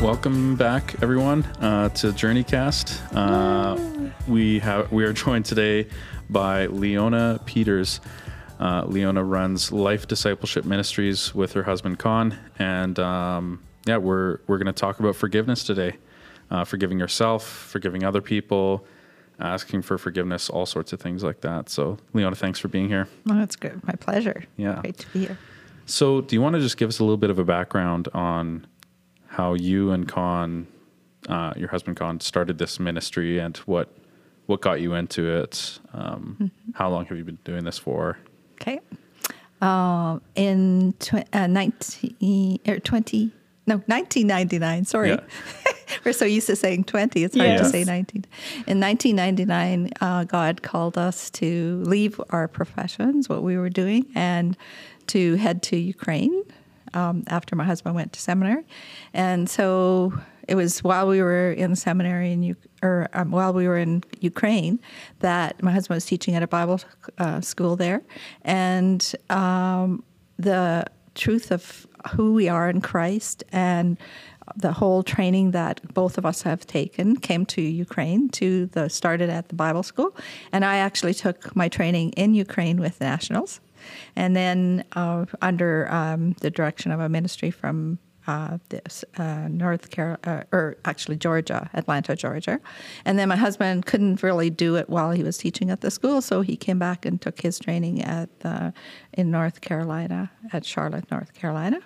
welcome 0.00 0.56
back, 0.56 0.94
everyone, 1.02 1.44
uh, 1.60 1.90
to 1.90 2.08
JourneyCast. 2.08 3.14
Uh, 3.14 4.10
we 4.26 4.58
have 4.60 4.90
we 4.90 5.04
are 5.04 5.12
joined 5.12 5.44
today 5.44 5.88
by 6.30 6.66
Leona 6.66 7.38
Peters. 7.44 8.00
Uh, 8.58 8.84
Leona 8.86 9.22
runs 9.22 9.72
Life 9.72 10.08
Discipleship 10.08 10.64
Ministries 10.64 11.34
with 11.34 11.52
her 11.52 11.62
husband 11.62 11.98
Con, 11.98 12.36
and 12.58 12.98
um, 12.98 13.62
yeah, 13.86 13.98
we're 13.98 14.38
we're 14.46 14.56
going 14.56 14.66
to 14.66 14.72
talk 14.72 15.00
about 15.00 15.16
forgiveness 15.16 15.64
today, 15.64 15.96
uh, 16.50 16.64
forgiving 16.64 16.98
yourself, 16.98 17.46
forgiving 17.46 18.02
other 18.02 18.22
people, 18.22 18.86
asking 19.38 19.82
for 19.82 19.98
forgiveness, 19.98 20.48
all 20.48 20.64
sorts 20.64 20.94
of 20.94 21.00
things 21.00 21.22
like 21.22 21.42
that. 21.42 21.68
So, 21.68 21.98
Leona, 22.14 22.36
thanks 22.36 22.58
for 22.58 22.68
being 22.68 22.88
here. 22.88 23.06
Oh, 23.28 23.34
that's 23.34 23.56
good. 23.56 23.86
My 23.86 23.94
pleasure. 23.94 24.44
Yeah. 24.56 24.80
Great 24.80 24.98
to 24.98 25.06
be 25.08 25.26
here. 25.26 25.38
So, 25.84 26.22
do 26.22 26.34
you 26.36 26.40
want 26.40 26.54
to 26.54 26.60
just 26.60 26.78
give 26.78 26.88
us 26.88 27.00
a 27.00 27.04
little 27.04 27.18
bit 27.18 27.30
of 27.30 27.38
a 27.38 27.44
background 27.44 28.08
on 28.14 28.66
how 29.40 29.54
you 29.54 29.90
and 29.90 30.06
Con, 30.06 30.66
uh, 31.26 31.54
your 31.56 31.68
husband 31.68 31.96
Con, 31.96 32.20
started 32.20 32.58
this 32.58 32.78
ministry 32.78 33.38
and 33.38 33.56
what 33.58 33.88
what 34.46 34.60
got 34.60 34.80
you 34.82 34.94
into 34.94 35.22
it? 35.42 35.78
Um, 35.94 36.50
How 36.74 36.90
long 36.90 37.06
have 37.06 37.16
you 37.16 37.24
been 37.24 37.38
doing 37.44 37.64
this 37.64 37.78
for? 37.78 38.18
Okay. 38.60 38.80
Um, 39.62 40.20
in 40.34 40.92
tw- 40.98 41.24
uh, 41.32 41.46
19, 41.46 42.58
or 42.66 42.80
20, 42.80 43.30
no, 43.66 43.76
1999, 43.86 44.84
sorry. 44.84 45.10
Yeah. 45.10 45.20
We're 46.04 46.12
so 46.12 46.24
used 46.24 46.48
to 46.48 46.56
saying 46.56 46.84
20, 46.84 47.22
it's 47.24 47.36
hard 47.36 47.48
Yes. 47.48 47.60
to 47.60 47.68
say 47.68 47.84
19. 47.84 48.24
In 48.66 48.80
1999, 48.80 49.90
uh, 50.00 50.24
God 50.24 50.62
called 50.62 50.98
us 50.98 51.30
to 51.30 51.80
leave 51.86 52.20
our 52.30 52.48
professions, 52.48 53.28
what 53.28 53.42
we 53.44 53.56
were 53.56 53.70
doing, 53.70 54.06
and 54.16 54.56
to 55.08 55.36
head 55.36 55.62
to 55.64 55.76
Ukraine 55.76 56.42
um, 56.94 57.24
after 57.26 57.56
my 57.56 57.64
husband 57.64 57.94
went 57.94 58.12
to 58.12 58.20
seminary. 58.20 58.64
And 59.12 59.48
so 59.48 60.12
it 60.48 60.56
was 60.56 60.82
while 60.82 61.06
we 61.06 61.22
were 61.22 61.52
in 61.52 61.76
seminary 61.76 62.32
in 62.32 62.42
U- 62.42 62.56
or 62.82 63.08
um, 63.12 63.30
while 63.30 63.52
we 63.52 63.68
were 63.68 63.78
in 63.78 64.02
Ukraine 64.20 64.80
that 65.20 65.62
my 65.62 65.70
husband 65.70 65.96
was 65.96 66.06
teaching 66.06 66.34
at 66.34 66.42
a 66.42 66.48
Bible 66.48 66.80
uh, 67.18 67.40
school 67.40 67.76
there, 67.76 68.02
and 68.42 69.14
um, 69.30 70.02
the 70.38 70.84
truth 71.14 71.52
of 71.52 71.86
who 72.14 72.32
we 72.32 72.48
are 72.48 72.68
in 72.68 72.80
Christ 72.80 73.44
and 73.52 73.96
the 74.56 74.72
whole 74.72 75.02
training 75.02 75.52
that 75.52 75.80
both 75.94 76.18
of 76.18 76.26
us 76.26 76.42
have 76.42 76.66
taken 76.66 77.16
came 77.16 77.46
to 77.46 77.62
Ukraine 77.62 78.28
to 78.30 78.66
the 78.66 78.88
started 78.88 79.30
at 79.30 79.48
the 79.48 79.54
Bible 79.54 79.84
school, 79.84 80.16
and 80.50 80.64
I 80.64 80.78
actually 80.78 81.14
took 81.14 81.54
my 81.54 81.68
training 81.68 82.10
in 82.12 82.34
Ukraine 82.34 82.80
with 82.80 83.00
nationals, 83.00 83.60
and 84.16 84.34
then 84.36 84.84
uh, 84.92 85.26
under 85.42 85.90
um, 85.92 86.32
the 86.40 86.50
direction 86.50 86.90
of 86.92 87.00
a 87.00 87.08
ministry 87.08 87.50
from 87.50 87.98
uh, 88.26 88.58
this 88.68 89.04
uh, 89.16 89.48
North 89.48 89.90
Carolina, 89.90 90.46
uh, 90.52 90.56
or 90.56 90.76
actually 90.84 91.16
Georgia, 91.16 91.68
Atlanta, 91.74 92.14
Georgia. 92.14 92.60
And 93.04 93.18
then 93.18 93.28
my 93.28 93.36
husband 93.36 93.86
couldn't 93.86 94.22
really 94.22 94.50
do 94.50 94.76
it 94.76 94.88
while 94.88 95.10
he 95.10 95.22
was 95.22 95.38
teaching 95.38 95.70
at 95.70 95.80
the 95.80 95.90
school, 95.90 96.20
so 96.20 96.42
he 96.42 96.56
came 96.56 96.78
back 96.78 97.04
and 97.04 97.20
took 97.20 97.40
his 97.40 97.58
training 97.58 98.02
at 98.02 98.28
in 99.14 99.30
North 99.30 99.62
Carolina, 99.62 100.30
at 100.52 100.64
Charlotte, 100.64 101.10
North 101.10 101.34
Carolina. 101.34 101.80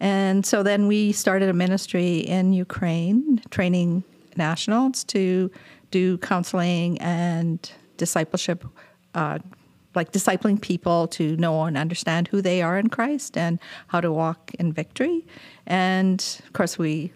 And 0.00 0.44
so 0.44 0.62
then 0.62 0.86
we 0.86 1.12
started 1.12 1.48
a 1.48 1.52
ministry 1.52 2.18
in 2.18 2.52
Ukraine, 2.52 3.40
training 3.50 4.02
nationals 4.36 5.04
to 5.04 5.50
do 5.90 6.18
counseling 6.18 6.98
and 7.00 7.70
discipleship 7.96 8.64
uh, 9.14 9.38
like 9.94 10.12
discipling 10.12 10.60
people 10.60 11.08
to 11.08 11.36
know 11.36 11.64
and 11.64 11.76
understand 11.76 12.28
who 12.28 12.40
they 12.40 12.62
are 12.62 12.78
in 12.78 12.88
Christ 12.88 13.36
and 13.36 13.58
how 13.88 14.00
to 14.00 14.12
walk 14.12 14.52
in 14.58 14.72
victory. 14.72 15.26
And 15.66 16.20
of 16.44 16.52
course, 16.52 16.78
we 16.78 17.12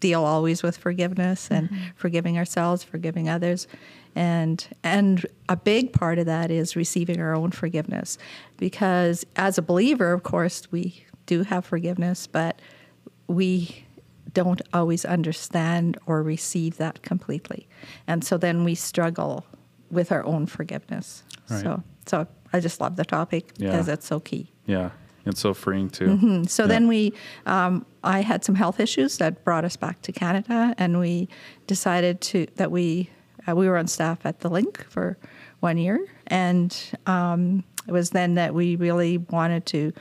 deal 0.00 0.24
always 0.24 0.62
with 0.62 0.76
forgiveness 0.76 1.48
and 1.50 1.70
mm-hmm. 1.70 1.84
forgiving 1.96 2.36
ourselves, 2.36 2.82
forgiving 2.82 3.28
others. 3.28 3.66
And 4.14 4.66
and 4.82 5.26
a 5.48 5.56
big 5.56 5.92
part 5.92 6.18
of 6.18 6.26
that 6.26 6.50
is 6.50 6.74
receiving 6.74 7.20
our 7.20 7.34
own 7.34 7.50
forgiveness. 7.50 8.18
Because 8.56 9.24
as 9.36 9.58
a 9.58 9.62
believer, 9.62 10.12
of 10.12 10.22
course, 10.22 10.70
we 10.72 11.04
do 11.26 11.42
have 11.42 11.64
forgiveness, 11.64 12.26
but 12.26 12.60
we 13.26 13.84
don't 14.32 14.62
always 14.72 15.04
understand 15.04 15.98
or 16.06 16.22
receive 16.22 16.76
that 16.76 17.02
completely. 17.02 17.68
And 18.06 18.24
so 18.24 18.36
then 18.36 18.64
we 18.64 18.74
struggle 18.74 19.46
with 19.90 20.12
our 20.12 20.24
own 20.24 20.46
forgiveness. 20.46 21.22
Right. 21.48 21.62
So 21.62 21.82
so 22.06 22.26
I 22.52 22.60
just 22.60 22.80
love 22.80 22.96
the 22.96 23.04
topic 23.04 23.52
Yeah. 23.58 23.70
because 23.70 23.88
it's 23.88 24.06
so 24.06 24.20
key. 24.20 24.50
Yeah, 24.66 24.90
it's 25.24 25.40
so 25.40 25.52
freeing 25.54 25.90
too. 25.90 26.06
And 26.22 26.50
so 26.50 26.62
Yeah. 26.64 26.68
then 26.68 26.88
we, 26.88 27.12
um, 27.46 27.84
I 28.04 28.20
had 28.22 28.44
some 28.44 28.54
health 28.54 28.80
issues 28.80 29.18
that 29.18 29.44
brought 29.44 29.64
us 29.64 29.76
back 29.76 30.00
to 30.02 30.12
Canada, 30.12 30.74
and 30.78 30.98
we 30.98 31.28
decided 31.66 32.20
to 32.22 32.46
that 32.56 32.70
we 32.70 33.10
uh, 33.48 33.54
we 33.54 33.68
were 33.68 33.76
on 33.76 33.86
staff 33.86 34.26
at 34.26 34.40
the 34.40 34.48
Link 34.50 34.84
for 34.88 35.16
one 35.60 35.78
year, 35.78 35.98
and 36.26 36.76
um, 37.06 37.62
it 37.86 37.92
was 37.92 38.10
then 38.10 38.34
that 38.34 38.54
we 38.54 38.74
really 38.76 39.18
wanted 39.18 39.64
to 39.66 39.92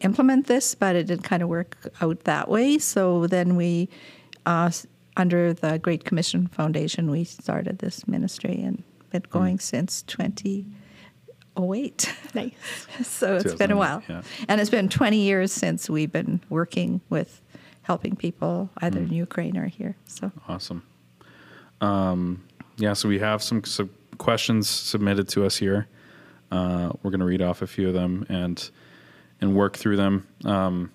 implement 0.00 0.46
this, 0.48 0.74
but 0.74 0.96
it 0.96 1.06
didn't 1.06 1.22
kind 1.24 1.42
of 1.42 1.48
work 1.48 1.76
out 2.00 2.24
that 2.24 2.48
way. 2.48 2.78
So 2.78 3.26
then 3.28 3.54
we, 3.54 3.88
uh, 4.46 4.70
under 5.16 5.52
the 5.52 5.78
Great 5.78 6.04
Commission 6.04 6.48
Foundation, 6.48 7.10
we 7.12 7.22
started 7.24 7.78
this 7.78 8.08
ministry 8.08 8.60
and 8.60 8.82
been 9.10 9.22
going 9.30 9.58
since 9.60 10.02
2008. 11.56 12.14
Nice. 12.34 12.52
so 13.02 13.36
it's 13.36 13.54
been 13.54 13.72
a 13.72 13.76
while. 13.76 14.02
yeah. 14.08 14.22
And 14.48 14.60
it's 14.60 14.70
been 14.70 14.88
20 14.88 15.18
years 15.18 15.52
since 15.52 15.90
we've 15.90 16.12
been 16.12 16.40
working 16.48 17.00
with 17.10 17.40
helping 17.82 18.14
people 18.14 18.70
either 18.78 19.00
in 19.00 19.12
Ukraine 19.12 19.56
or 19.56 19.66
here. 19.66 19.96
So 20.06 20.30
Awesome. 20.46 20.84
Um, 21.80 22.44
yeah, 22.76 22.92
so 22.92 23.08
we 23.08 23.18
have 23.18 23.42
some, 23.42 23.64
some 23.64 23.90
questions 24.18 24.68
submitted 24.68 25.28
to 25.30 25.44
us 25.44 25.56
here. 25.56 25.88
Uh, 26.52 26.92
we're 27.02 27.10
going 27.10 27.20
to 27.20 27.26
read 27.26 27.42
off 27.42 27.62
a 27.62 27.66
few 27.66 27.88
of 27.88 27.94
them 27.94 28.26
and 28.28 28.70
and 29.40 29.54
work 29.56 29.76
through 29.76 29.96
them. 29.96 30.26
Um, 30.44 30.92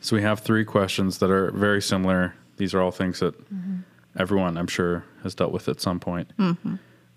so 0.00 0.14
we 0.14 0.22
have 0.22 0.40
three 0.40 0.64
questions 0.64 1.18
that 1.18 1.30
are 1.30 1.50
very 1.50 1.82
similar. 1.82 2.34
These 2.56 2.72
are 2.74 2.80
all 2.80 2.92
things 2.92 3.18
that 3.20 3.34
everyone, 4.16 4.56
I'm 4.56 4.68
sure, 4.68 5.04
has 5.24 5.34
dealt 5.34 5.50
with 5.52 5.68
at 5.68 5.80
some 5.80 5.98
point. 5.98 6.30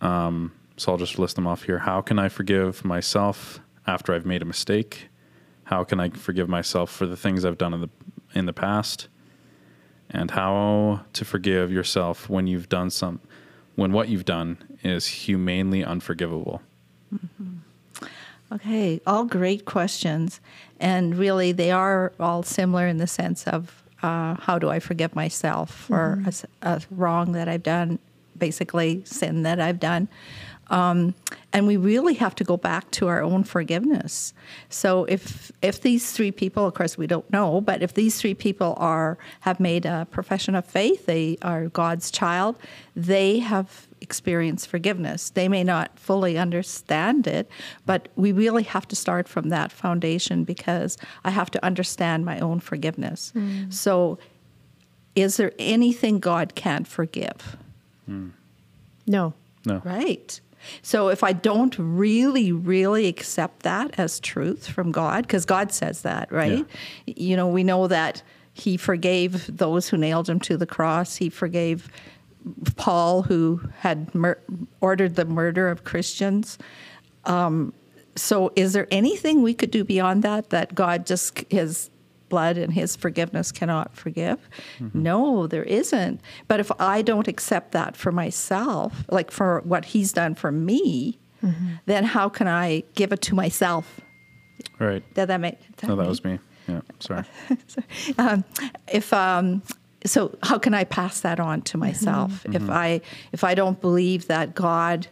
Um, 0.02 0.52
so 0.82 0.92
I'll 0.92 0.98
just 0.98 1.20
list 1.20 1.36
them 1.36 1.48
off 1.48 1.64
here. 1.64 1.80
How 1.80 2.02
can 2.02 2.20
I 2.20 2.30
forgive 2.30 2.84
myself 2.84 3.60
after 3.88 4.14
I've 4.14 4.26
made 4.26 4.42
a 4.42 4.46
mistake? 4.46 5.08
How 5.66 5.84
can 5.84 6.00
I 6.00 6.10
forgive 6.10 6.50
myself 6.50 6.92
for 6.92 7.06
the 7.06 7.18
things 7.18 7.46
I've 7.46 7.58
done 7.58 7.74
in 7.74 7.82
the 7.82 7.90
in 8.34 8.46
the 8.46 8.54
past? 8.54 9.08
and 10.12 10.32
how 10.32 11.02
to 11.14 11.26
forgive 11.26 11.72
yourself 11.72 12.30
when 12.30 12.46
you've 12.48 12.70
done 12.70 12.90
some 12.90 13.20
when 13.76 13.94
what 13.94 14.10
you've 14.10 14.26
done 14.26 14.58
is 14.84 15.08
humanely 15.08 15.84
unforgivable. 15.84 16.62
Okay, 18.52 19.00
all 19.08 19.24
great 19.24 19.64
questions. 19.64 20.42
And 20.78 21.18
really, 21.18 21.54
they 21.54 21.72
are 21.72 22.12
all 22.20 22.44
similar 22.44 22.86
in 22.86 22.98
the 22.98 23.08
sense 23.08 23.48
of 23.48 23.82
uh, 24.04 24.36
how 24.36 24.60
do 24.60 24.70
I 24.70 24.80
forgive 24.80 25.16
myself 25.16 25.74
for 25.74 26.22
a 26.62 26.82
wrong 26.92 27.32
that 27.32 27.48
I've 27.48 27.64
done, 27.64 27.98
basically, 28.38 29.04
sin 29.06 29.44
that 29.44 29.62
I've 29.62 29.80
done. 29.80 30.10
Um, 30.72 31.14
and 31.54 31.68
we 31.68 31.76
really 31.76 32.14
have 32.16 32.34
to 32.36 32.46
go 32.46 32.56
back 32.56 32.90
to 32.92 33.10
our 33.10 33.22
own 33.22 33.44
forgiveness. 33.44 34.34
So 34.70 35.04
if 35.06 35.52
if 35.62 35.82
these 35.82 36.14
three 36.14 36.32
people, 36.32 36.66
of 36.66 36.74
course 36.74 36.98
we 36.98 37.08
don't 37.08 37.30
know, 37.30 37.60
but 37.62 37.84
if 37.84 37.94
these 37.94 38.20
three 38.20 38.34
people 38.34 38.74
are 38.78 39.18
have 39.42 39.60
made 39.60 39.86
a 39.86 40.08
profession 40.10 40.56
of 40.56 40.66
faith, 40.66 41.06
they 41.06 41.38
are 41.42 41.68
God's 41.68 42.10
child, 42.10 42.56
they 42.96 43.40
have 43.40 43.88
experienced 44.00 44.68
forgiveness. 44.68 45.30
They 45.30 45.50
may 45.50 45.64
not 45.64 46.00
fully 46.00 46.38
understand 46.38 47.28
it, 47.28 47.50
but 47.86 48.08
we 48.16 48.32
really 48.32 48.64
have 48.64 48.88
to 48.88 48.96
start 48.96 49.28
from 49.28 49.50
that 49.50 49.72
foundation 49.72 50.46
because 50.46 50.98
I 51.26 51.32
have 51.32 51.52
to 51.52 51.64
understand 51.64 52.26
my 52.26 52.40
own 52.40 52.62
forgiveness. 52.62 53.34
So 53.70 54.18
is 55.16 55.38
there 55.38 55.52
anything 55.60 56.20
God 56.20 56.56
can't 56.56 56.88
forgive? 56.88 57.58
No. 59.06 59.34
No. 59.66 59.82
Right. 59.84 60.40
So 60.82 61.10
if 61.10 61.24
I 61.24 61.34
don't 61.34 61.76
really, 61.78 62.52
really 62.52 63.08
accept 63.08 63.64
that 63.64 63.98
as 63.98 64.20
truth 64.20 64.68
from 64.68 64.92
God, 64.92 65.24
because 65.28 65.46
God 65.46 65.72
says 65.72 66.02
that, 66.04 66.32
right? 66.32 66.66
You 67.06 67.36
know, 67.36 67.48
we 67.48 67.64
know 67.64 67.88
that 67.88 68.24
He 68.54 68.78
forgave 68.78 69.58
those 69.58 69.90
who 69.90 69.98
nailed 69.98 70.30
Him 70.30 70.40
to 70.42 70.58
the 70.58 70.66
cross. 70.66 71.16
He 71.16 71.30
forgave 71.30 71.90
Paul, 72.76 73.24
who 73.24 73.62
had 73.80 74.14
mur- 74.16 74.40
ordered 74.80 75.16
the 75.16 75.26
murder 75.26 75.70
of 75.70 75.84
Christians. 75.84 76.58
Um, 77.26 77.74
so 78.16 78.52
is 78.56 78.74
there 78.74 78.88
anything 78.92 79.42
we 79.42 79.54
could 79.54 79.72
do 79.72 79.84
beyond 79.84 80.24
that 80.24 80.50
that 80.50 80.76
God 80.76 81.06
just 81.06 81.44
His 81.50 81.90
blood 82.32 82.58
and 82.58 82.74
His 82.74 82.96
forgiveness 82.96 83.52
cannot 83.52 83.96
forgive? 83.96 84.40
No, 84.94 85.46
there 85.46 85.64
isn't. 85.64 86.20
But 86.48 86.60
if 86.60 86.72
I 86.80 87.02
don't 87.04 87.28
accept 87.28 87.74
that 87.74 87.96
for 87.96 88.12
myself, 88.12 89.06
like 89.10 89.30
for 89.30 89.62
what 89.66 89.86
He's 89.86 90.12
done 90.14 90.34
for 90.36 90.52
me, 90.52 91.20
then 91.86 92.04
how 92.06 92.30
can 92.30 92.48
I 92.48 92.84
give 92.96 93.12
it 93.12 93.22
to 93.24 93.36
myself? 93.36 94.00
Right. 94.80 95.04
Did 95.14 95.28
that 95.28 95.40
make? 95.40 95.58
No, 95.84 95.96
that 95.96 96.04
make- 96.04 96.10
was 96.10 96.24
me. 96.24 96.40
Yeah. 96.68 96.82
Sorry. 97.00 97.24
um, 98.18 98.44
if 98.88 99.12
um, 99.14 99.62
so 100.06 100.36
how 100.44 100.58
can 100.58 100.74
I 100.74 100.84
pass 100.84 101.22
that 101.22 101.40
on 101.40 101.62
to 101.64 101.78
myself 101.78 102.46
if 102.46 102.70
I 102.70 103.02
if 103.32 103.44
I 103.44 103.54
don't 103.56 103.80
believe 103.82 104.28
that 104.28 104.56
God 104.56 105.08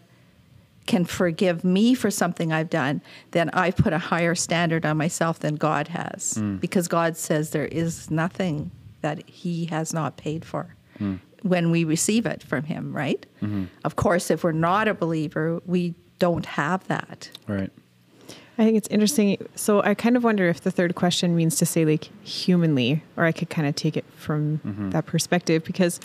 can 0.90 1.06
forgive 1.06 1.64
me 1.64 1.94
for 1.94 2.10
something 2.10 2.52
I've 2.52 2.72
done, 2.72 3.02
then 3.30 3.52
I've 3.52 3.78
put 3.78 3.94
a 3.94 4.00
higher 4.00 4.34
standard 4.34 4.88
on 4.88 4.98
myself 4.98 5.38
than 5.38 5.56
God 5.56 5.88
has. 5.90 6.34
Hmm. 6.34 6.58
Because 6.58 6.88
God 6.88 7.16
says 7.16 7.52
there 7.52 7.68
is 7.68 8.10
nothing 8.10 8.72
that 9.02 9.30
He 9.30 9.66
has 9.68 9.94
not 9.94 10.18
paid 10.18 10.44
for 10.44 10.76
hmm. 10.98 11.18
when 11.44 11.70
we 11.70 11.84
receive 11.84 12.26
it 12.26 12.42
from 12.42 12.64
Him, 12.64 12.92
right? 12.92 13.24
Mm-hmm. 13.42 13.66
Of 13.86 13.98
course, 13.98 14.32
if 14.32 14.44
we're 14.44 14.52
not 14.52 14.88
a 14.88 14.96
believer, 14.96 15.62
we 15.68 15.94
don't 16.18 16.48
have 16.48 16.86
that. 16.88 17.30
Right. 17.48 17.72
I 18.58 18.66
think 18.66 18.76
it's 18.76 18.90
interesting. 18.90 19.38
So 19.56 19.84
I 19.84 19.94
kind 19.94 20.18
of 20.18 20.24
wonder 20.24 20.50
if 20.50 20.62
the 20.62 20.72
third 20.72 20.96
question 20.96 21.36
means 21.36 21.56
to 21.58 21.68
say 21.68 21.86
like 21.86 22.10
humanly, 22.24 23.04
or 23.16 23.26
I 23.26 23.32
could 23.32 23.52
kind 23.52 23.68
of 23.68 23.76
take 23.76 23.96
it 23.96 24.06
from 24.18 24.58
mm-hmm. 24.66 24.90
that 24.90 25.06
perspective 25.06 25.64
because 25.64 26.00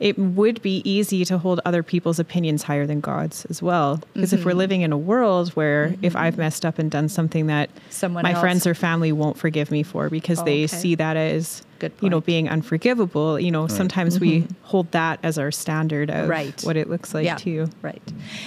it 0.00 0.18
would 0.18 0.62
be 0.62 0.80
easy 0.90 1.26
to 1.26 1.36
hold 1.36 1.60
other 1.66 1.82
people's 1.82 2.18
opinions 2.18 2.62
higher 2.62 2.86
than 2.86 3.00
God's 3.00 3.44
as 3.46 3.62
well. 3.62 4.00
Because 4.14 4.32
if 4.32 4.44
we're 4.44 4.52
mm-hmm. 4.52 4.58
living 4.58 4.80
in 4.80 4.92
a 4.92 4.98
world 4.98 5.50
where 5.50 5.94
if 6.00 6.14
mm-hmm. 6.14 6.16
I've 6.16 6.38
messed 6.38 6.64
up 6.64 6.78
and 6.78 6.90
done 6.90 7.10
something 7.10 7.48
that 7.48 7.68
Someone 7.90 8.22
my 8.22 8.32
else- 8.32 8.40
friends 8.40 8.66
or 8.66 8.74
family 8.74 9.12
won't 9.12 9.36
forgive 9.36 9.70
me 9.70 9.82
for 9.82 10.08
because 10.08 10.40
Oh, 10.40 10.44
they 10.44 10.64
okay. 10.64 10.68
see 10.68 10.94
that 10.94 11.16
as 11.18 11.62
Good 11.78 11.92
you 12.00 12.08
know 12.08 12.20
being 12.20 12.48
unforgivable, 12.48 13.38
you 13.38 13.50
know, 13.50 13.66
sometimes 13.66 14.18
we 14.18 14.40
mm-hmm. 14.40 14.54
hold 14.62 14.90
that 14.92 15.20
as 15.22 15.38
our 15.38 15.50
standard 15.50 16.10
of 16.10 16.28
Right. 16.28 16.58
what 16.62 16.76
it 16.76 16.88
looks 16.88 17.12
like 17.12 17.26
yeah, 17.26 17.36
too. 17.36 17.68
Right. 17.82 18.02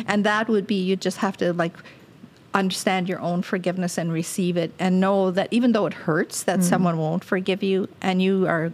And 0.07 0.23
that 0.25 0.47
would 0.47 0.65
be 0.65 0.75
you 0.75 0.95
just 0.95 1.17
have 1.17 1.37
to 1.37 1.53
like 1.53 1.73
understand 2.55 3.09
your 3.09 3.19
own 3.19 3.41
forgiveness 3.41 3.97
and 3.97 4.11
receive 4.11 4.57
it 4.57 4.71
and 4.79 4.99
know 4.99 5.31
that 5.31 5.47
even 5.51 5.71
though 5.71 5.85
it 5.85 5.93
hurts 5.93 6.43
that 6.43 6.59
mm. 6.59 6.63
someone 6.63 6.97
won't 6.97 7.23
forgive 7.23 7.63
you 7.63 7.89
and 8.01 8.21
you 8.21 8.45
are 8.47 8.71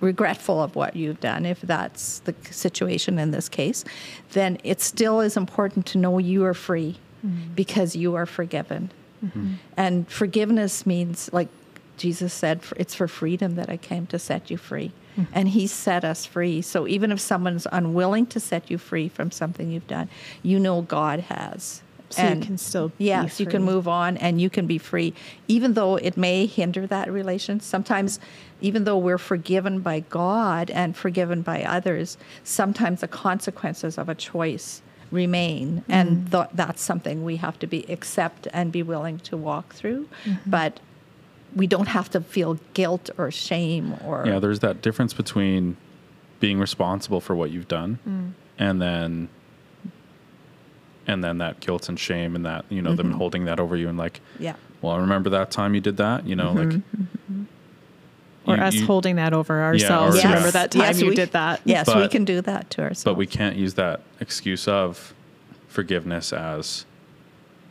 regretful 0.00 0.62
of 0.62 0.76
what 0.76 0.94
you've 0.94 1.20
done 1.20 1.44
if 1.44 1.60
that's 1.62 2.20
the 2.20 2.34
situation 2.50 3.18
in 3.18 3.30
this 3.30 3.48
case 3.48 3.84
then 4.32 4.58
it 4.62 4.80
still 4.80 5.20
is 5.20 5.36
important 5.36 5.86
to 5.86 5.98
know 5.98 6.18
you 6.18 6.44
are 6.44 6.54
free 6.54 6.96
mm-hmm. 7.24 7.54
because 7.54 7.96
you 7.96 8.14
are 8.14 8.26
forgiven. 8.26 8.90
Mm-hmm. 9.24 9.54
And 9.76 10.08
forgiveness 10.08 10.86
means 10.86 11.30
like 11.32 11.48
jesus 11.96 12.32
said 12.32 12.60
it's 12.76 12.94
for 12.94 13.08
freedom 13.08 13.56
that 13.56 13.68
i 13.68 13.76
came 13.76 14.06
to 14.06 14.18
set 14.18 14.50
you 14.50 14.56
free. 14.56 14.92
Mm-hmm. 15.16 15.32
And 15.32 15.48
he 15.48 15.66
set 15.66 16.04
us 16.04 16.24
free. 16.24 16.62
So 16.62 16.86
even 16.86 17.10
if 17.10 17.18
someone's 17.18 17.66
unwilling 17.72 18.26
to 18.26 18.38
set 18.38 18.70
you 18.70 18.78
free 18.78 19.08
from 19.08 19.32
something 19.32 19.70
you've 19.70 19.88
done 19.88 20.08
you 20.42 20.58
know 20.60 20.82
god 20.82 21.20
has. 21.20 21.82
So 22.10 22.26
you 22.26 22.40
can 22.40 22.56
still 22.56 22.88
be 22.88 23.06
yes 23.06 23.40
you 23.40 23.46
can 23.46 23.64
move 23.64 23.88
on 23.88 24.16
and 24.16 24.40
you 24.40 24.48
can 24.48 24.66
be 24.66 24.78
free. 24.78 25.12
Even 25.48 25.74
though 25.74 25.96
it 25.96 26.16
may 26.16 26.46
hinder 26.46 26.86
that 26.86 27.10
relation 27.10 27.58
sometimes 27.58 28.20
even 28.60 28.84
though 28.84 28.98
we're 28.98 29.18
forgiven 29.18 29.80
by 29.80 30.00
god 30.00 30.70
and 30.70 30.96
forgiven 30.96 31.42
by 31.42 31.62
others 31.62 32.18
sometimes 32.42 33.00
the 33.00 33.08
consequences 33.08 33.98
of 33.98 34.08
a 34.08 34.14
choice 34.14 34.82
remain. 35.10 35.78
Mm-hmm. 35.78 35.92
And 35.92 36.30
th- 36.30 36.48
that's 36.54 36.82
something 36.82 37.24
we 37.24 37.36
have 37.36 37.58
to 37.60 37.66
be 37.66 37.84
accept 37.88 38.48
and 38.52 38.72
be 38.72 38.82
willing 38.82 39.18
to 39.20 39.36
walk 39.36 39.74
through. 39.74 40.08
Mm-hmm. 40.24 40.50
But 40.50 40.80
we 41.54 41.66
don't 41.66 41.88
have 41.88 42.10
to 42.10 42.20
feel 42.20 42.58
guilt 42.74 43.10
or 43.16 43.30
shame 43.30 43.96
or 44.04 44.24
Yeah, 44.26 44.38
there's 44.38 44.60
that 44.60 44.82
difference 44.82 45.14
between 45.14 45.76
being 46.40 46.60
responsible 46.60 47.20
for 47.20 47.34
what 47.34 47.50
you've 47.50 47.68
done 47.68 47.98
mm. 48.06 48.32
and 48.58 48.80
then 48.80 49.28
and 51.06 51.24
then 51.24 51.38
that 51.38 51.58
guilt 51.58 51.88
and 51.88 51.98
shame 51.98 52.36
and 52.36 52.44
that, 52.44 52.66
you 52.68 52.82
know, 52.82 52.94
them 52.94 53.08
mm-hmm. 53.08 53.18
holding 53.18 53.44
that 53.46 53.58
over 53.58 53.76
you 53.76 53.88
and 53.88 53.96
like, 53.96 54.20
yeah. 54.38 54.54
Well, 54.82 54.92
I 54.92 54.98
remember 54.98 55.30
that 55.30 55.50
time 55.50 55.74
you 55.74 55.80
did 55.80 55.96
that, 55.96 56.26
you 56.26 56.36
know, 56.36 56.52
like 56.52 56.80
Or 58.48 58.56
you- 58.56 58.62
us 58.62 58.74
you- 58.74 58.86
holding 58.86 59.16
that 59.16 59.32
over 59.32 59.62
ourselves. 59.62 60.16
or- 60.16 60.20
Remember 60.28 60.46
Yes. 60.46 60.52
that 60.54 60.70
time 60.72 60.82
Yes, 60.82 61.00
you 61.00 61.08
we- 61.10 61.14
did 61.14 61.32
that? 61.32 61.60
yes 61.64 61.86
we 61.94 62.08
can 62.08 62.24
do 62.24 62.40
that 62.42 62.70
to 62.70 62.82
ourselves 62.82 63.04
but 63.04 63.14
we 63.16 63.26
can't 63.26 63.56
use 63.56 63.74
that 63.74 64.00
excuse 64.20 64.66
of 64.68 65.12
forgiveness 65.68 66.32
as 66.32 66.84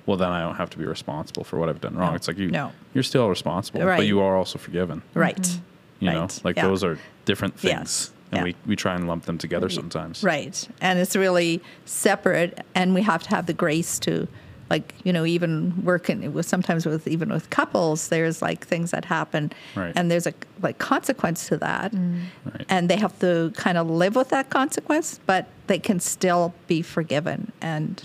well 0.05 0.17
then 0.17 0.29
I 0.29 0.41
don't 0.41 0.55
have 0.55 0.69
to 0.71 0.77
be 0.77 0.85
responsible 0.85 1.43
for 1.43 1.57
what 1.59 1.67
I've 1.67 1.81
done 1.81 1.95
wrong. 1.95 2.11
No. 2.11 2.15
It's 2.15 2.27
like 2.27 2.37
you 2.37 2.49
No. 2.49 2.71
you're 2.93 3.03
still 3.03 3.27
responsible, 3.29 3.81
Right. 3.83 3.97
but 3.97 4.05
you 4.07 4.21
are 4.21 4.37
also 4.37 4.57
forgiven. 4.57 5.01
right 5.13 5.35
mm-hmm. 5.41 5.61
You 5.99 6.11
know, 6.11 6.27
like 6.43 6.55
Yeah. 6.57 6.67
those 6.67 6.83
are 6.83 6.99
different 7.25 7.59
things. 7.59 7.73
Yes. 7.73 8.11
And 8.31 8.37
Yeah. 8.39 8.43
we, 8.43 8.55
we 8.67 8.75
try 8.75 8.93
and 8.95 9.07
lump 9.07 9.25
them 9.25 9.37
together 9.39 9.67
sometimes. 9.67 10.21
Right. 10.23 10.67
And 10.79 10.99
it's 10.99 11.15
really 11.15 11.61
separate 11.85 12.59
and 12.75 12.93
we 12.93 13.01
have 13.01 13.23
to 13.23 13.29
have 13.31 13.47
the 13.47 13.53
grace 13.53 13.97
to 13.99 14.27
like, 14.69 14.93
you 15.03 15.13
know, 15.13 15.25
even 15.25 15.83
working 15.83 16.33
with 16.33 16.45
sometimes 16.45 16.85
with 16.85 17.07
even 17.07 17.29
with 17.29 17.49
couples, 17.49 18.09
there's 18.09 18.41
like 18.41 18.65
things 18.67 18.91
that 18.91 19.05
happen 19.05 19.51
Right. 19.75 19.93
and 19.95 20.11
there's 20.11 20.27
a 20.27 20.33
like 20.61 20.77
consequence 20.77 21.47
to 21.47 21.57
that. 21.57 21.93
Right. 21.93 22.65
And 22.69 22.89
they 22.89 22.97
have 22.97 23.17
to 23.19 23.53
kind 23.55 23.77
of 23.77 23.89
live 23.89 24.15
with 24.15 24.29
that 24.29 24.49
consequence, 24.49 25.19
but 25.25 25.47
they 25.67 25.79
can 25.79 25.99
still 25.99 26.53
be 26.67 26.81
forgiven 26.81 27.51
and 27.61 28.01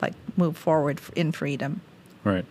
like 0.00 0.14
move 0.36 0.56
forward 0.56 1.00
in 1.16 1.32
freedom. 1.32 1.80
Right. 2.24 2.44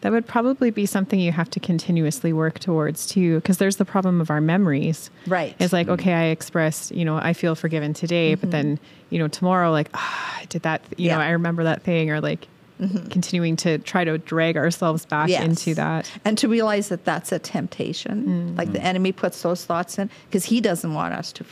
That 0.00 0.12
would 0.12 0.26
probably 0.26 0.70
be 0.70 0.86
something 0.86 1.20
you 1.20 1.30
have 1.32 1.50
to 1.50 1.60
continuously 1.60 2.32
work 2.32 2.58
towards 2.58 3.06
too, 3.06 3.36
because 3.36 3.58
there's 3.58 3.76
the 3.76 3.84
problem 3.84 4.20
of 4.20 4.30
our 4.30 4.40
memories. 4.40 5.10
Right. 5.26 5.54
It's 5.58 5.74
like, 5.74 5.88
okay, 5.88 6.14
I 6.14 6.24
expressed, 6.28 6.90
you 6.94 7.04
know, 7.04 7.18
I 7.18 7.34
feel 7.34 7.54
forgiven 7.54 7.92
today, 7.92 8.34
but 8.34 8.50
then, 8.50 8.78
you 9.10 9.18
know, 9.18 9.28
tomorrow, 9.28 9.70
like, 9.70 9.90
ah, 9.92 10.38
I 10.40 10.46
did 10.46 10.62
that, 10.62 10.80
you 10.96 11.08
know, 11.10 11.16
Mm-hmm. 11.16 11.20
Yeah. 11.20 11.22
Mm-hmm. 11.22 11.28
I 11.28 11.30
remember 11.32 11.64
that 11.64 11.82
thing, 11.82 12.10
or 12.10 12.20
like 12.22 12.48
Mm-hmm. 12.80 13.08
continuing 13.08 13.56
to 13.56 13.78
try 13.78 14.04
to 14.04 14.16
drag 14.16 14.56
ourselves 14.56 15.04
back 15.04 15.28
Yes. 15.28 15.44
into 15.44 15.74
that. 15.74 16.10
And 16.24 16.38
to 16.38 16.48
realize 16.48 16.88
that 16.88 17.04
that's 17.04 17.30
a 17.30 17.38
temptation. 17.38 18.54
Mm. 18.54 18.58
Like 18.58 18.72
the 18.72 18.78
mm. 18.78 18.84
enemy 18.84 19.12
puts 19.12 19.42
those 19.42 19.64
thoughts 19.66 19.98
in 19.98 20.08
because 20.28 20.46
he 20.46 20.60
doesn't 20.62 20.94
want 20.94 21.12
us 21.12 21.30
to 21.32 21.44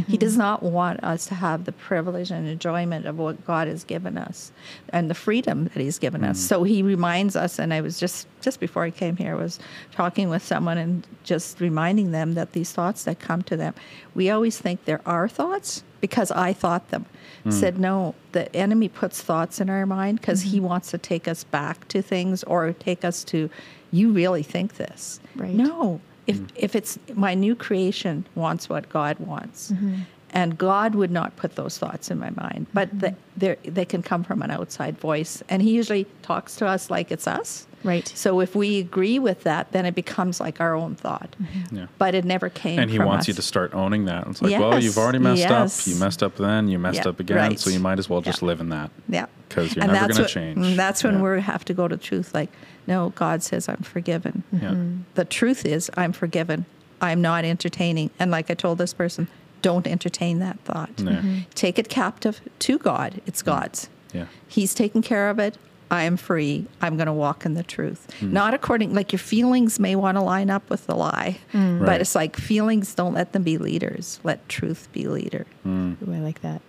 forget. 0.00 0.10
He 0.10 0.16
does 0.16 0.32
mm-hmm. 0.32 0.40
not 0.40 0.62
want 0.62 1.02
us 1.02 1.26
to 1.26 1.34
have 1.34 1.64
the 1.64 1.72
privilege 1.72 2.30
and 2.30 2.46
enjoyment 2.46 3.06
of 3.06 3.18
what 3.18 3.44
God 3.46 3.68
has 3.68 3.84
given 3.84 4.18
us 4.18 4.52
and 4.90 5.08
the 5.08 5.14
freedom 5.14 5.64
that 5.64 5.76
he's 5.76 5.98
given 5.98 6.24
us. 6.24 6.38
Mm. 6.38 6.48
So 6.48 6.62
he 6.64 6.82
reminds 6.82 7.36
us 7.36 7.58
and 7.58 7.72
I 7.72 7.80
was 7.80 7.98
just 7.98 8.26
just 8.40 8.60
before 8.60 8.82
I 8.82 8.90
came 8.90 9.16
here 9.16 9.32
I 9.32 9.42
was 9.42 9.58
talking 9.92 10.28
with 10.28 10.42
someone 10.42 10.78
and 10.78 11.06
just 11.22 11.60
reminding 11.60 12.10
them 12.10 12.34
that 12.34 12.52
these 12.52 12.72
thoughts 12.72 13.04
that 13.04 13.18
come 13.18 13.42
to 13.42 13.56
them, 13.56 13.74
we 14.14 14.30
always 14.30 14.58
think 14.58 14.84
they're 14.84 15.00
our 15.06 15.28
thoughts 15.28 15.82
because 16.00 16.30
I 16.30 16.52
thought 16.52 16.90
them. 16.90 17.06
Mm. 17.46 17.52
Said 17.52 17.78
no, 17.78 18.14
the 18.32 18.54
enemy 18.54 18.88
puts 18.88 19.22
thoughts 19.22 19.60
in 19.60 19.70
our 19.70 19.86
mind 19.86 20.20
because 20.20 20.42
he 20.42 20.58
mm-hmm. 20.58 20.66
wants 20.66 20.90
to 20.90 20.98
take 20.98 21.28
us 21.28 21.44
back 21.44 21.88
to 21.88 22.02
things 22.02 22.42
or 22.44 22.72
take 22.72 23.04
us 23.04 23.24
to 23.24 23.50
you 23.90 24.10
really 24.10 24.42
think 24.42 24.74
this. 24.74 25.20
Right. 25.36 25.54
No. 25.54 26.00
If 26.26 26.36
mm-hmm. 26.36 26.46
if 26.56 26.74
it's 26.74 26.98
my 27.14 27.34
new 27.34 27.54
creation 27.54 28.26
wants 28.34 28.68
what 28.68 28.88
God 28.88 29.18
wants. 29.18 29.70
Mm-hmm. 29.70 29.94
And 30.36 30.58
God 30.58 30.96
would 30.96 31.12
not 31.12 31.36
put 31.36 31.54
those 31.54 31.78
thoughts 31.78 32.10
in 32.10 32.18
my 32.18 32.30
mind, 32.30 32.66
but 32.74 32.88
mm-hmm. 32.88 32.98
the, 32.98 33.14
they're- 33.36 33.58
they 33.62 33.84
can 33.84 34.02
come 34.02 34.24
from 34.24 34.42
an 34.42 34.50
outside 34.50 34.98
voice. 34.98 35.44
And 35.48 35.62
He 35.62 35.70
usually 35.70 36.06
talks 36.22 36.56
to 36.56 36.66
us 36.66 36.90
like 36.90 37.12
it's 37.12 37.28
us. 37.28 37.68
Right. 37.84 38.08
So 38.16 38.40
if 38.40 38.56
we 38.56 38.80
agree 38.80 39.20
with 39.20 39.44
that, 39.44 39.70
then 39.70 39.86
it 39.86 39.94
becomes 39.94 40.40
like 40.40 40.60
our 40.60 40.74
own 40.74 40.96
thought. 40.96 41.36
Yeah. 41.70 41.86
But 41.98 42.16
it 42.16 42.24
never 42.24 42.48
came 42.48 42.80
And 42.80 42.90
he 42.90 42.96
from 42.96 43.06
wants 43.06 43.24
us. 43.24 43.28
you 43.28 43.34
to 43.34 43.42
start 43.42 43.74
owning 43.74 44.06
that. 44.06 44.26
It's 44.26 44.42
like, 44.42 44.58
well, 44.58 44.82
you've 44.82 44.98
already 44.98 45.18
messed 45.20 45.40
yes. 45.40 45.80
up. 45.82 45.86
You 45.86 46.00
messed 46.00 46.22
up 46.22 46.34
then. 46.36 46.66
You 46.66 46.78
messed 46.80 47.04
Yeah, 47.04 47.10
up 47.10 47.20
again. 47.20 47.36
right. 47.36 47.60
So 47.60 47.70
you 47.70 47.78
might 47.78 47.98
as 48.00 48.08
well 48.08 48.20
just 48.22 48.42
Yeah. 48.42 48.46
live 48.48 48.60
in 48.60 48.70
that. 48.70 48.90
Yeah. 49.08 49.26
Because 49.48 49.76
you're 49.76 49.84
And 49.84 49.92
never 49.92 50.12
gonna 50.14 50.26
change. 50.26 50.58
mm, 50.58 50.74
That's 50.76 51.04
when 51.04 51.16
Yeah. 51.22 51.34
we 51.34 51.40
have 51.42 51.64
to 51.66 51.74
go 51.74 51.86
to 51.86 51.96
truth. 51.96 52.34
Like, 52.34 52.50
no, 52.86 53.10
God 53.10 53.42
says 53.42 53.68
I'm 53.68 53.82
forgiven. 53.82 54.42
Yeah. 54.52 54.74
The 55.14 55.24
truth 55.24 55.64
is 55.66 55.90
I'm 55.96 56.12
forgiven. 56.12 56.66
I'm 57.00 57.20
not 57.20 57.44
entertaining. 57.44 58.10
And 58.18 58.30
like 58.30 58.50
I 58.50 58.54
told 58.54 58.78
this 58.78 58.94
person, 58.94 59.28
don't 59.62 59.86
entertain 59.86 60.38
that 60.40 60.58
thought. 60.60 60.90
Yeah. 60.98 61.22
Take 61.54 61.78
it 61.78 61.88
captive 61.88 62.40
to 62.60 62.78
God. 62.78 63.20
It's 63.26 63.42
God's. 63.42 63.88
Yeah. 64.12 64.26
He's 64.48 64.74
taking 64.74 65.02
care 65.02 65.28
of 65.30 65.38
it. 65.38 65.56
I 65.90 66.04
am 66.04 66.16
free. 66.16 66.66
I'm 66.80 66.96
going 66.96 67.06
to 67.06 67.12
walk 67.12 67.44
in 67.44 67.54
the 67.54 67.62
truth. 67.62 68.06
Hmm. 68.20 68.32
Not 68.32 68.54
according, 68.54 68.94
like 68.94 69.12
your 69.12 69.18
feelings 69.18 69.78
may 69.78 69.94
want 69.96 70.16
to 70.16 70.22
line 70.22 70.50
up 70.50 70.68
with 70.70 70.86
the 70.86 70.94
lie, 70.96 71.38
Right. 71.52 71.78
but 71.84 72.00
it's 72.00 72.14
like 72.14 72.36
feelings 72.36 72.94
don't 72.94 73.12
let 73.14 73.32
them 73.32 73.42
be 73.42 73.58
leaders. 73.58 74.18
Let 74.24 74.48
truth 74.48 74.88
be 74.92 75.06
leader. 75.08 75.46
Mm. 75.64 75.96
Ooh, 76.08 76.12
I 76.12 76.18
like 76.20 76.40
that. 76.40 76.62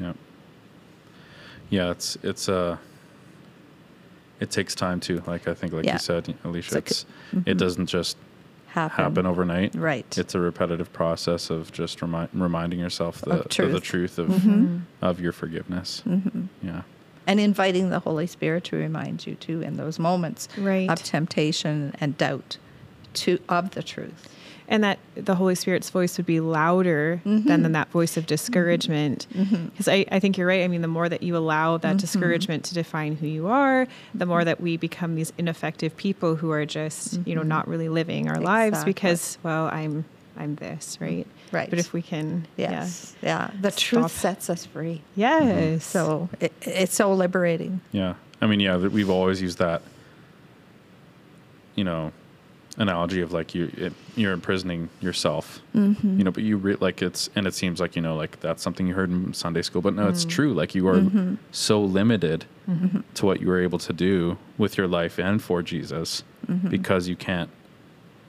Yeah. 0.00 0.12
Yeah, 1.70 1.90
it's 1.90 2.16
it's 2.22 2.48
uh 2.48 2.76
it 4.44 4.50
takes 4.50 4.74
time 4.74 5.00
too. 5.00 5.22
Like 5.26 5.48
I 5.48 5.54
think 5.54 5.72
like 5.72 5.84
Yeah. 5.86 5.94
you 5.94 5.98
said, 5.98 6.34
Alicia, 6.44 6.78
It's 6.78 6.90
it's, 6.90 7.04
like- 7.04 7.12
it 7.32 7.50
mm-hmm. 7.50 7.58
doesn't 7.58 7.86
just 7.86 8.16
Happen. 8.66 9.04
happen 9.04 9.26
overnight. 9.26 9.74
Right. 9.74 10.18
It's 10.18 10.34
a 10.34 10.40
repetitive 10.40 10.92
process 10.92 11.48
of 11.50 11.70
just 11.72 12.02
remi- 12.02 12.28
reminding 12.32 12.78
yourself 12.80 13.20
the, 13.22 13.30
Of 13.30 13.36
the, 13.38 13.42
the 13.44 13.48
truth. 13.48 13.82
truth 13.82 14.18
of 14.18 14.28
Mm-hmm. 14.28 14.50
mm-hmm. 14.50 15.04
of 15.04 15.20
your 15.20 15.32
forgiveness. 15.32 16.02
Mm-hmm. 16.06 16.42
Yeah. 16.62 16.82
and 17.26 17.40
inviting 17.40 17.88
the 17.90 18.00
Holy 18.00 18.26
Spirit 18.26 18.64
to 18.64 18.76
remind 18.76 19.26
you 19.26 19.34
too 19.36 19.62
in 19.62 19.76
those 19.78 19.98
moments 19.98 20.46
Right. 20.58 20.90
of 20.90 21.02
temptation 21.02 21.94
and 22.00 22.18
doubt 22.18 22.58
to 23.22 23.38
of 23.48 23.70
the 23.70 23.82
truth. 23.82 24.28
And 24.68 24.82
that 24.84 24.98
the 25.14 25.34
Holy 25.34 25.54
Spirit's 25.54 25.90
voice 25.90 26.16
would 26.16 26.26
be 26.26 26.40
louder 26.40 27.20
Mm-hmm. 27.24 27.48
than, 27.48 27.62
than 27.62 27.72
that 27.72 27.90
voice 27.90 28.16
of 28.16 28.26
discouragement. 28.26 29.26
Because 29.70 29.88
I, 29.88 30.06
I 30.10 30.20
think 30.20 30.38
you're 30.38 30.46
right. 30.46 30.62
I 30.64 30.68
mean, 30.68 30.82
the 30.82 30.88
more 30.88 31.08
that 31.08 31.22
you 31.22 31.36
allow 31.36 31.76
that 31.78 31.88
Mm-hmm. 31.88 31.96
discouragement 31.98 32.64
to 32.66 32.74
define 32.74 33.16
who 33.16 33.26
you 33.26 33.46
are, 33.48 33.86
the 34.14 34.26
more 34.26 34.44
that 34.44 34.60
we 34.60 34.76
become 34.76 35.14
these 35.16 35.32
ineffective 35.38 35.96
people 35.96 36.36
who 36.36 36.50
are 36.50 36.64
just, 36.66 37.20
you 37.26 37.34
know, 37.34 37.42
not 37.42 37.68
really 37.68 37.88
living 37.88 38.28
our 38.28 38.40
lives 38.40 38.78
Mm-hmm. 38.78 38.86
Because, 38.86 39.38
well, 39.42 39.66
I'm 39.72 40.04
I'm 40.36 40.56
this, 40.56 40.98
right? 41.00 41.26
Right. 41.52 41.70
But 41.70 41.78
if 41.78 41.92
we 41.92 42.02
can, 42.02 42.46
Yes. 42.56 43.14
Yeah. 43.22 43.50
yeah. 43.52 43.60
The 43.60 43.70
Stop. 43.70 43.80
truth 43.80 44.10
sets 44.10 44.50
us 44.50 44.66
free. 44.66 45.00
yeah, 45.14 45.42
yes. 45.44 45.84
So 45.84 46.28
it, 46.40 46.52
it's 46.62 46.94
so 46.96 47.12
liberating. 47.14 47.80
Yeah. 47.92 48.14
I 48.40 48.46
mean, 48.46 48.58
yeah, 48.60 48.76
we've 48.76 49.10
always 49.10 49.40
used 49.40 49.58
that, 49.58 49.82
you 51.76 51.84
know, 51.84 52.12
analogy 52.76 53.20
of 53.20 53.32
like 53.32 53.54
you 53.54 53.70
it, 53.76 53.92
you're 54.16 54.32
imprisoning 54.32 54.88
yourself, 55.00 55.60
Mm-hmm. 55.74 56.18
you 56.18 56.24
know, 56.24 56.30
but 56.30 56.42
you 56.42 56.56
re- 56.56 56.76
like 56.80 57.02
it's 57.02 57.30
and 57.36 57.46
it 57.46 57.54
seems 57.54 57.80
like 57.80 57.94
you 57.96 58.02
know 58.02 58.16
like 58.16 58.40
that's 58.40 58.62
something 58.62 58.86
you 58.86 58.94
heard 58.94 59.10
in 59.10 59.32
Sunday 59.34 59.62
school, 59.62 59.80
but 59.82 59.94
no, 59.94 60.06
Mm. 60.06 60.10
it's 60.10 60.24
true. 60.24 60.52
Like 60.54 60.74
you 60.74 60.88
are 60.88 60.96
Mm-hmm. 60.96 61.34
so 61.52 61.80
limited 61.82 62.46
to 63.14 63.26
what 63.26 63.40
you 63.40 63.48
were 63.48 63.60
able 63.60 63.78
to 63.78 63.92
do 63.92 64.38
with 64.58 64.78
your 64.78 64.86
life 64.88 65.18
and 65.18 65.42
for 65.42 65.62
Jesus 65.62 66.22
Mm-hmm. 66.50 66.68
because 66.68 67.08
you 67.08 67.16
can't. 67.16 67.50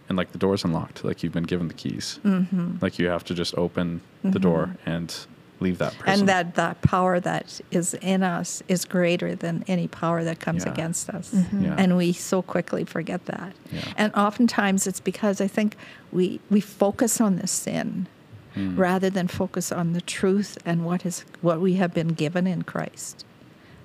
And 0.07 0.17
like 0.17 0.31
the 0.31 0.37
door's 0.37 0.63
unlocked, 0.63 1.03
like 1.03 1.23
you've 1.23 1.33
been 1.33 1.43
given 1.43 1.67
the 1.67 1.73
keys. 1.73 2.19
Mm-hmm. 2.23 2.75
Like 2.81 2.99
you 2.99 3.07
have 3.07 3.23
to 3.25 3.33
just 3.33 3.57
open 3.57 4.01
the 4.23 4.37
door 4.39 4.77
and 4.85 5.13
leave 5.59 5.77
that 5.77 5.97
person. 5.97 6.19
And 6.21 6.29
that, 6.29 6.55
that 6.55 6.81
power 6.81 7.19
that 7.19 7.61
is 7.71 7.93
in 7.95 8.23
us 8.23 8.61
is 8.67 8.83
greater 8.85 9.35
than 9.35 9.63
any 9.67 9.87
power 9.87 10.23
that 10.23 10.39
comes 10.39 10.65
Yeah. 10.65 10.71
against 10.73 11.09
us. 11.09 11.33
Yeah. 11.33 11.75
And 11.77 11.95
we 11.97 12.11
so 12.13 12.41
quickly 12.41 12.83
forget 12.83 13.25
that. 13.25 13.53
Yeah. 13.71 13.81
And 13.97 14.13
oftentimes 14.15 14.85
it's 14.87 14.99
because 14.99 15.39
I 15.41 15.47
think 15.47 15.75
we, 16.11 16.39
we 16.49 16.59
focus 16.61 17.19
on 17.21 17.37
the 17.37 17.47
sin 17.47 18.07
Hmm. 18.53 18.77
rather 18.79 19.09
than 19.09 19.27
focus 19.27 19.69
on 19.69 19.91
the 19.91 19.99
truth 19.99 20.57
and 20.65 20.85
what 20.85 21.05
is 21.05 21.25
what 21.41 21.59
we 21.59 21.73
have 21.75 21.93
been 21.93 22.07
given 22.09 22.47
in 22.47 22.61
Christ. 22.61 23.25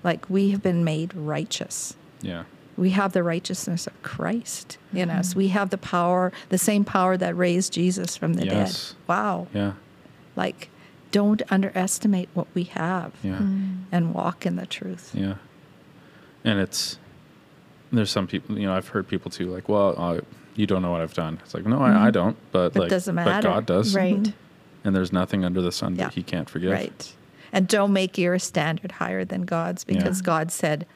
Like 0.05 0.31
we 0.31 0.51
have 0.51 0.63
been 0.63 0.85
made 0.85 1.13
righteous. 1.15 1.97
yeah. 2.23 2.45
We 2.77 2.91
have 2.91 3.13
the 3.13 3.23
righteousness 3.25 3.87
of 3.89 4.01
Christ 4.03 4.79
in 4.95 5.11
us. 5.11 5.35
We 5.37 5.49
have 5.49 5.69
the 5.71 5.77
power, 5.77 6.33
the 6.49 6.57
same 6.57 6.85
power 6.85 7.17
that 7.19 7.37
raised 7.37 7.73
Jesus 7.75 8.17
from 8.17 8.35
the 8.35 8.47
Yes. 8.47 8.91
dead. 8.91 8.97
Wow. 9.09 9.49
Yeah. 9.53 9.73
Like, 10.37 10.71
don't 11.11 11.43
underestimate 11.51 12.29
what 12.35 12.47
we 12.55 12.65
have 12.65 13.13
Yeah. 13.23 13.39
Mm. 13.39 13.85
and 13.93 14.15
walk 14.15 14.47
in 14.47 14.57
the 14.57 14.67
truth. 14.67 15.13
Yeah. 15.15 15.35
And 16.45 16.59
it's 16.59 16.99
there's 17.93 18.11
some 18.11 18.27
people, 18.27 18.59
you 18.59 18.67
know, 18.67 18.75
I've 18.75 18.89
heard 18.89 19.09
people 19.09 19.31
too, 19.31 19.47
like, 19.47 19.69
well, 19.69 19.95
uh, 19.99 20.21
you 20.55 20.67
don't 20.67 20.83
know 20.83 20.93
what 20.93 21.01
I've 21.01 21.15
done. 21.15 21.41
It's 21.43 21.55
like, 21.55 21.67
no, 21.67 21.81
I, 21.81 21.89
I 21.89 21.93
mm-hmm. 21.93 22.11
don't, 22.11 22.37
but 22.53 22.77
It 22.77 22.79
like, 22.79 22.91
doesn't 22.91 23.17
but. 23.17 23.43
God 23.43 23.67
does, 23.67 23.95
right. 23.95 24.15
Mm-hmm. 24.15 24.87
And 24.87 24.97
there's 24.97 25.13
nothing 25.13 25.45
under 25.45 25.61
the 25.61 25.73
sun 25.73 25.97
Yeah. 25.97 26.05
that 26.05 26.15
He 26.15 26.23
can't 26.23 26.49
forgive. 26.49 26.73
Right. 26.73 27.15
And 27.53 27.67
don't 27.67 27.93
make 27.93 28.17
your 28.17 28.39
standard 28.39 28.93
higher 28.93 29.25
than 29.25 29.43
God's 29.43 29.85
because 29.85 30.21
Yeah. 30.21 30.27
God 30.27 30.53
said, 30.53 30.87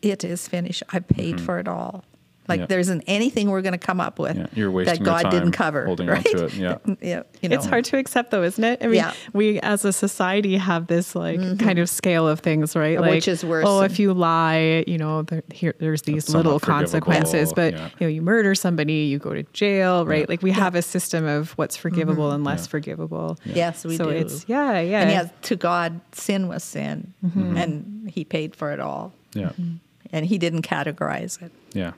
It 0.00 0.24
is 0.24 0.48
finished. 0.48 0.82
I 0.90 1.00
paid 1.00 1.36
mm-hmm. 1.36 1.44
for 1.44 1.58
it 1.58 1.68
all. 1.68 2.04
Like 2.48 2.60
Yeah. 2.60 2.66
there 2.66 2.78
isn't 2.78 3.04
anything 3.06 3.50
we're 3.50 3.60
going 3.62 3.72
to 3.72 3.78
come 3.78 4.00
up 4.00 4.18
with 4.18 4.36
Yeah, 4.36 4.46
you're 4.54 4.84
that 4.84 5.02
God 5.02 5.22
time 5.22 5.30
didn't 5.30 5.52
cover. 5.52 5.84
holding 5.84 6.08
on 6.08 6.14
right? 6.16 6.24
to 6.24 6.44
it, 6.46 6.54
yeah. 6.54 6.78
yeah. 7.02 7.22
You 7.42 7.50
know. 7.50 7.56
It's 7.56 7.66
hard 7.66 7.84
to 7.86 7.98
accept 7.98 8.30
though, 8.30 8.42
isn't 8.42 8.62
it? 8.64 8.78
I 8.82 8.86
mean, 8.86 8.94
Yeah. 8.96 9.12
we 9.34 9.60
as 9.60 9.84
a 9.84 9.92
society 9.92 10.56
have 10.56 10.86
this 10.86 11.14
like 11.14 11.38
mm-hmm. 11.38 11.56
kind 11.64 11.78
of 11.78 11.88
scale 11.90 12.26
of 12.26 12.40
things, 12.40 12.74
right? 12.74 12.98
Which 13.00 13.08
Like, 13.26 13.28
is 13.28 13.44
worse 13.44 13.64
Oh, 13.68 13.82
if 13.82 13.98
you 13.98 14.14
lie, 14.14 14.84
you 14.86 14.96
know, 14.98 15.22
there, 15.22 15.42
here, 15.52 15.74
there's 15.78 16.02
these 16.02 16.30
little 16.34 16.58
consequences, 16.58 17.52
but 17.52 17.74
yeah. 17.74 17.90
you 17.98 18.06
know, 18.06 18.08
you 18.08 18.22
murder 18.22 18.54
somebody, 18.54 19.04
you 19.04 19.18
go 19.18 19.34
to 19.34 19.42
jail, 19.52 20.06
right? 20.06 20.20
Yeah. 20.20 20.26
Like 20.28 20.42
we 20.42 20.50
have 20.52 20.74
a 20.74 20.82
system 20.82 21.26
of 21.26 21.50
what's 21.52 21.76
forgivable 21.76 22.26
mm-hmm. 22.26 22.36
and 22.36 22.44
less 22.44 22.62
Yeah. 22.64 22.70
forgivable. 22.70 23.38
Yes, 23.44 23.84
we 23.84 23.96
so 23.96 24.04
do. 24.04 24.10
it's 24.10 24.44
yeah, 24.48 24.80
yeah. 24.80 25.00
And 25.02 25.10
yet, 25.10 25.42
to 25.42 25.56
God, 25.56 26.00
sin 26.12 26.48
was 26.48 26.64
sin, 26.64 27.12
Mm-hmm. 27.24 27.56
and 27.56 28.10
He 28.10 28.24
paid 28.24 28.56
for 28.56 28.72
it 28.72 28.80
all, 28.80 29.12
Yeah. 29.34 29.50
Mm-hmm. 29.50 29.76
and 30.12 30.26
He 30.26 30.38
didn't 30.38 30.62
categorize 30.62 31.42
it. 31.42 31.52
Yeah. 31.74 31.92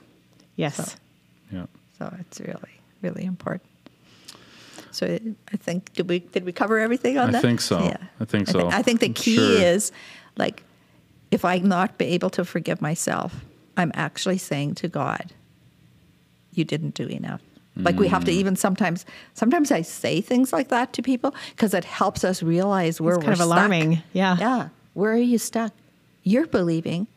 Yes. 0.55 0.75
So- 0.75 0.97
Yeah. 1.51 1.65
So 1.97 2.13
it's 2.19 2.39
really, 2.39 2.79
really 3.01 3.25
important. 3.25 3.69
So 4.91 5.05
it, 5.05 5.21
I 5.53 5.57
think 5.57 5.93
did 5.93 6.09
we 6.09 6.19
did 6.19 6.43
we 6.45 6.51
cover 6.51 6.79
everything 6.79 7.17
on 7.17 7.29
I 7.29 7.31
that? 7.33 7.37
I 7.37 7.41
think 7.41 7.61
so. 7.61 7.79
Yeah. 7.83 7.97
I 8.19 8.25
think 8.25 8.47
so. 8.47 8.69
I 8.69 8.81
think 8.81 8.99
the 8.99 9.09
key 9.09 9.35
sure. 9.35 9.61
is 9.61 9.91
like 10.37 10.63
if 11.29 11.45
I'm 11.45 11.67
not 11.67 11.97
be 11.97 12.05
able 12.07 12.29
to 12.31 12.43
forgive 12.43 12.81
myself, 12.81 13.45
I'm 13.77 13.91
actually 13.95 14.37
saying 14.37 14.75
to 14.75 14.87
God, 14.89 15.31
"You 16.53 16.65
didn't 16.65 16.93
do 16.95 17.07
enough." 17.07 17.41
Like 17.77 17.97
we 17.97 18.07
Mm. 18.07 18.11
have 18.11 18.25
to 18.25 18.31
even 18.31 18.55
sometimes. 18.57 19.05
Sometimes 19.33 19.71
I 19.71 19.81
say 19.81 20.19
things 20.19 20.51
like 20.51 20.67
that 20.69 20.91
to 20.93 21.01
people 21.01 21.33
because 21.55 21.73
it 21.73 21.85
helps 21.85 22.25
us 22.25 22.43
realize 22.43 22.99
where 22.99 23.15
It's 23.15 23.19
we're 23.19 23.31
kind 23.31 23.41
of 23.41 23.47
stuck. 23.47 23.57
alarming. 23.57 24.03
Yeah. 24.11 24.35
Yeah. 24.37 24.69
Where 24.93 25.13
are 25.13 25.17
you 25.17 25.37
stuck? 25.37 25.71
You're 26.23 26.47
believing 26.47 27.07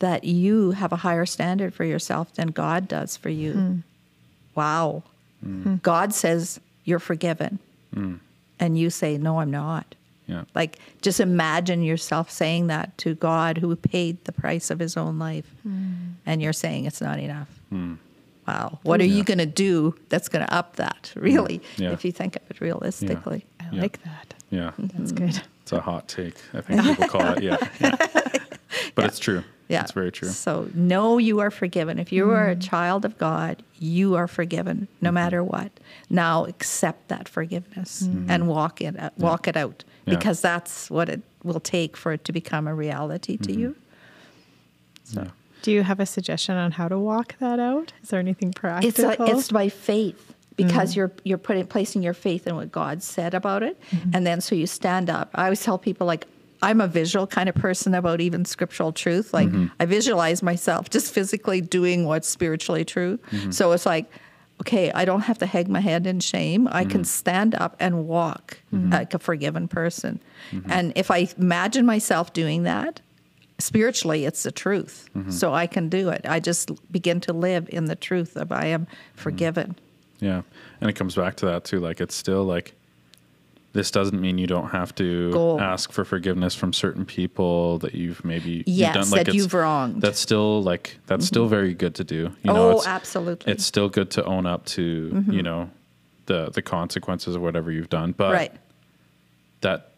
that 0.00 0.24
you 0.24 0.72
have 0.72 0.92
a 0.92 0.96
higher 0.96 1.24
standard 1.26 1.72
for 1.72 1.84
yourself 1.84 2.34
than 2.34 2.48
God 2.48 2.88
does 2.88 3.16
for 3.16 3.28
you. 3.30 3.52
Hmm. 3.52 3.76
Wow. 4.54 5.02
Hmm. 5.44 5.76
God 5.76 6.12
says 6.12 6.60
you're 6.84 6.98
forgiven. 6.98 7.58
Hmm. 7.94 8.16
And 8.58 8.76
you 8.78 8.90
say, 8.90 9.16
no, 9.16 9.40
I'm 9.40 9.50
not. 9.50 9.94
Yeah. 10.26 10.44
Like, 10.54 10.78
just 11.02 11.18
imagine 11.18 11.82
yourself 11.82 12.30
saying 12.30 12.66
that 12.68 12.96
to 12.98 13.14
God 13.14 13.58
who 13.58 13.74
paid 13.74 14.22
the 14.24 14.32
price 14.32 14.70
of 14.70 14.78
his 14.78 14.96
own 14.96 15.18
life. 15.18 15.46
Hmm. 15.62 15.92
And 16.26 16.42
you're 16.42 16.52
saying 16.52 16.84
it's 16.84 17.00
not 17.00 17.18
enough. 17.18 17.48
Wow. 18.46 18.78
What 18.82 19.00
are 19.00 19.06
you 19.06 19.22
going 19.22 19.38
to 19.38 19.46
do 19.46 19.94
that's 20.08 20.28
going 20.28 20.44
to 20.44 20.52
up 20.52 20.76
that, 20.76 21.12
really, 21.14 21.60
Yeah. 21.76 21.92
if 21.92 22.04
you 22.04 22.12
think 22.12 22.36
of 22.36 22.42
it 22.50 22.60
realistically? 22.60 23.44
I 23.60 23.66
Yeah. 23.72 23.80
like 23.82 24.02
that. 24.04 24.34
Yeah. 24.50 24.72
That's 24.78 25.12
good. 25.12 25.40
It's 25.62 25.72
a 25.72 25.80
hot 25.80 26.08
take. 26.08 26.36
I 26.52 26.60
think 26.60 26.82
people 26.82 27.06
call 27.08 27.34
it. 27.36 27.42
Yeah. 27.42 27.56
yeah. 27.80 27.96
But 28.94 29.04
it's 29.06 29.18
true. 29.20 29.44
Yeah. 29.70 29.82
It's 29.82 29.92
very 29.92 30.10
true. 30.10 30.28
So 30.28 30.68
know 30.74 31.18
you 31.18 31.38
are 31.38 31.50
forgiven. 31.50 31.98
If 31.98 32.10
you 32.10 32.28
are 32.30 32.48
a 32.48 32.52
mm-hmm. 32.52 32.60
child 32.60 33.04
of 33.04 33.16
God, 33.18 33.62
you 33.78 34.16
are 34.16 34.26
forgiven 34.26 34.88
no 35.00 35.08
mm-hmm. 35.08 35.14
matter 35.14 35.44
what. 35.44 35.70
Now 36.08 36.44
accept 36.44 37.08
that 37.08 37.28
forgiveness 37.28 38.02
mm-hmm. 38.02 38.28
and 38.28 38.48
walk 38.48 38.80
it 38.80 38.98
uh, 38.98 39.04
out, 39.04 39.18
walk 39.18 39.46
it 39.46 39.56
out 39.56 39.84
Yeah. 40.06 40.16
because 40.16 40.40
that's 40.40 40.90
what 40.90 41.08
it 41.08 41.22
will 41.44 41.60
take 41.60 41.96
for 41.96 42.12
it 42.12 42.24
to 42.24 42.32
become 42.32 42.66
a 42.66 42.74
reality 42.74 43.36
to 43.36 43.52
you. 43.52 43.76
Yeah. 45.12 45.28
Do 45.62 45.70
you 45.70 45.82
have 45.84 46.00
a 46.00 46.06
suggestion 46.06 46.56
on 46.56 46.72
how 46.72 46.88
to 46.88 46.98
walk 46.98 47.36
that 47.38 47.60
out? 47.60 47.92
Is 48.02 48.08
there 48.08 48.18
anything 48.20 48.52
practical? 48.52 48.88
It's 49.10 49.20
a, 49.20 49.36
it's 49.36 49.52
by 49.52 49.68
faith 49.68 50.34
because 50.56 50.96
you're 50.96 51.12
you're 51.24 51.38
putting 51.38 51.66
placing 51.66 52.02
your 52.02 52.14
faith 52.14 52.46
in 52.46 52.56
what 52.56 52.72
God 52.72 53.02
said 53.02 53.34
about 53.34 53.62
it, 53.62 53.80
and 54.12 54.26
then 54.26 54.40
so 54.40 54.54
you 54.54 54.66
stand 54.66 55.08
up. 55.10 55.30
I 55.34 55.44
always 55.44 55.62
tell 55.62 55.78
people 55.78 56.06
like 56.06 56.26
I'm 56.62 56.80
a 56.80 56.88
visual 56.88 57.26
kind 57.26 57.48
of 57.48 57.54
person 57.54 57.94
about 57.94 58.20
even 58.20 58.44
scriptural 58.44 58.92
truth. 58.92 59.32
Like 59.32 59.48
mm-hmm. 59.48 59.66
I 59.78 59.86
visualize 59.86 60.42
myself 60.42 60.90
just 60.90 61.12
physically 61.12 61.60
doing 61.60 62.04
what's 62.04 62.28
spiritually 62.28 62.84
true. 62.84 63.18
Mm-hmm. 63.30 63.50
So 63.50 63.72
it's 63.72 63.86
like. 63.86 64.10
Okay, 64.62 64.92
I 64.92 65.06
don't 65.06 65.22
have 65.22 65.38
to 65.38 65.46
hang 65.46 65.72
my 65.72 65.80
head 65.80 66.06
in 66.06 66.20
shame. 66.20 66.68
I 66.70 66.84
can 66.84 67.00
mm-hmm. 67.00 67.04
stand 67.04 67.54
up 67.54 67.76
and 67.80 68.06
walk 68.06 68.58
like 68.90 69.14
a 69.14 69.18
forgiven 69.18 69.68
person. 69.68 70.20
And 70.68 70.92
if 70.96 71.10
I 71.10 71.28
imagine 71.38 71.86
myself 71.86 72.34
doing 72.34 72.64
that, 72.64 73.00
spiritually 73.56 74.26
it's 74.26 74.42
the 74.42 74.52
truth 74.52 75.08
so 75.30 75.52
i 75.52 75.66
can 75.66 75.90
do 75.90 76.08
it 76.08 76.22
i 76.26 76.40
just 76.40 76.70
begin 76.90 77.20
to 77.20 77.30
live 77.34 77.68
in 77.70 77.84
the 77.84 77.94
truth 77.94 78.34
of 78.36 78.50
i 78.50 78.64
am 78.64 78.86
forgiven 79.14 79.76
Yeah. 80.20 80.42
And 80.80 80.88
it 80.88 80.94
comes 80.94 81.14
back 81.14 81.36
to 81.36 81.46
that 81.46 81.64
too. 81.64 81.80
Like 81.80 82.00
it's 82.00 82.14
still 82.14 82.44
like 82.44 82.74
this 83.72 83.90
doesn't 83.90 84.20
mean 84.20 84.36
you 84.38 84.46
don't 84.48 84.70
have 84.70 84.94
to 84.96 85.30
Go. 85.32 85.60
ask 85.60 85.92
for 85.92 86.04
forgiveness 86.04 86.54
from 86.54 86.72
certain 86.72 87.04
people 87.04 87.78
that 87.78 87.94
you've 87.94 88.24
maybe 88.24 88.50
you've 88.66 88.68
Yes, 88.68 89.10
that 89.10 89.20
it's- 89.20 89.34
you've 89.36 89.54
wronged. 89.54 90.02
That's 90.02 90.18
still 90.18 90.62
like 90.62 90.98
that's 91.06 91.26
still 91.26 91.44
mm-hmm. 91.44 91.50
very 91.50 91.74
good 91.74 91.94
to 91.96 92.04
do. 92.04 92.16
You 92.42 92.52
know, 92.52 92.56
Oh, 92.56 92.70
it's- 92.72 92.86
absolutely. 92.86 93.52
It's 93.52 93.64
still 93.64 93.88
good 93.88 94.10
to 94.12 94.24
own 94.24 94.46
up 94.46 94.64
to, 94.66 95.10
mm-hmm. 95.14 95.32
you 95.32 95.42
know, 95.42 95.70
the 96.26 96.50
the 96.50 96.62
consequences 96.62 97.36
of 97.36 97.42
whatever 97.42 97.70
you've 97.70 97.88
done. 97.90 98.12
But 98.12 98.32
right 98.32 98.52
that 99.60 99.92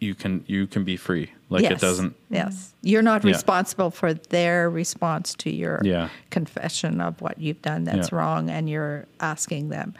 you 0.00 0.14
can 0.14 0.44
you 0.46 0.66
can 0.66 0.84
be 0.84 0.96
free. 0.96 1.30
Like 1.48 1.62
yes 1.62 1.72
it 1.72 1.80
doesn't 1.80 2.16
yes 2.30 2.72
you're 2.82 3.02
not 3.02 3.24
Yeah. 3.24 3.32
responsible 3.32 3.90
for 3.90 4.14
their 4.14 4.70
response 4.70 5.34
to 5.36 5.50
your 5.50 5.80
Yeah. 5.84 6.08
confession 6.30 7.00
of 7.00 7.20
what 7.20 7.38
you've 7.38 7.60
done 7.62 7.84
that's 7.84 8.10
Yeah. 8.10 8.16
wrong 8.18 8.48
and 8.48 8.68
you're 8.70 9.06
asking 9.20 9.68
them 9.68 9.94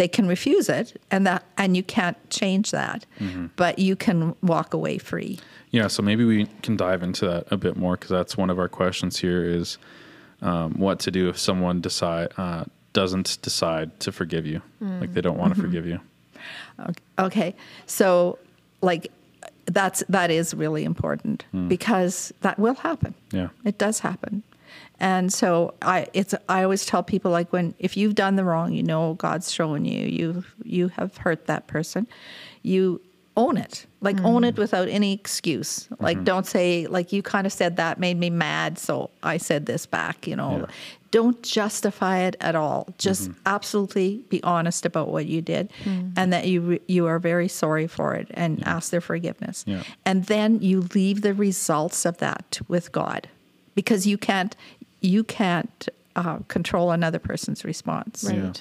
they 0.00 0.08
can 0.08 0.26
refuse 0.36 0.68
it 0.80 0.88
and 1.10 1.26
that 1.26 1.42
and 1.62 1.76
you 1.76 1.82
can't 1.96 2.16
change 2.30 2.66
that 2.70 3.00
Mm-hmm. 3.20 3.46
but 3.62 3.78
you 3.78 3.94
can 3.96 4.18
walk 4.42 4.72
away 4.74 4.96
free 4.98 5.38
Yeah, 5.78 5.88
so 5.88 6.02
maybe 6.02 6.24
we 6.24 6.46
can 6.64 6.74
dive 6.76 7.02
into 7.08 7.26
that 7.32 7.42
a 7.52 7.56
bit 7.66 7.74
more 7.76 7.94
because 7.96 8.08
that's 8.18 8.34
one 8.42 8.50
of 8.54 8.58
our 8.58 8.68
questions 8.68 9.20
here 9.24 9.42
is 9.60 9.78
um, 10.48 10.68
what 10.84 10.96
to 11.04 11.10
do 11.10 11.28
if 11.28 11.36
someone 11.38 11.80
decide 11.80 12.28
uh, 12.38 12.64
doesn't 12.92 13.38
decide 13.42 13.88
to 14.00 14.10
forgive 14.10 14.44
you, 14.52 14.60
like 15.00 15.12
they 15.14 15.20
don't 15.20 15.38
want 15.42 15.54
to 15.54 15.60
forgive 15.60 15.86
you. 15.86 15.98
Okay. 17.18 17.54
So 17.86 18.38
like 18.82 19.04
that's 19.66 20.02
that 20.08 20.30
is 20.30 20.54
really 20.54 20.84
important 20.84 21.44
because 21.68 22.32
that 22.40 22.58
will 22.58 22.74
happen. 22.88 23.12
Yeah. 23.32 23.48
It 23.64 23.76
does 23.78 24.00
happen. 24.00 24.42
And 25.00 25.32
so 25.32 25.74
I 25.82 26.06
it's 26.12 26.34
I 26.48 26.62
always 26.62 26.84
tell 26.84 27.02
people 27.02 27.30
like 27.30 27.52
when 27.52 27.74
if 27.78 27.96
you've 27.96 28.14
done 28.14 28.36
the 28.36 28.44
wrong, 28.44 28.72
you 28.72 28.82
know 28.82 29.14
God's 29.14 29.50
showing 29.50 29.84
you 29.84 30.06
you 30.06 30.44
you 30.62 30.88
have 30.88 31.16
hurt 31.16 31.46
that 31.46 31.66
person. 31.66 32.06
You 32.62 33.00
own 33.36 33.56
it. 33.56 33.86
Like 34.02 34.20
own 34.22 34.44
it 34.44 34.56
mm. 34.56 34.58
without 34.58 34.88
any 34.88 35.12
excuse. 35.12 35.88
Like 35.98 36.18
mm-hmm. 36.18 36.24
don't 36.24 36.46
say 36.46 36.86
like 36.86 37.12
you 37.12 37.22
kind 37.22 37.46
of 37.46 37.52
said 37.52 37.76
that 37.76 37.98
made 37.98 38.18
me 38.18 38.30
mad, 38.30 38.78
so 38.78 39.10
I 39.22 39.38
said 39.38 39.66
this 39.66 39.86
back, 39.86 40.26
you 40.26 40.36
know. 40.36 40.58
Yeah. 40.60 40.66
Don't 41.10 41.42
justify 41.42 42.20
it 42.20 42.36
at 42.40 42.54
all. 42.54 42.88
Just 42.96 43.30
mm-hmm. 43.30 43.40
absolutely 43.44 44.24
be 44.28 44.40
honest 44.44 44.86
about 44.86 45.08
what 45.08 45.26
you 45.26 45.42
did 45.42 45.70
mm. 45.82 46.12
and 46.16 46.32
that 46.32 46.46
you 46.46 46.60
re- 46.60 46.80
you 46.86 47.06
are 47.06 47.18
very 47.18 47.48
sorry 47.48 47.86
for 47.86 48.14
it 48.14 48.28
and 48.32 48.62
ask 48.66 48.90
their 48.90 49.00
forgiveness. 49.00 49.64
Yeah. 49.66 49.82
And 50.04 50.24
then 50.26 50.60
you 50.60 50.82
leave 50.94 51.22
the 51.22 51.34
results 51.34 52.04
of 52.04 52.18
that 52.18 52.60
with 52.68 52.92
God 52.92 53.28
because 53.74 54.06
you 54.06 54.18
can't 54.18 54.54
you 55.00 55.24
can't 55.24 55.88
uh, 56.16 56.38
control 56.48 56.90
another 56.90 57.18
person's 57.18 57.64
response 57.64 58.24
Right. 58.24 58.36
Yeah. 58.36 58.52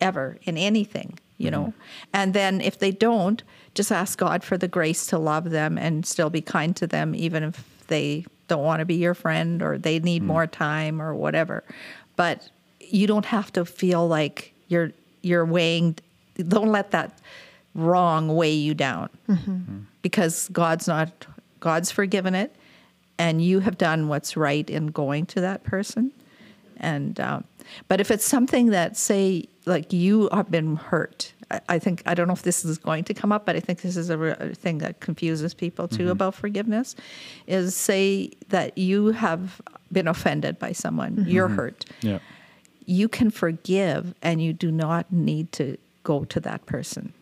ever 0.00 0.38
in 0.42 0.56
anything, 0.56 1.18
you 1.38 1.50
know. 1.50 1.66
Mm-hmm. 1.66 1.80
And 2.12 2.34
then 2.34 2.60
if 2.60 2.78
they 2.78 2.90
don't, 2.90 3.42
just 3.74 3.92
ask 3.92 4.18
God 4.18 4.42
for 4.42 4.58
the 4.58 4.68
grace 4.68 5.06
to 5.06 5.18
love 5.18 5.50
them 5.50 5.78
and 5.78 6.04
still 6.04 6.30
be 6.30 6.40
kind 6.40 6.74
to 6.76 6.86
them, 6.86 7.14
even 7.14 7.42
if 7.42 7.64
they 7.86 8.26
don't 8.48 8.64
want 8.64 8.80
to 8.80 8.86
be 8.86 8.96
your 8.96 9.14
friend 9.14 9.62
or 9.62 9.78
they 9.78 9.98
need 9.98 10.22
mm. 10.22 10.26
more 10.26 10.46
time 10.46 11.00
or 11.00 11.14
whatever. 11.14 11.62
But 12.16 12.48
you 12.80 13.06
don't 13.06 13.26
have 13.26 13.52
to 13.52 13.64
feel 13.64 14.08
like 14.08 14.52
you're 14.68 14.92
you're 15.22 15.44
weighing. 15.44 15.96
Don't 16.36 16.68
let 16.72 16.90
that 16.92 17.18
wrong 17.74 18.34
weigh 18.34 18.54
you 18.54 18.74
down, 18.74 19.10
mm-hmm. 19.28 19.50
Mm-hmm. 19.50 19.78
because 20.02 20.48
God's 20.48 20.88
not 20.88 21.26
God's 21.60 21.90
forgiven 21.90 22.34
it, 22.34 22.54
and 23.18 23.42
you 23.42 23.60
have 23.60 23.76
done 23.76 24.08
what's 24.08 24.36
right 24.36 24.68
in 24.68 24.88
going 24.88 25.26
to 25.26 25.40
that 25.40 25.64
person. 25.64 26.12
And 26.78 27.18
um, 27.20 27.44
but 27.88 28.00
if 28.00 28.10
it's 28.10 28.24
something 28.24 28.66
that 28.68 28.96
say 28.96 29.48
like 29.66 29.92
you 29.92 30.28
have 30.32 30.50
been 30.50 30.76
hurt, 30.76 31.32
I, 31.50 31.60
I 31.68 31.78
think 31.78 32.02
I 32.06 32.14
don't 32.14 32.28
know 32.28 32.34
if 32.34 32.42
this 32.42 32.64
is 32.64 32.78
going 32.78 33.04
to 33.04 33.14
come 33.14 33.32
up, 33.32 33.44
but 33.44 33.56
I 33.56 33.60
think 33.60 33.82
this 33.82 33.96
is 33.96 34.10
a, 34.10 34.18
re- 34.18 34.36
a 34.38 34.54
thing 34.54 34.78
that 34.78 35.00
confuses 35.00 35.54
people 35.54 35.88
too 35.88 36.04
mm-hmm. 36.04 36.10
about 36.10 36.34
forgiveness. 36.34 36.94
Is 37.46 37.74
say 37.74 38.30
that 38.48 38.78
you 38.78 39.08
have 39.08 39.60
been 39.90 40.06
offended 40.06 40.58
by 40.58 40.72
someone, 40.72 41.16
mm-hmm. 41.16 41.28
you're 41.28 41.48
hurt. 41.48 41.84
Yeah. 42.00 42.20
You 42.86 43.08
can 43.08 43.30
forgive, 43.30 44.14
and 44.22 44.40
you 44.40 44.54
do 44.54 44.70
not 44.70 45.12
need 45.12 45.52
to 45.52 45.76
go 46.04 46.24
to 46.24 46.40
that 46.40 46.64
person. 46.66 47.12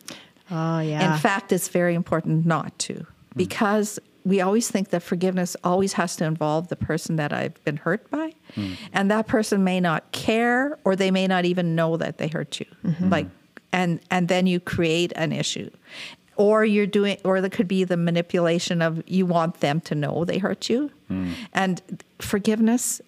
Oh 0.49 0.79
yeah. 0.79 1.13
In 1.13 1.19
fact, 1.19 1.51
it's 1.51 1.67
very 1.67 1.95
important 1.95 2.45
not 2.45 2.77
to 2.79 2.93
mm. 2.93 3.07
because 3.35 3.99
we 4.27 4.41
always 4.41 4.69
think 4.69 4.89
that 4.89 5.01
forgiveness 5.01 5.55
always 5.63 5.93
has 5.93 6.17
to 6.17 6.25
involve 6.25 6.67
the 6.67 6.75
person 6.75 7.15
that 7.15 7.31
I've 7.31 7.63
been 7.63 7.77
hurt 7.77 8.11
by. 8.11 8.33
Hmm. 8.55 8.73
And 8.91 9.09
that 9.09 9.25
person 9.25 9.63
may 9.63 9.79
not 9.79 10.11
care 10.11 10.77
or 10.83 10.97
they 10.97 11.11
may 11.11 11.27
not 11.27 11.45
even 11.45 11.75
know 11.75 11.95
that 11.95 12.17
they 12.17 12.27
hurt 12.27 12.59
you. 12.59 12.65
Mm-hmm. 12.83 13.09
Like 13.09 13.27
and 13.71 14.01
and 14.11 14.27
then 14.27 14.45
you 14.45 14.59
create 14.59 15.13
an 15.15 15.31
issue. 15.31 15.69
Or 16.35 16.65
you're 16.65 16.87
doing 16.87 17.17
or 17.23 17.39
there 17.39 17.49
could 17.49 17.69
be 17.69 17.85
the 17.85 17.95
manipulation 17.95 18.81
of 18.81 19.01
you 19.07 19.25
want 19.25 19.61
them 19.61 19.79
to 19.81 19.95
know 19.95 20.25
they 20.25 20.39
hurt 20.39 20.69
you. 20.69 20.91
Hmm. 21.07 21.31
And 21.53 22.03
forgiveness 22.19 23.01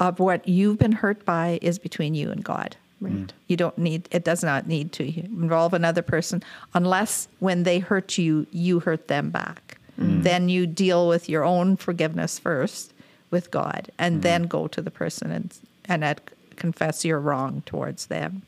of 0.00 0.18
what 0.18 0.48
you've 0.48 0.78
been 0.78 0.92
hurt 0.92 1.24
by 1.24 1.60
is 1.62 1.78
between 1.78 2.14
you 2.14 2.32
and 2.32 2.42
God. 2.42 2.76
Hmm. 2.98 3.20
Right. 3.20 3.32
You 3.46 3.56
don't 3.56 3.78
need 3.78 4.08
it 4.10 4.24
does 4.24 4.42
not 4.42 4.66
need 4.66 4.90
to 4.94 5.04
involve 5.24 5.72
another 5.72 6.02
person 6.02 6.42
unless 6.74 7.28
when 7.38 7.62
they 7.62 7.78
hurt 7.78 8.18
you, 8.18 8.48
you 8.50 8.80
hurt 8.80 9.06
them 9.06 9.30
back. 9.30 9.78
Mm. 9.98 10.22
Then 10.22 10.48
you 10.48 10.66
deal 10.66 11.08
with 11.08 11.28
your 11.28 11.44
own 11.44 11.76
forgiveness 11.76 12.38
first 12.38 12.92
with 13.30 13.50
God 13.50 13.90
and 13.98 14.18
mm. 14.18 14.22
then 14.22 14.44
go 14.44 14.66
to 14.68 14.82
the 14.82 14.90
person 14.90 15.30
and 15.30 15.56
and 15.86 16.04
ad- 16.04 16.20
confess 16.56 17.04
your 17.04 17.20
wrong 17.20 17.62
towards 17.66 18.06
them. 18.06 18.42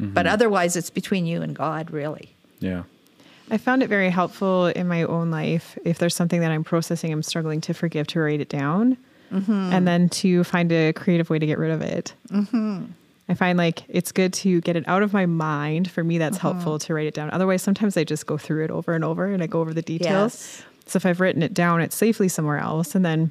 Mm-hmm. 0.00 0.14
But 0.14 0.26
otherwise 0.26 0.76
it's 0.76 0.90
between 0.90 1.26
you 1.26 1.42
and 1.42 1.54
God 1.54 1.90
really. 1.90 2.34
Yeah. 2.60 2.84
I 3.50 3.58
found 3.58 3.82
it 3.82 3.88
very 3.88 4.08
helpful 4.08 4.68
in 4.68 4.88
my 4.88 5.02
own 5.02 5.30
life 5.30 5.76
if 5.84 5.98
there's 5.98 6.14
something 6.14 6.40
that 6.40 6.50
I'm 6.50 6.64
processing, 6.64 7.12
I'm 7.12 7.22
struggling 7.22 7.60
to 7.62 7.74
forgive, 7.74 8.06
to 8.08 8.20
write 8.20 8.40
it 8.40 8.48
down, 8.48 8.96
mm-hmm. 9.32 9.52
and 9.52 9.86
then 9.86 10.08
to 10.10 10.44
find 10.44 10.72
a 10.72 10.92
creative 10.92 11.28
way 11.28 11.38
to 11.38 11.46
get 11.46 11.58
rid 11.58 11.70
of 11.70 11.82
it. 11.82 12.14
Mm-hmm. 12.30 12.84
I 13.28 13.34
find 13.34 13.56
like 13.56 13.84
it's 13.88 14.12
good 14.12 14.32
to 14.34 14.60
get 14.60 14.76
it 14.76 14.86
out 14.86 15.02
of 15.02 15.12
my 15.12 15.26
mind. 15.26 15.90
For 15.90 16.02
me, 16.02 16.18
that's 16.18 16.38
helpful 16.38 16.78
to 16.80 16.94
write 16.94 17.06
it 17.06 17.14
down. 17.14 17.30
Otherwise, 17.30 17.62
sometimes 17.62 17.96
I 17.96 18.04
just 18.04 18.26
go 18.26 18.36
through 18.36 18.64
it 18.64 18.70
over 18.70 18.94
and 18.94 19.04
over 19.04 19.26
and 19.26 19.42
I 19.42 19.46
go 19.46 19.60
over 19.60 19.72
the 19.72 19.82
details. 19.82 20.34
Yes. 20.34 20.64
So 20.86 20.96
if 20.96 21.06
I've 21.06 21.20
written 21.20 21.42
it 21.42 21.54
down, 21.54 21.80
it's 21.80 21.96
safely 21.96 22.28
somewhere 22.28 22.58
else. 22.58 22.94
And 22.94 23.04
then, 23.04 23.30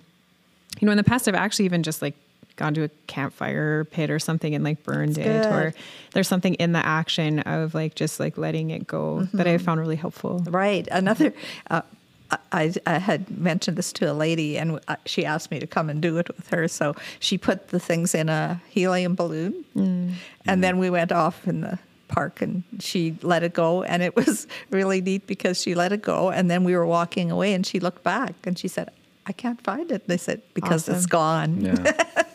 you 0.79 0.85
know, 0.85 0.91
in 0.91 0.97
the 0.97 1.03
past, 1.03 1.27
I've 1.27 1.35
actually 1.35 1.65
even 1.65 1.83
just 1.83 2.01
like 2.01 2.15
gone 2.55 2.73
to 2.75 2.83
a 2.83 2.89
campfire 3.07 3.83
pit 3.85 4.09
or 4.09 4.19
something 4.19 4.55
and 4.55 4.63
like 4.63 4.83
burned 4.83 5.17
it, 5.17 5.23
That's 5.23 5.47
or 5.47 5.73
there's 6.13 6.27
something 6.27 6.53
in 6.55 6.71
the 6.71 6.85
action 6.85 7.39
of 7.39 7.73
like 7.73 7.95
just 7.95 8.19
like 8.19 8.37
letting 8.37 8.69
it 8.69 8.87
go 8.87 9.27
that 9.33 9.47
I 9.47 9.57
found 9.57 9.79
really 9.79 9.95
helpful. 9.95 10.39
Right. 10.47 10.87
Another, 10.91 11.33
uh, 11.69 11.81
I, 12.51 12.73
I 12.85 12.97
had 12.97 13.29
mentioned 13.29 13.77
this 13.77 13.91
to 13.93 14.11
a 14.11 14.13
lady, 14.13 14.57
and 14.57 14.79
uh, 14.87 14.95
she 15.05 15.25
asked 15.25 15.51
me 15.51 15.59
to 15.59 15.67
come 15.67 15.89
and 15.89 16.01
do 16.01 16.17
it 16.17 16.27
with 16.35 16.47
her. 16.49 16.67
So 16.67 16.95
she 17.19 17.37
put 17.37 17.69
the 17.69 17.79
things 17.79 18.13
in 18.15 18.29
a 18.29 18.61
helium 18.69 19.15
balloon, 19.15 19.65
and 20.45 20.63
then 20.63 20.77
we 20.77 20.89
went 20.89 21.11
off 21.11 21.47
in 21.47 21.61
the 21.61 21.79
park, 22.07 22.41
and 22.41 22.63
she 22.79 23.17
let 23.21 23.43
it 23.43 23.53
go, 23.53 23.83
and 23.83 24.01
it 24.03 24.15
was 24.15 24.47
really 24.69 25.01
neat 25.01 25.27
because 25.27 25.61
she 25.61 25.75
let 25.75 25.91
it 25.91 26.01
go, 26.01 26.29
and 26.29 26.49
then 26.49 26.63
we 26.63 26.75
were 26.75 26.85
walking 26.85 27.31
away, 27.31 27.53
and 27.53 27.65
she 27.65 27.79
looked 27.79 28.03
back, 28.03 28.35
and 28.45 28.57
she 28.57 28.67
said. 28.67 28.89
I 29.27 29.33
can't 29.33 29.61
find 29.61 29.91
it. 29.91 30.03
I 30.09 30.15
said, 30.15 30.41
because 30.55 30.89
it's 30.89 31.05
gone. 31.05 31.61
Yeah. 31.61 31.75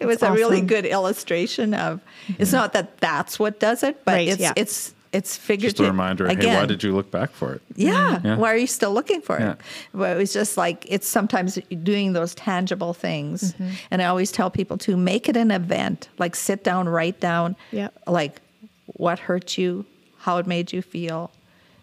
It 0.00 0.06
was 0.06 0.22
a 0.22 0.32
really 0.32 0.60
good 0.60 0.86
illustration 0.86 1.74
of. 1.74 2.00
It's 2.38 2.52
not 2.52 2.72
that 2.72 2.98
that's 2.98 3.38
what 3.38 3.60
does 3.60 3.82
it, 3.82 4.04
but 4.04 4.12
Right, 4.12 4.28
it's 4.28 4.40
yeah. 4.40 4.52
it's 4.56 4.94
it's 5.16 5.36
figurative. 5.36 5.76
Just 5.78 5.86
a 5.88 5.90
reminder. 5.90 6.26
Again, 6.26 6.50
Hey, 6.50 6.56
why 6.60 6.66
did 6.66 6.82
you 6.82 6.94
look 6.94 7.10
back 7.10 7.30
for 7.30 7.54
it? 7.54 7.62
yeah. 7.74 8.20
Yeah. 8.24 8.36
Why 8.36 8.52
are 8.52 8.56
you 8.56 8.66
still 8.66 8.92
looking 8.92 9.20
for 9.22 9.36
it? 9.38 9.40
Yeah. 9.40 9.54
But 9.94 10.16
it 10.16 10.18
was 10.18 10.32
just 10.32 10.56
like 10.56 10.84
it's 10.88 11.08
sometimes 11.08 11.58
doing 11.82 12.12
those 12.12 12.34
tangible 12.34 12.92
things. 12.94 13.52
Mm-hmm. 13.54 13.70
And 13.90 14.02
I 14.02 14.06
always 14.06 14.30
tell 14.32 14.50
people 14.50 14.78
to 14.78 14.96
make 14.96 15.28
it 15.28 15.36
an 15.36 15.50
event. 15.50 16.08
Like 16.18 16.36
sit 16.36 16.62
down, 16.64 16.88
write 16.88 17.18
down 17.20 17.56
Yep. 17.72 17.92
like 18.06 18.40
what 18.86 19.18
hurt 19.18 19.58
you, 19.58 19.84
how 20.18 20.38
it 20.38 20.46
made 20.46 20.72
you 20.72 20.82
feel, 20.82 21.30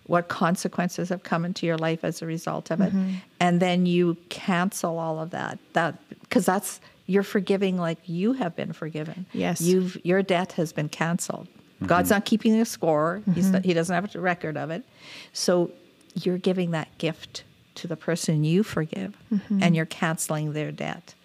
what 0.07 0.27
consequences 0.27 1.09
have 1.09 1.23
come 1.23 1.45
into 1.45 1.65
your 1.65 1.77
life 1.77 2.03
as 2.03 2.21
a 2.21 2.25
result 2.25 2.71
of 2.71 2.81
it. 2.81 2.89
Mm-hmm. 2.93 3.15
And 3.39 3.59
then 3.59 3.85
you 3.85 4.17
cancel 4.29 4.99
all 4.99 5.19
of 5.19 5.29
that. 5.31 5.57
That 5.73 5.95
because 6.21 6.45
that's 6.45 6.79
you're 7.05 7.23
forgiving 7.23 7.77
like 7.77 7.97
you 8.05 8.33
have 8.33 8.55
been 8.55 8.73
forgiven. 8.73 9.25
Yes. 9.33 9.59
You've 9.61 9.97
your 10.05 10.21
debt 10.21 10.53
has 10.53 10.71
been 10.73 10.89
canceled. 10.89 11.47
Mm-hmm. 11.83 11.89
God's 11.89 12.09
not 12.09 12.25
keeping 12.25 12.59
a 12.59 12.65
score. 12.65 13.21
He's 13.33 13.45
mm-hmm. 13.45 13.53
not, 13.53 13.65
he 13.65 13.73
doesn't 13.73 13.93
have 13.93 14.15
a 14.15 14.19
record 14.19 14.57
of 14.57 14.71
it. 14.71 14.83
So 15.31 15.71
you're 16.15 16.37
giving 16.37 16.71
that 16.71 16.97
gift 16.97 17.43
to 17.75 17.87
the 17.87 17.95
person 17.95 18.43
you 18.43 18.63
forgive 18.63 19.17
mm-hmm. 19.31 19.63
and 19.63 19.75
you're 19.75 19.85
canceling 19.85 20.53
their 20.53 20.71
debt. 20.71 21.15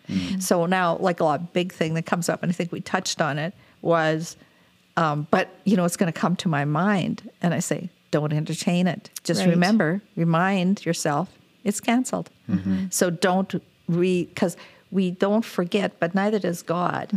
So 0.41 0.65
now, 0.65 0.97
like 0.97 1.21
a 1.21 1.25
lot 1.25 1.53
big 1.53 1.71
thing 1.71 1.93
that 1.93 2.07
comes 2.07 2.31
up, 2.31 2.43
and 2.43 2.49
I 2.49 2.55
think 2.55 2.73
we 2.73 2.81
touched 2.81 3.21
on 3.21 3.39
it, 3.39 3.53
was, 3.83 4.39
um, 4.97 5.27
but 5.31 5.51
you 5.65 5.77
know, 5.77 5.85
it's 5.85 5.99
going 5.99 6.11
to 6.11 6.19
come 6.19 6.35
to 6.37 6.49
my 6.49 6.65
mind. 6.65 7.31
And 7.43 7.53
I 7.53 7.59
say, 7.59 7.91
don't 8.11 8.33
entertain 8.33 8.87
it. 8.87 9.11
Just 9.23 9.41
Right. 9.41 9.51
remember, 9.51 10.01
remind 10.17 10.87
yourself 10.87 11.29
it's 11.63 11.79
canceled. 11.79 12.31
So 12.89 13.11
don't 13.11 13.63
re, 13.87 14.25
because 14.25 14.57
we 14.91 15.11
don't 15.11 15.45
forget, 15.45 16.01
but 16.01 16.15
neither 16.15 16.39
does 16.39 16.63
God. 16.63 17.11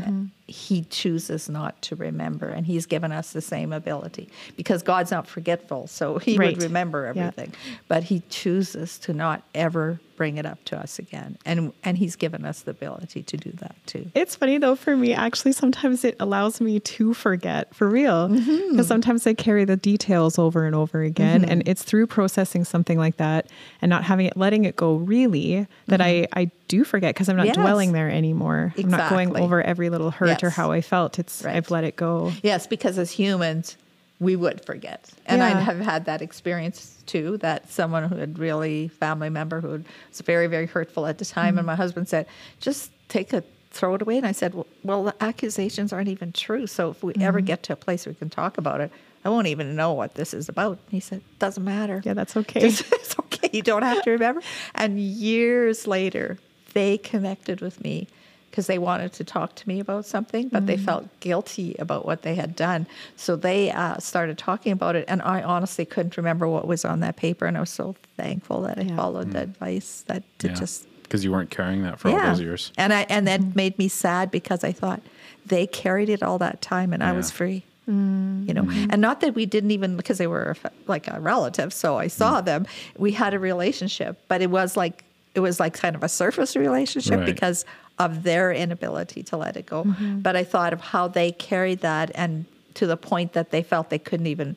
He 0.48 0.84
chooses 0.90 1.48
not 1.50 1.82
to 1.84 1.96
remember, 1.96 2.48
and 2.50 2.66
He's 2.66 2.86
given 2.86 3.12
us 3.12 3.32
the 3.32 3.42
same 3.42 3.72
ability 3.72 4.30
because 4.58 4.84
God's 4.84 5.12
not 5.12 5.28
forgetful, 5.28 5.88
so 5.88 6.18
He 6.18 6.38
Right. 6.38 6.56
would 6.56 6.64
remember 6.64 7.04
Yeah. 7.16 7.28
everything. 7.28 7.54
But 7.88 8.04
He 8.06 8.24
chooses 8.30 8.98
to 9.00 9.14
not 9.14 9.44
ever 9.56 10.00
bring 10.18 10.38
it 10.38 10.46
up 10.46 10.64
to 10.66 10.78
us 10.78 11.00
again, 11.00 11.36
and 11.46 11.74
and 11.84 11.98
He's 11.98 12.16
given 12.16 12.46
us 12.46 12.62
the 12.62 12.72
ability 12.72 13.24
to 13.24 13.38
do 13.38 13.52
that 13.54 13.76
too. 13.88 14.12
It's 14.14 14.36
funny 14.36 14.58
though 14.60 14.76
for 14.76 14.96
me. 14.96 15.14
Actually, 15.14 15.54
sometimes 15.54 16.04
it 16.04 16.16
allows 16.20 16.62
me 16.62 16.80
to 16.80 17.14
forget 17.14 17.74
for 17.74 17.88
real 17.90 18.28
because 18.28 18.46
Mm-hmm. 18.48 18.82
sometimes 18.84 19.26
I 19.26 19.34
carry 19.34 19.66
the 19.66 19.78
details 19.78 20.38
over 20.38 20.66
and 20.66 20.76
over 20.76 21.02
again, 21.02 21.44
and 21.46 21.64
it's 21.66 21.82
through 21.84 22.08
processing 22.08 22.66
something 22.66 22.98
like 23.00 23.18
that 23.18 23.48
and 23.82 23.90
not 23.90 24.04
having 24.04 24.26
it, 24.28 24.38
letting 24.38 24.66
it 24.66 24.76
go 24.76 24.96
really 24.96 25.66
that 25.88 26.02
I 26.02 26.28
I 26.34 26.52
do 26.68 26.84
forget 26.84 27.16
because 27.16 27.28
I'm 27.30 27.36
not 27.38 27.42
Mm-hmm. 27.48 27.52
Yes. 27.52 27.56
dwelling 27.66 27.92
there 27.94 28.10
anymore. 28.10 28.74
I'm 28.78 28.90
not 28.90 29.10
going 29.10 29.36
over 29.36 29.62
every 29.62 29.90
little 29.90 30.12
hurt 30.12 30.41
Yes. 30.48 30.56
how 30.56 30.72
I 30.72 30.82
felt. 30.82 31.20
It's 31.20 31.44
Right. 31.44 31.56
I've 31.56 31.72
let 31.72 31.84
it 31.84 31.96
go. 31.96 32.32
Yes, 32.44 32.68
because 32.68 32.98
as 32.98 33.12
humans, 33.12 33.78
we 34.20 34.36
would 34.36 34.64
forget. 34.66 35.10
And 35.26 35.42
I 35.42 35.50
Yeah. 35.50 35.62
have 35.62 35.80
had 35.80 36.06
that 36.06 36.22
experience 36.22 37.02
too 37.08 37.38
that 37.38 37.72
someone 37.72 38.08
who 38.08 38.16
had 38.18 38.38
really, 38.38 38.88
family 38.88 39.30
member 39.30 39.62
who 39.62 39.70
was 39.70 40.22
very, 40.24 40.48
very 40.48 40.68
hurtful 40.68 41.08
at 41.08 41.18
the 41.18 41.26
time. 41.26 41.58
And 41.58 41.60
mm-hmm. 41.60 41.68
my 41.68 41.76
husband 41.76 42.08
said, 42.08 42.28
just 42.60 42.92
take 43.10 43.34
a 43.34 43.44
throw 43.72 43.96
it 43.96 44.02
away. 44.02 44.18
And 44.18 44.28
I 44.28 44.34
said, 44.34 44.54
well, 44.54 44.68
well 44.84 45.04
the 45.06 45.24
accusations 45.24 45.92
aren't 45.92 46.10
even 46.10 46.32
true. 46.34 46.68
So 46.68 46.92
if 46.92 47.04
we 47.04 47.14
ever 47.20 47.40
mm-hmm. 47.40 47.46
get 47.46 47.64
to 47.64 47.74
a 47.74 47.76
place 47.76 48.06
where 48.06 48.12
we 48.12 48.18
can 48.18 48.30
talk 48.30 48.58
about 48.58 48.82
it, 48.82 48.92
I 49.24 49.30
won't 49.30 49.48
even 49.48 49.76
know 49.76 49.94
what 49.94 50.16
this 50.16 50.34
is 50.34 50.50
about. 50.50 50.72
And 50.72 50.92
he 50.92 51.00
said, 51.00 51.22
doesn't 51.40 51.64
matter. 51.64 52.02
Yeah, 52.04 52.14
that's 52.14 52.36
okay. 52.42 52.62
It's 52.62 53.16
okay. 53.20 53.50
You 53.54 53.62
don't 53.62 53.84
have 53.84 54.04
to 54.04 54.12
remember. 54.12 54.42
And 54.76 55.00
years 55.00 55.88
later, 55.88 56.38
they 56.74 56.98
connected 56.98 57.62
with 57.62 57.82
me 57.84 58.08
because 58.52 58.68
they 58.68 58.78
wanted 58.78 59.14
to 59.14 59.24
talk 59.24 59.56
to 59.56 59.68
me 59.68 59.80
about 59.80 60.06
something, 60.06 60.50
but 60.50 60.68
they 60.68 60.76
mm-hmm. 60.76 60.86
felt 60.86 61.20
guilty 61.22 61.74
about 61.80 62.06
what 62.06 62.22
they 62.22 62.36
had 62.36 62.54
done. 62.54 62.86
So 63.16 63.38
they 63.38 63.72
uh, 63.72 63.98
started 64.00 64.38
talking 64.38 64.74
about 64.74 64.98
it, 64.98 65.06
and 65.08 65.22
I 65.22 65.42
honestly 65.42 65.86
couldn't 65.86 66.18
remember 66.18 66.48
what 66.48 66.68
was 66.68 66.84
on 66.84 67.00
that 67.00 67.16
paper, 67.16 67.46
and 67.46 67.56
I 67.56 67.62
was 67.62 67.70
so 67.70 67.96
thankful 68.18 68.62
that 68.64 68.78
I 68.78 68.82
Yeah. 68.82 68.96
followed 68.98 69.32
the 69.32 69.40
mm. 69.40 69.44
advice 69.44 70.04
that 70.08 70.24
to 70.40 70.48
Yeah. 70.50 70.54
just 70.54 70.86
Because 71.04 71.24
you 71.24 71.32
weren't 71.32 71.50
carrying 71.50 71.84
that 71.84 72.00
for 72.00 72.10
all 72.10 72.20
those 72.20 72.42
years. 72.42 72.72
and 72.78 72.94
I 72.94 73.06
and 73.10 73.26
that 73.28 73.40
mm-hmm. 73.40 73.52
made 73.56 73.78
me 73.80 73.88
sad 73.88 74.32
because 74.32 74.64
I 74.64 74.74
thought 74.74 75.02
they 75.46 75.66
carried 75.66 76.10
it 76.10 76.22
all 76.22 76.38
that 76.40 76.62
time 76.62 76.94
and 76.94 77.02
I 77.04 77.14
was 77.14 77.30
Yeah. 77.30 77.36
free. 77.38 77.64
Mm. 77.90 78.48
You 78.48 78.54
know, 78.54 78.64
mm-hmm. 78.64 78.92
and 78.92 79.02
not 79.02 79.22
that 79.22 79.34
we 79.34 79.46
didn't 79.46 79.72
even 79.72 79.98
because 79.98 80.18
they 80.20 80.28
were 80.28 80.56
like 80.88 81.08
a 81.08 81.20
relative, 81.20 81.74
so 81.74 81.98
I 81.98 82.08
saw 82.08 82.42
mm. 82.42 82.46
them. 82.46 82.68
We 82.98 83.14
had 83.14 83.34
a 83.34 83.40
relationship, 83.40 84.20
but 84.28 84.42
it 84.42 84.50
was 84.50 84.78
like 84.78 85.04
it 85.36 85.40
was 85.40 85.60
like 85.60 85.74
kind 85.74 85.96
of 85.96 86.04
a 86.04 86.10
surface 86.10 86.56
relationship 86.56 87.20
Right. 87.20 87.26
because 87.26 87.66
of 88.00 88.24
their 88.24 88.52
inability 88.52 89.24
to 89.24 89.38
let 89.38 89.56
it 89.58 89.66
go. 89.66 89.86
But 90.00 90.36
I 90.36 90.44
thought 90.44 90.74
of 90.74 90.82
how 90.82 91.08
they 91.08 91.32
carried 91.32 91.80
that 91.82 92.12
and 92.16 92.46
to 92.74 92.88
the 92.88 92.98
point 92.98 93.34
that 93.34 93.52
they 93.52 93.64
felt 93.64 93.90
they 93.90 94.00
couldn't 94.00 94.28
even 94.28 94.56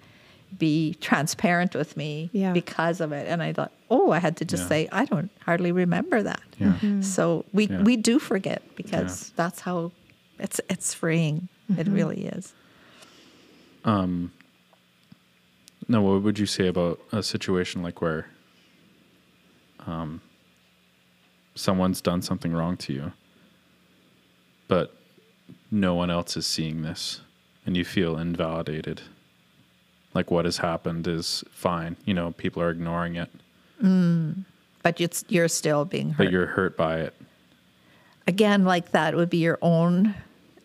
be 0.57 0.95
transparent 1.01 1.75
with 1.75 1.97
me 1.97 2.31
Yeah. 2.33 2.53
because 2.53 3.01
of 3.01 3.11
it. 3.13 3.27
And 3.29 3.43
I 3.43 3.53
thought, 3.53 3.73
oh, 3.91 4.13
I 4.13 4.19
had 4.21 4.37
to 4.39 4.45
just 4.45 4.65
Yeah. 4.65 4.69
say, 4.69 4.89
I 4.93 5.05
don't 5.05 5.31
hardly 5.45 5.73
remember 5.73 6.23
that. 6.23 6.43
Yeah. 6.59 7.01
So 7.01 7.45
we 7.53 7.67
Yeah. 7.67 7.83
we 7.83 7.97
do 7.97 8.19
forget 8.19 8.63
because 8.77 9.33
that's 9.37 9.61
how 9.61 9.91
it's 10.39 10.61
it's 10.71 10.95
freeing. 10.95 11.49
It 11.77 11.89
really 11.89 12.27
is. 12.27 12.53
Um 13.85 14.33
now 15.89 16.01
what 16.03 16.23
would 16.23 16.39
you 16.39 16.47
say 16.47 16.67
about 16.69 16.99
a 17.13 17.23
situation 17.23 17.83
like 17.83 18.01
where 18.01 18.27
um, 19.87 20.21
someone's 21.55 22.01
done 22.01 22.23
something 22.23 22.53
wrong 22.53 22.77
to 22.79 22.93
you, 22.93 23.13
but 24.69 24.95
no 25.71 25.95
one 25.95 26.11
else 26.11 26.37
is 26.37 26.47
seeing 26.47 26.83
this 26.83 27.21
and 27.67 27.77
you 27.77 27.85
feel 27.85 28.17
invalidated? 28.19 29.03
Like 30.15 30.31
what 30.31 30.45
has 30.45 30.59
happened 30.59 31.07
is 31.07 31.43
fine. 31.51 31.97
You 32.05 32.15
know, 32.15 32.33
people 32.33 32.63
are 32.63 32.71
ignoring 32.71 33.17
it, 33.17 33.31
But 34.83 35.01
it's 35.01 35.25
you're 35.29 35.49
still 35.49 35.85
being 35.85 36.11
hurt. 36.11 36.25
but 36.25 36.31
you're 36.33 36.47
hurt 36.47 36.77
by 36.77 37.01
it. 37.01 37.15
Again, 38.27 38.65
like 38.65 38.93
that 38.93 39.15
would 39.17 39.31
be 39.31 39.39
your 39.39 39.59
own 39.63 40.15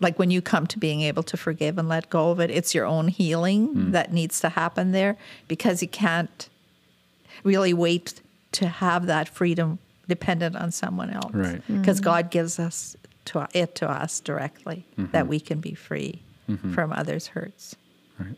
like 0.01 0.17
when 0.17 0.31
you 0.31 0.41
come 0.41 0.65
to 0.65 0.79
being 0.79 1.01
able 1.01 1.23
to 1.23 1.35
forgive 1.35 1.77
and 1.77 1.89
let 1.89 2.09
go 2.09 2.29
of 2.31 2.39
it, 2.39 2.49
it's 2.49 2.73
your 2.73 2.85
own 2.85 3.09
healing 3.09 3.67
Hmm. 3.67 3.91
that 3.91 4.13
needs 4.13 4.39
to 4.39 4.47
happen 4.49 4.93
there 4.93 5.17
because 5.49 5.81
you 5.81 5.89
can't 5.89 6.47
really 7.43 7.73
wait 7.73 8.21
to 8.53 8.67
have 8.69 9.07
that 9.07 9.27
freedom 9.27 9.77
dependent 10.09 10.57
on 10.57 10.71
someone 10.71 11.09
else. 11.11 11.33
Right. 11.33 11.61
Because 11.67 12.01
God 12.01 12.29
gives 12.31 12.59
us 12.59 12.97
to 13.25 13.47
it 13.53 13.75
to 13.75 13.89
us 13.89 14.19
directly 14.19 14.85
Mm-hmm. 14.97 15.11
that 15.11 15.27
we 15.27 15.39
can 15.39 15.61
be 15.61 15.73
free 15.73 16.21
from 16.73 16.91
others' 16.91 17.27
hurts. 17.27 17.75
Right. 18.19 18.35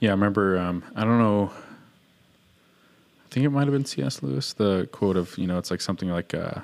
Yeah, 0.00 0.10
I 0.10 0.12
remember. 0.12 0.58
Um, 0.58 0.82
I 0.96 1.04
don't 1.04 1.18
know. 1.18 1.50
I 1.54 3.28
think 3.30 3.46
it 3.46 3.50
might 3.50 3.64
have 3.64 3.72
been 3.72 3.84
C.S. 3.84 4.20
Lewis. 4.22 4.52
The 4.52 4.88
quote 4.92 5.16
of 5.16 5.38
you 5.38 5.46
know, 5.46 5.56
it's 5.58 5.70
like 5.70 5.80
something 5.80 6.10
like, 6.10 6.34
uh, 6.34 6.60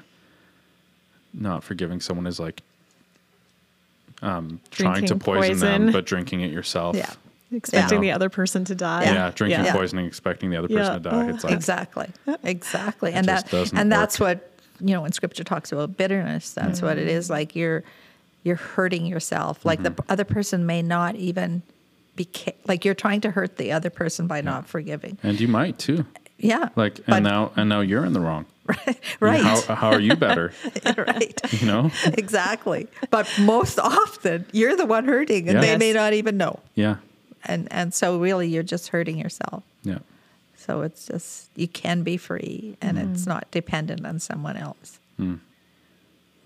"Not 1.33 1.63
forgiving 1.65 2.01
someone 2.01 2.27
is 2.27 2.39
like 2.41 2.63
um, 4.23 4.61
trying 4.71 5.07
to 5.07 5.15
Drinking 5.15 5.19
poison, 5.21 5.59
them, 5.87 5.93
but 5.93 6.05
drinking 6.05 6.41
it 6.43 6.51
yourself." 6.51 6.97
Yeah. 6.97 7.11
Expecting 7.53 7.99
Yeah. 8.03 8.11
the 8.11 8.13
other 8.13 8.29
person 8.29 8.65
to 8.67 8.75
die. 8.75 9.05
Yeah, 9.05 9.31
drinking 9.35 9.65
Yeah. 9.65 9.73
poisoning, 9.73 10.07
expecting 10.07 10.51
the 10.51 10.57
other 10.57 10.69
person 10.69 10.85
Yeah. 10.85 10.99
to 10.99 11.01
die. 11.01 11.29
It's 11.31 11.45
like 11.45 11.53
exactly 11.53 12.09
exactly 12.45 13.13
and 13.13 13.27
that 13.27 13.51
doesn't 13.51 13.77
and 13.77 13.91
that's 13.91 14.21
work. 14.21 14.39
what 14.39 14.87
you 14.89 14.95
know 14.95 15.03
when 15.03 15.13
scripture 15.13 15.45
talks 15.45 15.73
about 15.73 15.97
bitterness 15.97 16.53
that's 16.53 16.81
what 16.81 16.97
it 16.97 17.07
is 17.09 17.29
like 17.29 17.55
you're 17.55 17.83
you're 18.45 18.57
hurting 18.57 19.05
yourself 19.05 19.65
like 19.65 19.81
Mm-hmm. 19.81 19.95
the 19.97 20.05
other 20.13 20.25
person 20.25 20.65
may 20.65 20.81
not 20.81 21.17
even 21.17 21.63
be 22.17 22.25
ca- 22.33 22.55
like 22.67 22.85
you're 22.85 22.95
trying 22.95 23.21
to 23.23 23.31
hurt 23.31 23.57
the 23.59 23.73
other 23.73 23.91
person 23.91 24.27
by 24.27 24.41
not 24.41 24.67
forgiving 24.67 25.19
and 25.23 25.39
you 25.41 25.49
might 25.49 25.79
too. 25.79 26.07
yeah 26.39 26.69
Like, 26.77 27.05
but- 27.05 27.17
and 27.17 27.25
now, 27.25 27.51
and 27.57 27.69
now 27.69 27.81
you're 27.81 28.05
in 28.07 28.13
the 28.15 28.21
wrong. 28.21 28.47
right 29.21 29.43
How, 29.43 29.75
how 29.75 29.91
are 29.91 30.01
you 30.01 30.15
better? 30.17 30.53
right 30.97 31.39
You 31.61 31.67
know? 31.67 31.91
exactly 32.07 32.87
but 33.11 33.29
most 33.41 33.79
often 33.79 34.47
you're 34.53 34.77
the 34.77 34.87
one 34.87 35.05
hurting 35.05 35.49
and 35.49 35.63
they 35.63 35.69
Yes. 35.73 35.79
may 35.79 35.93
not 35.93 36.13
even 36.15 36.37
know 36.39 36.61
Yeah. 36.75 36.97
And 37.45 37.69
and 37.71 37.95
so 37.95 38.19
really 38.19 38.49
you're 38.49 38.63
just 38.63 38.89
hurting 38.89 39.19
yourself 39.19 39.63
Yeah. 39.83 39.99
So 40.57 40.83
it's 40.83 41.07
just 41.07 41.51
you 41.57 41.69
can 41.69 42.03
be 42.03 42.17
free 42.17 42.77
and 42.83 42.99
mm. 42.99 43.11
it's 43.11 43.27
not 43.27 43.51
dependent 43.51 44.05
on 44.05 44.21
someone 44.21 44.57
else. 44.57 44.99
Mm. 45.19 45.41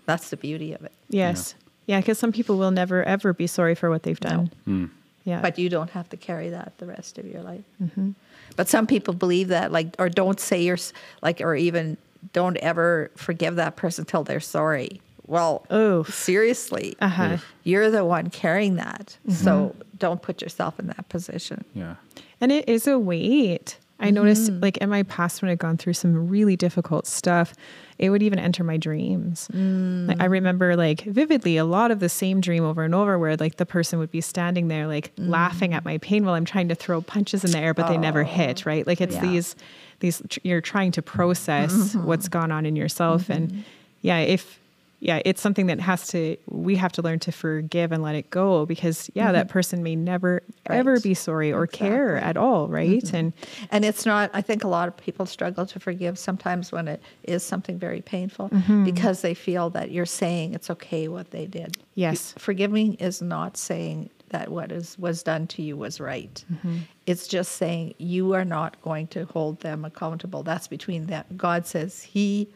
That's 0.05 0.29
the 0.29 0.37
beauty 0.37 0.73
of 0.73 0.83
it. 0.83 0.93
Yes. 1.09 1.55
Yeah, 1.85 1.99
because 1.99 2.17
some 2.17 2.31
people 2.31 2.57
will 2.57 2.71
never 2.71 3.03
ever 3.03 3.33
be 3.33 3.47
sorry 3.47 3.75
for 3.75 3.89
what 3.89 4.03
they've 4.03 4.19
done. 4.19 4.51
Mm. 4.67 4.89
Yeah. 5.25 5.41
But 5.41 5.59
you 5.59 5.69
don't 5.69 5.89
have 5.89 6.07
to 6.09 6.17
carry 6.17 6.49
that 6.49 6.73
the 6.77 6.85
rest 6.85 7.17
of 7.17 7.25
your 7.25 7.41
life. 7.41 7.63
Mm-hmm. 7.81 8.11
But 8.55 8.69
some 8.69 8.85
people 8.87 9.13
believe 9.13 9.47
that, 9.49 9.71
like, 9.71 9.95
or 9.97 10.07
don't 10.07 10.39
say 10.39 10.61
you're 10.61 10.77
like, 11.21 11.41
or 11.41 11.55
even 11.55 11.97
don't 12.31 12.57
ever 12.57 13.11
forgive 13.15 13.55
that 13.55 13.75
person 13.75 14.05
till 14.05 14.23
they're 14.23 14.39
sorry. 14.39 15.01
Well, 15.27 15.65
Oof. 15.71 16.13
seriously, 16.13 16.95
Uh-huh. 17.01 17.37
you're 17.63 17.89
the 17.89 18.05
one 18.05 18.29
carrying 18.29 18.75
that. 18.75 19.17
So 19.29 19.69
mm-hmm. 19.69 19.81
don't 19.97 20.21
put 20.21 20.41
yourself 20.41 20.79
in 20.79 20.87
that 20.87 21.09
position. 21.09 21.65
Yeah. 21.73 21.95
And 22.39 22.51
it 22.51 22.67
is 22.69 22.87
a 22.87 22.99
weight. 22.99 23.77
I 23.97 24.09
noticed, 24.11 24.51
mm-hmm. 24.51 24.61
like 24.61 24.77
in 24.77 24.89
my 24.89 25.03
past, 25.03 25.41
when 25.41 25.49
I'd 25.49 25.57
gone 25.57 25.77
through 25.77 25.93
some 25.93 26.27
really 26.27 26.57
difficult 26.57 27.07
stuff, 27.07 27.53
it 27.97 28.09
would 28.09 28.21
even 28.21 28.39
enter 28.39 28.61
my 28.61 28.75
dreams. 28.75 29.47
Mm. 29.53 30.09
Like, 30.09 30.19
I 30.19 30.25
remember, 30.25 30.75
like 30.75 31.03
vividly, 31.03 31.55
a 31.55 31.63
lot 31.63 31.91
of 31.91 32.01
the 32.01 32.09
same 32.09 32.41
dream 32.41 32.65
over 32.65 32.83
and 32.83 32.93
over, 32.93 33.17
where 33.17 33.37
like 33.37 33.55
the 33.55 33.65
person 33.65 33.97
would 33.99 34.11
be 34.11 34.19
standing 34.19 34.67
there, 34.67 34.85
like 34.85 35.15
mm-hmm. 35.15 35.29
laughing 35.29 35.73
at 35.73 35.85
my 35.85 35.97
pain 35.99 36.25
while 36.25 36.35
I'm 36.35 36.43
trying 36.43 36.67
to 36.67 36.75
throw 36.75 37.01
punches 37.01 37.45
in 37.45 37.51
the 37.51 37.57
air, 37.57 37.73
but 37.73 37.87
they 37.87 37.97
never 37.97 38.21
oh. 38.21 38.25
hit. 38.25 38.65
Right? 38.65 38.85
Like 38.85 38.99
it's 38.99 39.15
Yeah. 39.15 39.21
these, 39.21 39.55
these 40.01 40.21
you're 40.43 40.59
trying 40.59 40.91
to 40.91 41.01
process 41.01 41.95
what's 41.95 42.27
gone 42.27 42.51
on 42.51 42.65
in 42.65 42.75
yourself, 42.75 43.29
and 43.29 43.63
yeah, 44.01 44.19
if 44.19 44.59
yeah, 44.99 45.21
it's 45.25 45.41
something 45.41 45.67
that 45.67 45.79
has 45.79 46.07
to 46.07 46.37
we 46.47 46.75
have 46.75 46.91
to 46.93 47.01
learn 47.01 47.19
to 47.19 47.31
forgive 47.31 47.91
and 47.91 48.01
let 48.01 48.15
it 48.15 48.29
go 48.29 48.65
because 48.65 49.09
yeah, 49.13 49.31
that 49.31 49.49
person 49.49 49.83
may 49.83 49.95
never 49.95 50.41
ever 50.67 50.99
be 50.99 51.13
sorry 51.13 51.51
or 51.51 51.67
care 51.67 52.17
at 52.17 52.37
all, 52.37 52.67
right? 52.67 53.13
And 53.13 53.33
And 53.71 53.85
it's 53.85 54.05
not, 54.05 54.31
I 54.33 54.41
think 54.41 54.63
a 54.63 54.67
lot 54.67 54.87
of 54.87 54.97
people 54.97 55.25
struggle 55.25 55.65
to 55.67 55.79
forgive 55.79 56.17
sometimes 56.17 56.71
when 56.71 56.87
it 56.87 57.01
is 57.23 57.43
something 57.43 57.77
very 57.77 58.01
painful 58.01 58.49
Mm-hmm. 58.49 58.85
because 58.85 59.21
they 59.21 59.33
feel 59.33 59.69
that 59.71 59.91
you're 59.91 60.05
saying 60.05 60.53
it's 60.53 60.69
okay 60.69 61.07
what 61.07 61.31
they 61.31 61.45
did. 61.45 61.77
Yes. 61.95 62.33
Forgiving 62.37 62.93
is 62.95 63.21
not 63.21 63.57
saying 63.57 64.09
that 64.29 64.49
what 64.49 64.71
is, 64.71 64.97
was 64.97 65.23
done 65.23 65.45
to 65.47 65.61
you 65.61 65.77
was 65.77 65.99
right. 65.99 66.43
Mm-hmm. 66.51 66.77
It's 67.05 67.27
just 67.27 67.53
saying 67.53 67.93
you 67.97 68.33
are 68.33 68.45
not 68.45 68.81
going 68.81 69.07
to 69.07 69.25
hold 69.25 69.59
them 69.61 69.85
accountable. 69.85 70.41
That's 70.43 70.67
between 70.67 71.05
them. 71.07 71.25
God 71.37 71.65
says 71.67 72.01
He, 72.01 72.47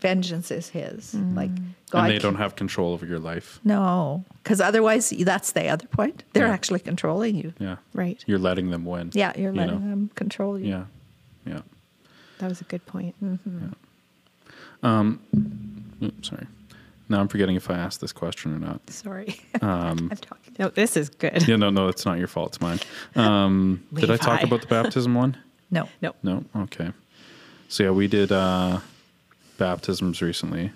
vengeance 0.00 0.50
is 0.50 0.68
His. 0.70 1.14
Mm. 1.14 1.36
Like 1.36 1.50
God. 1.90 2.04
and 2.04 2.10
they 2.10 2.18
don't 2.18 2.36
have 2.36 2.56
control 2.56 2.92
over 2.92 3.06
your 3.06 3.18
life. 3.18 3.60
No, 3.64 4.24
because 4.42 4.60
otherwise, 4.60 5.10
that's 5.10 5.52
the 5.52 5.68
other 5.68 5.86
point. 5.86 6.24
They're 6.32 6.46
Yeah. 6.46 6.52
actually 6.52 6.80
controlling 6.80 7.36
you. 7.36 7.52
Yeah. 7.58 7.76
right. 7.94 8.22
You're 8.26 8.38
letting 8.38 8.70
them 8.70 8.84
win. 8.84 9.10
Yeah, 9.14 9.32
you're 9.36 9.52
you 9.52 9.58
letting 9.60 9.80
know? 9.84 9.90
them 9.90 10.10
control 10.14 10.58
you. 10.58 10.68
Yeah. 10.68 10.84
Yeah. 11.46 11.60
That 12.38 12.48
was 12.48 12.60
a 12.60 12.64
good 12.64 12.84
point. 12.86 13.14
Yeah. 13.20 15.12
Oops, 16.02 16.28
sorry. 16.28 16.46
Now 17.08 17.20
I'm 17.20 17.28
forgetting 17.28 17.56
if 17.56 17.70
I 17.70 17.74
asked 17.74 18.00
this 18.00 18.12
question 18.12 18.54
or 18.54 18.58
not. 18.58 18.80
Sorry. 18.90 19.36
Um, 19.62 20.08
I'm 20.10 20.16
talking. 20.16 20.54
No, 20.58 20.68
this 20.68 20.94
is 20.96 21.08
good. 21.08 21.46
Yeah, 21.48 21.56
no, 21.56 21.70
no, 21.70 21.88
it's 21.88 22.04
not 22.04 22.18
your 22.18 22.26
fault. 22.26 22.48
It's 22.48 22.60
mine. 22.60 22.80
Um, 23.16 23.82
did 23.94 24.10
I 24.10 24.16
talk 24.18 24.42
about 24.42 24.60
the 24.60 24.66
baptism 24.66 25.14
one? 25.14 25.36
No. 25.70 25.88
No. 26.02 26.14
No. 26.22 26.44
Okay. 26.54 26.92
So 27.68 27.82
yeah, 27.84 27.90
we 27.90 28.06
did 28.06 28.30
uh, 28.30 28.78
baptisms 29.58 30.20
recently, 30.22 30.72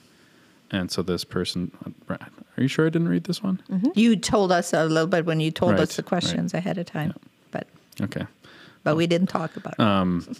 and 0.70 0.90
so 0.90 1.02
this 1.02 1.24
person, 1.24 1.70
are 2.08 2.62
you 2.62 2.68
sure 2.68 2.86
I 2.86 2.90
didn't 2.90 3.08
read 3.08 3.24
this 3.24 3.42
one? 3.42 3.60
You 3.94 4.16
told 4.16 4.52
us 4.52 4.72
a 4.72 4.84
little 4.84 5.06
bit 5.06 5.24
when 5.26 5.40
you 5.40 5.50
told 5.50 5.72
Right, 5.72 5.80
us 5.80 5.96
the 5.96 6.02
questions 6.02 6.54
ahead 6.54 6.78
of 6.78 6.86
time, 6.86 7.14
but 7.50 7.66
Okay. 8.00 8.26
but 8.84 8.96
we 8.96 9.06
didn't 9.06 9.28
talk 9.28 9.56
about 9.56 9.74
it. 9.78 10.38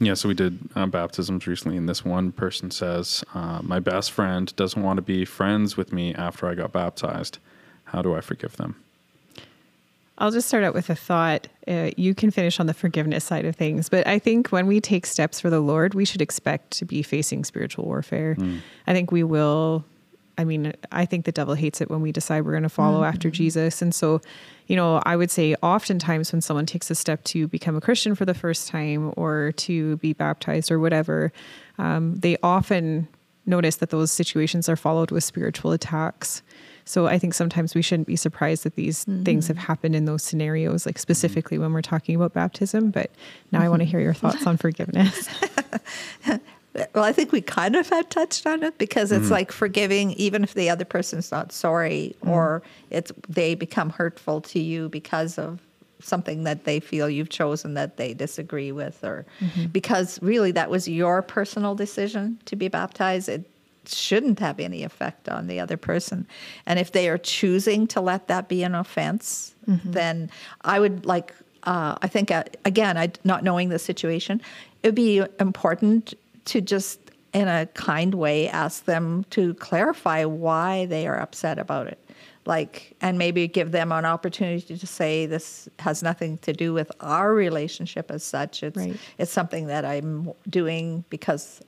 Yeah, 0.00 0.14
so 0.14 0.28
we 0.28 0.34
did 0.34 0.58
uh, 0.74 0.86
baptisms 0.86 1.46
recently, 1.46 1.76
and 1.76 1.88
this 1.88 2.04
one 2.04 2.32
person 2.32 2.70
says, 2.72 3.22
uh, 3.32 3.60
"My 3.62 3.78
best 3.78 4.10
friend 4.10 4.54
doesn't 4.56 4.82
want 4.82 4.96
to 4.96 5.02
be 5.02 5.24
friends 5.24 5.76
with 5.76 5.92
me 5.92 6.12
after 6.14 6.48
I 6.48 6.54
got 6.54 6.72
baptized. 6.72 7.38
How 7.84 8.02
do 8.02 8.14
I 8.14 8.20
forgive 8.20 8.56
them?" 8.56 8.74
I'll 10.18 10.30
just 10.30 10.46
start 10.46 10.62
out 10.62 10.74
with 10.74 10.90
a 10.90 10.94
thought. 10.94 11.48
Uh, 11.66 11.90
you 11.96 12.14
can 12.14 12.30
finish 12.30 12.60
on 12.60 12.66
the 12.66 12.74
forgiveness 12.74 13.24
side 13.24 13.44
of 13.44 13.56
things, 13.56 13.88
but 13.88 14.06
I 14.06 14.18
think 14.20 14.48
when 14.50 14.66
we 14.66 14.80
take 14.80 15.06
steps 15.06 15.40
for 15.40 15.50
the 15.50 15.60
Lord, 15.60 15.94
we 15.94 16.04
should 16.04 16.22
expect 16.22 16.70
to 16.72 16.84
be 16.84 17.02
facing 17.02 17.42
spiritual 17.44 17.84
warfare. 17.84 18.36
I 18.86 18.92
think 18.92 19.10
we 19.10 19.24
will. 19.24 19.84
I 20.36 20.44
mean, 20.44 20.72
I 20.90 21.04
think 21.04 21.26
the 21.26 21.32
devil 21.32 21.54
hates 21.54 21.80
it 21.80 21.88
when 21.90 22.00
we 22.00 22.10
decide 22.10 22.44
we're 22.44 22.52
going 22.52 22.64
to 22.64 22.68
follow 22.68 23.04
after 23.04 23.30
Jesus. 23.30 23.80
And 23.80 23.94
so, 23.94 24.20
you 24.66 24.74
know, 24.74 25.00
I 25.04 25.14
would 25.14 25.30
say 25.30 25.54
oftentimes 25.62 26.32
when 26.32 26.40
someone 26.42 26.66
takes 26.66 26.90
a 26.90 26.96
step 26.96 27.22
to 27.24 27.46
become 27.46 27.76
a 27.76 27.80
Christian 27.80 28.16
for 28.16 28.24
the 28.24 28.34
first 28.34 28.66
time 28.66 29.12
or 29.16 29.52
to 29.58 29.96
be 29.98 30.12
baptized 30.12 30.72
or 30.72 30.80
whatever, 30.80 31.32
um, 31.78 32.16
they 32.16 32.36
often 32.42 33.06
notice 33.46 33.76
that 33.76 33.90
those 33.90 34.10
situations 34.10 34.68
are 34.68 34.76
followed 34.76 35.12
with 35.12 35.22
spiritual 35.22 35.70
attacks. 35.70 36.42
So 36.84 37.06
I 37.06 37.18
think 37.18 37.34
sometimes 37.34 37.74
we 37.74 37.82
shouldn't 37.82 38.06
be 38.06 38.16
surprised 38.16 38.64
that 38.64 38.76
these 38.76 39.04
things 39.04 39.48
have 39.48 39.56
mm-hmm. 39.56 39.66
happened 39.66 39.96
in 39.96 40.04
those 40.04 40.22
scenarios, 40.22 40.84
like 40.84 40.98
specifically 40.98 41.58
when 41.58 41.72
we're 41.72 41.82
talking 41.82 42.14
about 42.14 42.34
baptism. 42.34 42.90
But 42.90 43.10
now 43.52 43.62
I 43.62 43.68
want 43.68 43.80
to 43.80 43.84
mm-hmm. 43.84 43.92
hear 43.92 44.00
your 44.00 44.14
thoughts 44.14 44.46
on 44.46 44.56
forgiveness. 44.56 45.28
Well, 46.92 47.04
I 47.04 47.12
think 47.12 47.30
we 47.30 47.40
kind 47.40 47.76
of 47.76 47.88
had 47.88 48.10
touched 48.10 48.46
on 48.46 48.64
it 48.64 48.78
because 48.78 49.12
it's 49.12 49.26
mm-hmm. 49.26 49.32
like 49.32 49.52
forgiving, 49.52 50.10
even 50.12 50.42
if 50.42 50.54
the 50.54 50.70
other 50.70 50.84
person's 50.84 51.30
not 51.30 51.52
sorry 51.52 52.16
mm. 52.20 52.28
or 52.28 52.62
it's 52.90 53.12
they 53.28 53.54
become 53.54 53.90
hurtful 53.90 54.40
to 54.40 54.58
you 54.58 54.88
because 54.88 55.38
of 55.38 55.60
something 56.00 56.42
that 56.44 56.64
they 56.64 56.80
feel 56.80 57.08
you've 57.08 57.28
chosen 57.28 57.74
that 57.74 57.96
they 57.96 58.12
disagree 58.12 58.72
with, 58.72 59.04
or 59.04 59.24
because 59.72 60.20
really 60.20 60.50
that 60.50 60.68
was 60.68 60.88
your 60.88 61.22
personal 61.22 61.76
decision 61.76 62.38
to 62.46 62.56
be 62.56 62.66
baptized. 62.66 63.28
It 63.28 63.48
shouldn't 63.88 64.38
have 64.40 64.60
any 64.60 64.82
effect 64.82 65.28
on 65.28 65.46
the 65.46 65.60
other 65.60 65.76
person, 65.76 66.26
and 66.66 66.78
if 66.78 66.92
they 66.92 67.08
are 67.08 67.18
choosing 67.18 67.86
to 67.88 68.00
let 68.00 68.28
that 68.28 68.48
be 68.48 68.62
an 68.62 68.74
offense, 68.74 69.54
then 69.66 70.30
I 70.62 70.78
would 70.80 71.06
like. 71.06 71.34
Uh, 71.62 71.96
I 72.02 72.08
think 72.08 72.30
uh, 72.30 72.44
again, 72.66 72.98
I 72.98 73.10
not 73.24 73.42
knowing 73.42 73.70
the 73.70 73.78
situation, 73.78 74.42
it 74.82 74.88
would 74.88 74.94
be 74.94 75.22
important 75.40 76.12
to 76.46 76.60
just 76.60 77.00
in 77.32 77.48
a 77.48 77.66
kind 77.72 78.14
way 78.14 78.48
ask 78.48 78.84
them 78.84 79.24
to 79.30 79.54
clarify 79.54 80.24
why 80.24 80.84
they 80.86 81.06
are 81.06 81.18
upset 81.18 81.58
about 81.58 81.86
it 81.88 81.98
like 82.46 82.94
and 83.00 83.16
maybe 83.18 83.48
give 83.48 83.72
them 83.72 83.90
an 83.90 84.04
opportunity 84.04 84.76
to 84.76 84.86
say 84.86 85.24
this 85.26 85.68
has 85.78 86.02
nothing 86.02 86.36
to 86.38 86.52
do 86.52 86.72
with 86.74 86.92
our 87.00 87.32
relationship 87.34 88.10
as 88.10 88.22
such 88.22 88.62
it's 88.62 88.76
Right. 88.76 88.96
it's 89.18 89.32
something 89.32 89.66
that 89.68 89.84
i'm 89.84 90.30
doing 90.48 91.04
because 91.10 91.60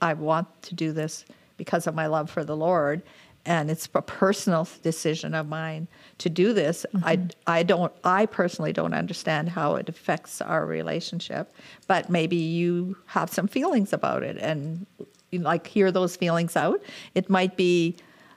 i 0.00 0.14
want 0.14 0.48
to 0.62 0.74
do 0.74 0.90
this 0.92 1.24
because 1.56 1.86
of 1.86 1.94
my 1.94 2.06
love 2.06 2.30
for 2.30 2.44
the 2.44 2.56
lord 2.56 3.02
and 3.44 3.72
it's 3.72 3.88
a 3.92 4.02
personal 4.02 4.68
decision 4.84 5.34
of 5.34 5.48
mine 5.48 5.88
to 6.18 6.30
do 6.30 6.52
this. 6.52 6.86
Mm-hmm. 6.94 7.04
I 7.46 7.58
i 7.58 7.62
don't 7.64 7.92
i 8.04 8.26
personally 8.26 8.72
don't 8.72 8.94
understand 8.94 9.48
how 9.48 9.74
it 9.74 9.88
affects 9.88 10.40
our 10.40 10.64
relationship 10.64 11.52
but 11.88 12.08
maybe 12.08 12.36
you 12.36 12.96
have 13.06 13.32
some 13.32 13.48
feelings 13.48 13.92
about 13.92 14.22
it 14.22 14.36
and 14.36 14.86
you 15.32 15.40
like 15.40 15.66
hear 15.66 15.90
those 15.90 16.14
feelings 16.14 16.56
out. 16.56 16.80
It 17.14 17.28
might 17.28 17.56
be 17.56 17.96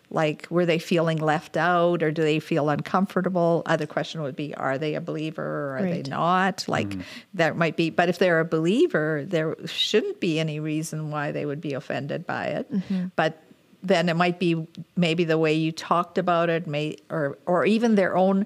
like 0.09 0.47
were 0.49 0.65
they 0.65 0.79
feeling 0.79 1.17
left 1.17 1.57
out 1.57 2.03
or 2.03 2.11
do 2.11 2.21
they 2.21 2.39
feel 2.39 2.69
uncomfortable? 2.69 3.63
Other 3.65 3.85
question 3.85 4.21
would 4.21 4.35
be 4.35 4.53
are 4.55 4.77
they 4.77 4.95
a 4.95 5.01
believer 5.01 5.43
or 5.43 5.77
are 5.77 5.83
Right. 5.83 6.03
they 6.03 6.09
not? 6.09 6.67
Like 6.67 6.89
mm-hmm. 6.89 7.01
that 7.35 7.57
might 7.57 7.75
be 7.75 7.89
but 7.89 8.09
if 8.09 8.19
they're 8.19 8.39
a 8.39 8.45
believer 8.45 9.23
there 9.27 9.55
shouldn't 9.65 10.19
be 10.19 10.39
any 10.39 10.59
reason 10.59 11.11
why 11.11 11.31
they 11.31 11.45
would 11.45 11.61
be 11.61 11.73
offended 11.73 12.25
by 12.25 12.45
it. 12.47 12.71
Mm-hmm. 12.71 13.07
But 13.15 13.41
then 13.83 14.09
it 14.09 14.15
might 14.15 14.39
be 14.39 14.67
maybe 14.95 15.23
the 15.23 15.37
way 15.37 15.53
you 15.53 15.71
talked 15.71 16.17
about 16.17 16.49
it 16.49 16.67
may 16.67 16.97
or 17.09 17.37
or 17.45 17.65
even 17.65 17.95
their 17.95 18.15
own 18.17 18.45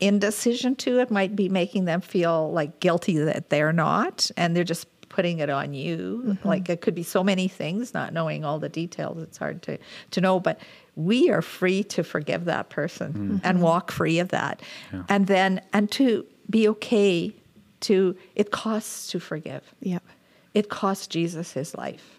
indecision 0.00 0.76
to 0.76 1.00
it 1.00 1.10
might 1.10 1.34
be 1.34 1.48
making 1.48 1.86
them 1.86 2.00
feel 2.02 2.52
like 2.52 2.80
guilty 2.80 3.16
that 3.16 3.48
they're 3.48 3.72
not 3.72 4.30
and 4.36 4.54
they're 4.54 4.64
just 4.64 4.86
putting 5.08 5.38
it 5.38 5.48
on 5.48 5.72
you. 5.72 6.22
Mm-hmm. 6.26 6.46
Like 6.46 6.68
it 6.68 6.82
could 6.82 6.94
be 6.94 7.02
so 7.02 7.24
many 7.24 7.48
things 7.48 7.94
not 7.94 8.12
knowing 8.12 8.44
all 8.44 8.58
the 8.58 8.68
details 8.68 9.22
it's 9.22 9.38
hard 9.38 9.62
to 9.62 9.78
to 10.10 10.20
know 10.20 10.38
but 10.38 10.60
we 10.96 11.30
are 11.30 11.42
free 11.42 11.84
to 11.84 12.02
forgive 12.02 12.46
that 12.46 12.68
person 12.70 13.12
mm. 13.12 13.40
and 13.44 13.56
mm-hmm. 13.56 13.60
walk 13.60 13.92
free 13.92 14.18
of 14.18 14.30
that 14.30 14.60
and 15.08 15.26
then 15.26 15.60
and 15.72 15.90
to 15.90 16.26
be 16.50 16.66
okay 16.68 17.32
to 17.80 18.16
it 18.34 18.50
costs 18.50 19.08
to 19.08 19.20
forgive 19.20 19.62
yep. 19.80 20.02
it 20.54 20.68
cost 20.68 21.10
Jesus 21.10 21.52
his 21.52 21.74
life. 21.74 22.18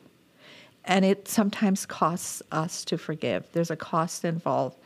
And 0.88 1.04
it 1.04 1.28
sometimes 1.28 1.86
costs 1.86 2.42
us 2.50 2.86
to 2.86 2.98
forgive. 2.98 3.46
There's 3.52 3.70
a 3.70 3.76
cost 3.76 4.24
involved 4.24 4.78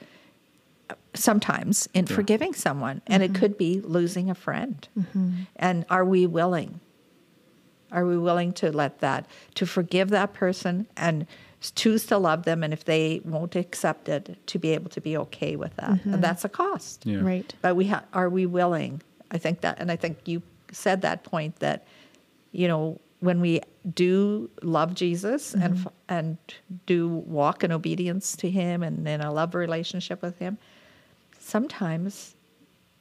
sometimes 1.13 1.87
in 1.93 2.07
forgiving 2.07 2.53
someone. 2.53 3.01
And 3.07 3.21
it 3.21 3.33
mm-hmm. 3.33 3.39
could 3.39 3.57
be 3.57 3.81
losing 3.81 4.29
a 4.29 4.35
friend. 4.35 4.87
Mm-hmm. 4.97 5.31
And 5.57 5.85
are 5.89 6.05
we 6.05 6.25
willing? 6.25 6.79
Are 7.91 8.05
we 8.05 8.17
willing 8.17 8.53
to 8.53 8.71
let 8.71 8.99
that, 9.01 9.27
to 9.55 9.65
forgive 9.65 10.09
that 10.09 10.33
person 10.33 10.87
and 10.95 11.27
choose 11.61 12.05
to 12.07 12.17
love 12.17 12.43
them? 12.43 12.63
And 12.63 12.73
if 12.73 12.85
they 12.85 13.21
won't 13.23 13.55
accept 13.55 14.09
it, 14.09 14.35
to 14.47 14.59
be 14.59 14.69
able 14.69 14.89
to 14.89 15.01
be 15.01 15.15
okay 15.17 15.55
with 15.55 15.75
that. 15.75 15.89
And 15.89 15.99
mm-hmm. 15.99 16.21
that's 16.21 16.43
a 16.43 16.49
cost. 16.49 17.05
Yeah. 17.05 17.19
Right. 17.21 17.53
But 17.61 17.75
we 17.75 17.87
ha- 17.87 18.03
are 18.13 18.29
we 18.29 18.45
willing? 18.45 19.01
I 19.29 19.37
think 19.37 19.61
that, 19.61 19.79
and 19.79 19.91
I 19.91 19.95
think 19.95 20.17
you 20.25 20.41
said 20.71 21.01
that 21.03 21.23
point 21.23 21.59
that, 21.59 21.85
you 22.51 22.67
know, 22.67 22.99
when 23.19 23.39
we 23.39 23.61
do 23.93 24.49
love 24.63 24.95
Jesus 24.95 25.53
and 25.53 25.75
mm-hmm. 25.75 25.87
f- 25.87 25.93
and 26.09 26.37
do 26.87 27.07
walk 27.07 27.63
in 27.63 27.71
obedience 27.71 28.35
to 28.37 28.49
Him 28.49 28.81
and 28.81 29.07
in 29.07 29.21
a 29.21 29.31
love 29.31 29.53
relationship 29.53 30.21
with 30.23 30.39
Him, 30.39 30.57
sometimes 31.39 32.35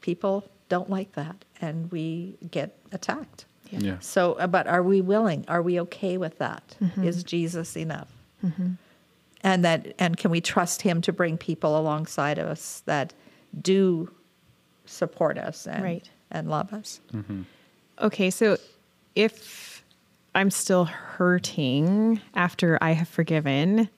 people 0.02 0.44
don't 0.68 0.90
like 0.90 1.12
that, 1.12 1.44
and 1.60 1.90
we 1.90 2.36
get 2.50 2.76
attacked. 2.92 3.46
Yeah. 3.70 3.78
yeah. 3.80 3.98
So, 4.00 4.34
uh, 4.34 4.46
but 4.46 4.66
are 4.66 4.82
we 4.82 5.00
willing? 5.00 5.44
Are 5.48 5.62
we 5.62 5.80
okay 5.80 6.16
with 6.18 6.38
that? 6.38 6.76
Mm-hmm. 6.82 7.04
Is 7.04 7.24
Jesus 7.24 7.76
enough? 7.76 8.08
Mm-hmm. 8.44 8.72
And 9.42 9.64
that, 9.64 9.94
and 9.98 10.16
can 10.16 10.30
we 10.30 10.40
trust 10.40 10.82
Him 10.82 11.00
to 11.02 11.12
bring 11.12 11.38
people 11.38 11.78
alongside 11.78 12.38
of 12.38 12.46
us 12.46 12.82
that 12.86 13.14
do 13.60 14.10
support 14.84 15.38
us 15.38 15.66
and 15.66 15.82
Right. 15.82 16.10
and 16.30 16.48
love 16.50 16.72
us? 16.72 17.00
Mm-hmm. 17.12 17.42
Okay, 18.00 18.30
so 18.30 18.56
if 19.14 19.69
I'm 20.34 20.50
still 20.50 20.84
hurting 20.84 22.20
after 22.34 22.78
I 22.80 22.92
have 22.92 23.08
forgiven, 23.08 23.88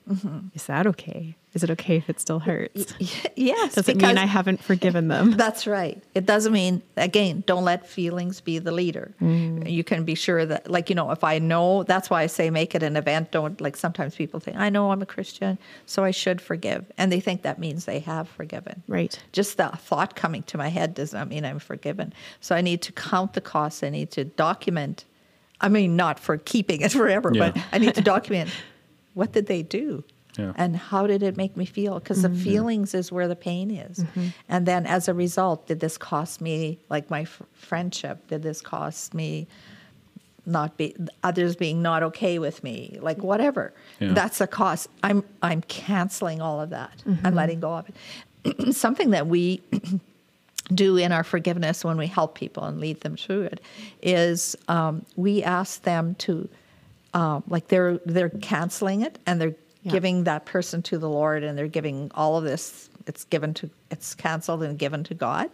is 0.53 0.65
that 0.65 0.87
okay? 0.87 1.35
Is 1.53 1.63
it 1.63 1.69
okay 1.69 1.97
if 1.97 2.09
it 2.09 2.19
still 2.19 2.39
hurts? 2.39 2.95
yes. 3.35 3.75
Does 3.75 3.87
it 3.87 3.97
mean 3.97 4.17
I 4.17 4.25
haven't 4.25 4.59
forgiven 4.59 5.07
them? 5.07 5.31
That's 5.37 5.67
right. 5.67 6.01
It 6.15 6.25
doesn't 6.25 6.51
mean, 6.51 6.81
again, 6.97 7.43
don't 7.45 7.63
let 7.63 7.87
feelings 7.87 8.41
be 8.41 8.57
the 8.57 8.71
leader. 8.71 9.13
Mm. 9.21 9.69
You 9.69 9.83
can 9.83 10.03
be 10.03 10.15
sure 10.15 10.45
that, 10.47 10.69
like, 10.69 10.89
you 10.89 10.95
know, 10.95 11.11
if 11.11 11.23
I 11.23 11.37
know, 11.37 11.83
that's 11.83 12.09
why 12.09 12.23
I 12.23 12.27
say 12.27 12.49
make 12.49 12.73
it 12.73 12.81
an 12.81 12.97
event. 12.97 13.29
Don't, 13.29 13.61
like, 13.61 13.75
sometimes 13.75 14.15
people 14.15 14.39
think, 14.39 14.57
I 14.57 14.69
know 14.69 14.91
I'm 14.91 15.03
a 15.03 15.05
Christian, 15.05 15.59
so 15.85 16.03
I 16.03 16.09
should 16.11 16.41
forgive. 16.41 16.91
And 16.97 17.11
they 17.11 17.19
think 17.19 17.43
that 17.43 17.59
means 17.59 17.85
they 17.85 17.99
have 17.99 18.27
forgiven. 18.27 18.81
Right. 18.87 19.21
Just 19.31 19.57
the 19.57 19.69
thought 19.69 20.15
coming 20.15 20.41
to 20.43 20.57
my 20.57 20.69
head 20.69 20.95
does 20.95 21.13
not 21.13 21.27
mean 21.27 21.45
I'm 21.45 21.59
forgiven. 21.59 22.13
So 22.41 22.55
I 22.55 22.61
need 22.61 22.81
to 22.81 22.91
count 22.91 23.33
the 23.33 23.41
costs. 23.41 23.83
I 23.83 23.89
need 23.89 24.09
to 24.11 24.25
document. 24.25 25.05
I 25.63 25.69
mean, 25.69 25.95
not 25.95 26.19
for 26.19 26.37
keeping 26.37 26.81
it 26.81 26.91
forever, 26.91 27.31
Yeah. 27.33 27.51
but 27.51 27.63
I 27.71 27.79
need 27.79 27.95
to 27.95 28.01
document 28.01 28.51
what 29.13 29.31
did 29.31 29.47
they 29.47 29.63
do? 29.63 30.03
Yeah. 30.37 30.53
And 30.55 30.75
how 30.75 31.05
did 31.05 31.21
it 31.21 31.37
make 31.37 31.55
me 31.55 31.65
feel? 31.65 31.99
Because 31.99 32.23
the 32.23 32.27
mm-hmm. 32.27 32.43
feelings 32.43 32.93
is 32.95 33.11
where 33.11 33.27
the 33.27 33.35
pain 33.35 33.69
is. 33.69 33.99
Mm-hmm. 33.99 34.27
And 34.49 34.65
then 34.65 34.85
as 34.85 35.07
a 35.07 35.13
result, 35.13 35.67
did 35.67 35.79
this 35.79 35.97
cost 35.97 36.41
me, 36.41 36.79
like 36.89 37.09
my 37.09 37.21
f- 37.21 37.43
friendship? 37.53 38.27
Did 38.27 38.41
this 38.41 38.59
cost 38.59 39.13
me 39.13 39.47
not 40.45 40.75
be 40.75 40.95
others 41.23 41.55
being 41.55 41.83
not 41.83 42.01
okay 42.01 42.39
with 42.39 42.63
me? 42.63 42.97
Like 42.99 43.19
whatever. 43.19 43.73
Yeah. 43.99 44.13
That's 44.13 44.41
a 44.41 44.47
cost. 44.47 44.89
I'm 45.03 45.23
I'm 45.43 45.61
canceling 45.61 46.41
all 46.41 46.59
of 46.59 46.71
that. 46.71 47.03
I'm 47.05 47.17
mm-hmm. 47.17 47.35
letting 47.35 47.59
go 47.59 47.75
of 47.75 47.89
it. 47.89 48.73
Something 48.75 49.11
that 49.11 49.27
we 49.27 49.61
do 50.73 50.97
in 50.97 51.11
our 51.11 51.23
forgiveness 51.23 51.83
when 51.83 51.97
we 51.97 52.07
help 52.07 52.35
people 52.35 52.63
and 52.63 52.79
lead 52.79 53.01
them 53.01 53.17
through 53.17 53.41
it 53.43 53.59
is 54.01 54.55
um, 54.69 55.05
we 55.15 55.43
ask 55.43 55.83
them 55.83 56.15
to 56.15 56.47
um, 57.13 57.43
like 57.47 57.67
they're 57.67 57.97
they're 58.05 58.29
canceling 58.29 59.01
it 59.01 59.19
and 59.25 59.39
they're 59.41 59.55
Yeah. 59.83 59.91
giving 59.91 60.23
that 60.23 60.45
person 60.45 60.81
to 60.83 60.97
the 60.97 61.09
Lord 61.09 61.43
and 61.43 61.57
they're 61.57 61.67
giving 61.67 62.09
all 62.15 62.37
of 62.37 62.43
this 62.45 62.89
it's 63.05 63.25
given 63.25 63.53
to 63.55 63.69
it's 63.91 64.15
canceled 64.15 64.63
and 64.63 64.79
given 64.79 65.03
to 65.03 65.13
God. 65.13 65.49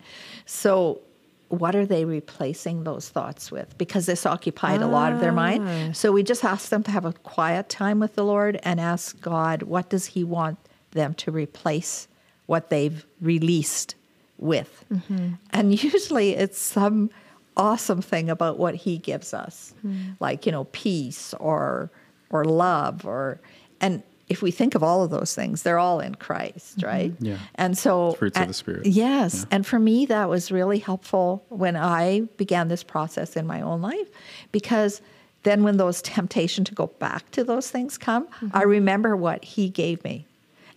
So 0.45 1.01
what 1.47 1.75
are 1.75 1.85
they 1.87 2.05
replacing 2.05 2.83
those 2.83 3.09
thoughts 3.09 3.51
with? 3.51 3.75
Because 3.79 4.05
this 4.05 4.27
occupied 4.27 4.83
a 4.83 4.87
lot 4.87 5.11
of 5.11 5.19
their 5.19 5.31
Ah. 5.31 5.33
mind. 5.43 5.97
So 5.97 6.11
we 6.11 6.21
just 6.21 6.43
ask 6.45 6.69
them 6.69 6.83
to 6.83 6.91
have 6.91 7.05
a 7.05 7.13
quiet 7.13 7.67
time 7.69 7.99
with 7.99 8.13
the 8.13 8.23
Lord 8.23 8.59
and 8.61 8.79
ask 8.79 9.19
God, 9.19 9.63
what 9.63 9.89
does 9.89 10.05
He 10.05 10.23
want 10.23 10.59
them 10.91 11.15
to 11.15 11.31
replace 11.31 12.07
what 12.45 12.69
they've 12.69 13.03
released 13.19 13.95
with? 14.39 14.85
Mm-hmm. 14.91 15.33
And 15.51 15.83
usually 15.83 16.35
it's 16.35 16.59
some 16.59 17.09
awesome 17.57 18.01
thing 18.01 18.29
about 18.29 18.57
what 18.57 18.75
He 18.75 18.97
gives 18.97 19.33
us, 19.33 19.73
mm-hmm. 19.85 20.13
like, 20.19 20.45
you 20.45 20.51
know, 20.51 20.65
peace 20.65 21.33
or 21.39 21.91
or 22.31 22.45
love 22.45 23.05
or 23.05 23.39
and 23.81 24.03
if 24.29 24.43
we 24.43 24.51
think 24.51 24.75
of 24.75 24.83
all 24.83 25.03
of 25.03 25.09
those 25.09 25.33
things, 25.33 25.63
they're 25.63 25.79
all 25.79 25.99
in 25.99 26.13
Christ, 26.13 26.77
mm-hmm. 26.77 26.87
right? 26.87 27.13
Yeah. 27.19 27.39
And 27.55 27.77
so 27.77 28.13
Fruits 28.13 28.39
of 28.39 28.47
the 28.47 28.53
Spirit. 28.53 28.85
Yes. 28.85 29.39
Yeah. 29.39 29.55
And 29.55 29.65
for 29.65 29.79
me, 29.79 30.05
that 30.05 30.29
was 30.29 30.51
really 30.51 30.79
helpful 30.79 31.43
when 31.49 31.75
I 31.75 32.21
began 32.37 32.67
this 32.67 32.83
process 32.83 33.35
in 33.35 33.47
my 33.47 33.61
own 33.61 33.81
life 33.81 34.07
because 34.51 35.01
then 35.43 35.63
when 35.63 35.77
those 35.77 36.01
temptation 36.01 36.63
to 36.65 36.75
go 36.75 36.87
back 36.87 37.31
to 37.31 37.43
those 37.43 37.71
things 37.71 37.97
come, 37.97 38.27
I 38.53 38.63
remember 38.63 39.15
what 39.15 39.43
he 39.43 39.69
gave 39.69 40.03
me. 40.03 40.27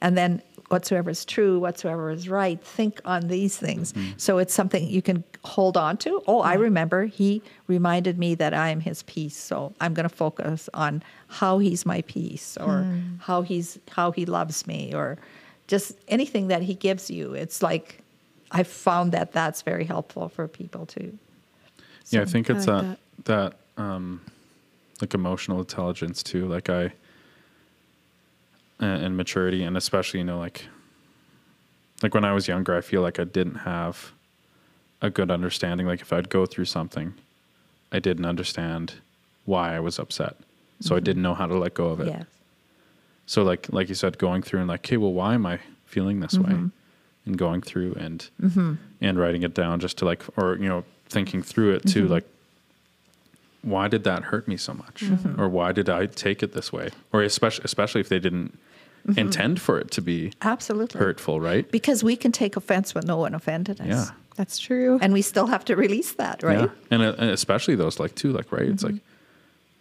And 0.00 0.16
then 0.16 0.40
whatsoever 0.72 1.10
is 1.10 1.24
true, 1.24 1.58
whatsoever 1.58 2.10
is 2.10 2.28
right, 2.28 2.60
think 2.64 3.00
on 3.04 3.28
these 3.28 3.56
things. 3.56 3.92
So 4.16 4.38
it's 4.38 4.54
something 4.54 4.88
you 4.88 5.02
can 5.02 5.22
hold 5.44 5.76
on 5.76 5.98
to. 5.98 6.22
Oh, 6.26 6.40
I 6.40 6.54
remember 6.54 7.04
he 7.04 7.42
reminded 7.66 8.18
me 8.18 8.34
that 8.36 8.54
I 8.54 8.70
am 8.70 8.80
his 8.80 9.02
peace. 9.02 9.36
So 9.36 9.74
I'm 9.80 9.92
going 9.92 10.08
to 10.08 10.14
focus 10.14 10.70
on 10.72 11.02
how 11.28 11.58
he's 11.58 11.84
my 11.84 12.02
peace 12.02 12.56
or 12.56 12.86
how 13.20 13.42
he's 13.42 13.78
how 13.90 14.10
he 14.12 14.24
loves 14.24 14.66
me 14.66 14.94
or 14.94 15.18
just 15.66 15.92
anything 16.08 16.48
that 16.48 16.62
he 16.62 16.74
gives 16.74 17.10
you. 17.10 17.34
It's 17.34 17.62
like 17.62 18.02
I 18.50 18.62
found 18.62 19.12
that 19.12 19.32
that's 19.32 19.62
very 19.62 19.84
helpful 19.84 20.28
for 20.28 20.48
people 20.48 20.86
too. 20.86 21.18
yeah, 22.10 22.22
I 22.22 22.24
think 22.24 22.50
I 22.50 22.54
it's 22.54 22.66
like 22.66 22.82
that 22.82 22.98
that 23.24 23.82
um, 23.82 24.20
like 25.00 25.14
emotional 25.14 25.60
intelligence 25.60 26.22
too. 26.22 26.46
Like 26.46 26.68
I 26.70 26.92
and, 28.82 29.02
and 29.02 29.16
maturity, 29.16 29.62
and 29.62 29.76
especially 29.76 30.20
you 30.20 30.24
know 30.24 30.38
like 30.38 30.66
like 32.02 32.14
when 32.14 32.24
I 32.24 32.32
was 32.32 32.48
younger, 32.48 32.76
I 32.76 32.80
feel 32.80 33.00
like 33.00 33.20
I 33.20 33.24
didn't 33.24 33.60
have 33.60 34.12
a 35.00 35.08
good 35.08 35.30
understanding. 35.30 35.86
Like 35.86 36.00
if 36.00 36.12
I'd 36.12 36.28
go 36.28 36.44
through 36.44 36.66
something, 36.66 37.14
I 37.92 38.00
didn't 38.00 38.26
understand 38.26 38.94
why 39.44 39.74
I 39.74 39.80
was 39.80 39.98
upset, 39.98 40.36
so 40.80 40.94
I 40.94 40.98
mm-hmm. 40.98 41.04
didn't 41.04 41.22
know 41.22 41.34
how 41.34 41.46
to 41.46 41.56
let 41.56 41.74
go 41.74 41.86
of 41.86 42.00
it. 42.00 42.08
Yes. 42.08 42.24
So 43.26 43.42
like 43.44 43.72
like 43.72 43.88
you 43.88 43.94
said, 43.94 44.18
going 44.18 44.42
through 44.42 44.60
and 44.60 44.68
like, 44.68 44.80
okay, 44.80 44.96
well, 44.96 45.12
why 45.12 45.34
am 45.34 45.46
I 45.46 45.60
feeling 45.86 46.20
this 46.20 46.36
way? 46.36 46.52
Mm-hmm. 46.52 46.66
And 47.24 47.38
going 47.38 47.62
through 47.62 47.94
and 47.94 48.28
mm-hmm. 48.42 48.74
and 49.00 49.18
writing 49.18 49.44
it 49.44 49.54
down 49.54 49.78
just 49.78 49.96
to 49.98 50.04
like, 50.04 50.24
or 50.36 50.56
you 50.56 50.68
know, 50.68 50.84
thinking 51.08 51.40
through 51.40 51.74
it 51.74 51.86
too, 51.86 52.08
like, 52.08 52.24
why 53.62 53.86
did 53.86 54.02
that 54.02 54.24
hurt 54.24 54.48
me 54.48 54.56
so 54.56 54.74
much, 54.74 55.04
or 55.38 55.48
why 55.48 55.70
did 55.70 55.88
I 55.88 56.06
take 56.06 56.42
it 56.42 56.52
this 56.52 56.72
way, 56.72 56.90
or 57.12 57.22
especially 57.22 57.64
especially 57.64 58.00
if 58.00 58.08
they 58.08 58.18
didn't 58.18 58.58
intend 59.16 59.60
for 59.60 59.78
it 59.78 59.90
to 59.92 60.00
be 60.00 60.32
Absolutely. 60.42 60.98
hurtful, 60.98 61.40
right? 61.40 61.70
Because 61.70 62.02
we 62.04 62.16
can 62.16 62.32
take 62.32 62.56
offense 62.56 62.94
when 62.94 63.04
no 63.06 63.16
one 63.16 63.34
offended 63.34 63.80
us. 63.80 63.86
Yeah. 63.86 64.10
That's 64.36 64.58
true. 64.58 64.98
And 65.02 65.12
we 65.12 65.20
still 65.20 65.46
have 65.46 65.64
to 65.66 65.76
release 65.76 66.12
that, 66.14 66.42
right? 66.42 66.60
Yeah, 66.60 66.68
and, 66.90 67.02
uh, 67.02 67.14
and 67.18 67.30
especially 67.30 67.74
those 67.74 68.00
like 68.00 68.14
too, 68.14 68.32
like 68.32 68.50
right, 68.50 68.66
it's 68.66 68.82
like 68.82 68.94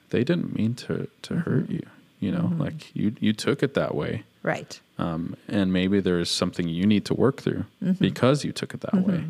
they 0.10 0.24
didn't 0.26 0.56
mean 0.56 0.74
to 0.76 1.08
to 1.22 1.36
hurt 1.36 1.70
you. 1.70 1.86
You 2.20 2.32
know, 2.34 2.52
like 2.58 2.94
you 2.94 3.16
you 3.22 3.32
took 3.34 3.64
it 3.64 3.74
that 3.76 3.96
way. 3.96 4.24
Right. 4.44 4.80
um, 4.98 5.36
and 5.48 5.72
maybe 5.72 6.00
there's 6.02 6.30
something 6.30 6.68
you 6.68 6.86
need 6.86 7.06
to 7.06 7.14
work 7.14 7.42
through 7.42 7.66
because 8.00 8.44
you 8.44 8.52
took 8.52 8.74
it 8.74 8.82
that 8.82 9.06
way. 9.06 9.24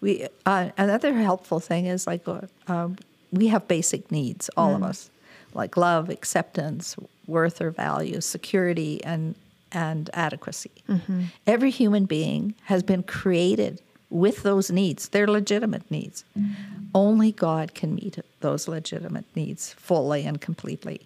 We 0.00 0.28
uh, 0.46 0.68
another 0.76 1.14
helpful 1.14 1.60
thing 1.60 1.86
is 1.86 2.06
like 2.06 2.28
uh, 2.28 2.42
um, 2.68 2.96
we 3.32 3.48
have 3.48 3.66
basic 3.66 4.12
needs, 4.12 4.50
all 4.56 4.74
of 4.74 4.82
us, 4.82 5.10
like 5.54 5.76
love, 5.76 6.08
acceptance, 6.08 6.96
worth 7.26 7.60
or 7.60 7.70
value, 7.70 8.20
security, 8.20 9.02
and 9.04 9.34
and 9.72 10.10
adequacy. 10.12 10.70
Mm-hmm. 10.88 11.22
Every 11.46 11.70
human 11.70 12.04
being 12.04 12.54
has 12.64 12.82
been 12.82 13.02
created 13.02 13.80
with 14.10 14.42
those 14.42 14.70
needs. 14.70 15.08
They're 15.08 15.26
legitimate 15.26 15.90
needs. 15.90 16.24
Mm-hmm. 16.38 16.84
Only 16.94 17.32
God 17.32 17.74
can 17.74 17.94
meet 17.94 18.18
those 18.40 18.68
legitimate 18.68 19.24
needs 19.34 19.72
fully 19.72 20.26
and 20.26 20.40
completely. 20.40 21.00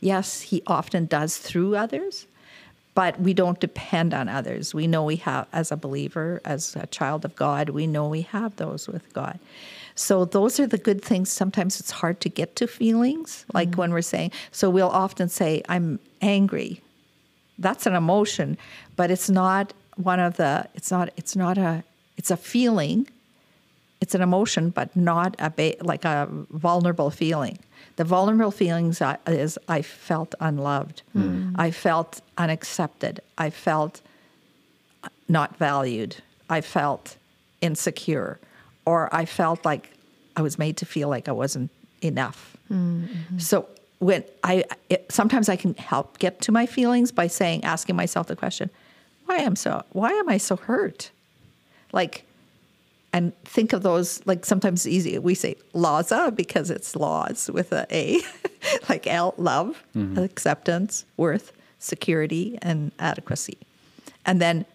Yes, 0.00 0.42
He 0.42 0.62
often 0.66 1.06
does 1.06 1.36
through 1.36 1.74
others, 1.76 2.26
but 2.94 3.18
we 3.20 3.34
don't 3.34 3.58
depend 3.58 4.14
on 4.14 4.28
others. 4.28 4.72
We 4.72 4.86
know 4.86 5.02
we 5.02 5.16
have, 5.16 5.48
as 5.52 5.72
a 5.72 5.76
believer, 5.76 6.40
as 6.44 6.76
a 6.76 6.86
child 6.86 7.24
of 7.24 7.34
God, 7.34 7.70
we 7.70 7.88
know 7.88 8.08
we 8.08 8.22
have 8.22 8.54
those 8.56 8.86
with 8.86 9.12
God. 9.12 9.40
So 9.94 10.24
those 10.24 10.58
are 10.58 10.66
the 10.66 10.78
good 10.78 11.02
things. 11.02 11.30
Sometimes 11.30 11.78
it's 11.80 11.90
hard 11.90 12.20
to 12.20 12.28
get 12.28 12.56
to 12.56 12.66
feelings, 12.66 13.44
like 13.52 13.70
mm-hmm. 13.70 13.80
when 13.80 13.92
we're 13.92 14.02
saying, 14.02 14.32
so 14.50 14.68
we'll 14.68 14.88
often 14.88 15.28
say, 15.28 15.62
I'm 15.68 16.00
angry. 16.20 16.80
That's 17.58 17.86
an 17.86 17.94
emotion, 17.94 18.58
but 18.96 19.10
it's 19.10 19.30
not 19.30 19.72
one 19.96 20.18
of 20.18 20.36
the, 20.36 20.68
it's 20.74 20.90
not, 20.90 21.10
it's 21.16 21.36
not 21.36 21.58
a, 21.58 21.84
it's 22.16 22.30
a 22.30 22.36
feeling. 22.36 23.08
It's 24.00 24.14
an 24.14 24.20
emotion, 24.20 24.70
but 24.70 24.94
not 24.96 25.36
a 25.38 25.48
ba- 25.48 25.76
like 25.80 26.04
a 26.04 26.28
vulnerable 26.50 27.10
feeling. 27.10 27.58
The 27.96 28.04
vulnerable 28.04 28.50
feelings 28.50 29.00
is 29.26 29.58
I 29.68 29.82
felt 29.82 30.34
unloved, 30.40 31.02
mm. 31.16 31.54
I 31.56 31.70
felt 31.70 32.20
unaccepted, 32.36 33.20
I 33.38 33.50
felt 33.50 34.00
uh, 35.04 35.08
not 35.28 35.56
valued, 35.56 36.16
I 36.50 36.60
felt 36.60 37.16
insecure, 37.60 38.40
or 38.86 39.14
I 39.14 39.24
felt 39.24 39.64
like 39.64 39.90
I 40.36 40.42
was 40.42 40.58
made 40.58 40.76
to 40.78 40.86
feel 40.86 41.08
like 41.08 41.28
I 41.28 41.32
wasn't 41.32 41.70
enough. 42.02 42.56
Mm-hmm. 42.70 43.38
So 43.38 43.68
when 43.98 44.24
I 44.42 44.64
it, 44.88 45.06
sometimes 45.10 45.48
I 45.48 45.56
can 45.56 45.74
help 45.74 46.18
get 46.18 46.40
to 46.42 46.52
my 46.52 46.66
feelings 46.66 47.12
by 47.12 47.26
saying, 47.26 47.64
asking 47.64 47.96
myself 47.96 48.26
the 48.26 48.36
question, 48.36 48.70
why 49.26 49.36
am 49.36 49.56
so 49.56 49.84
why 49.90 50.10
am 50.10 50.28
I 50.28 50.38
so 50.38 50.56
hurt? 50.56 51.10
Like 51.92 52.24
and 53.14 53.32
think 53.44 53.72
of 53.72 53.82
those 53.82 54.20
like 54.26 54.44
sometimes 54.44 54.84
it's 54.84 54.92
easy 54.92 55.18
we 55.18 55.34
say 55.34 55.54
laza 55.72 56.34
because 56.34 56.68
it's 56.68 56.96
laws 56.96 57.48
with 57.50 57.72
a 57.72 57.86
a 57.90 58.20
like 58.88 59.06
l 59.06 59.34
love 59.38 59.82
mm-hmm. 59.94 60.18
acceptance 60.18 61.04
worth 61.16 61.52
security 61.78 62.58
and 62.60 62.90
adequacy 62.98 63.56
and 64.26 64.42
then 64.42 64.66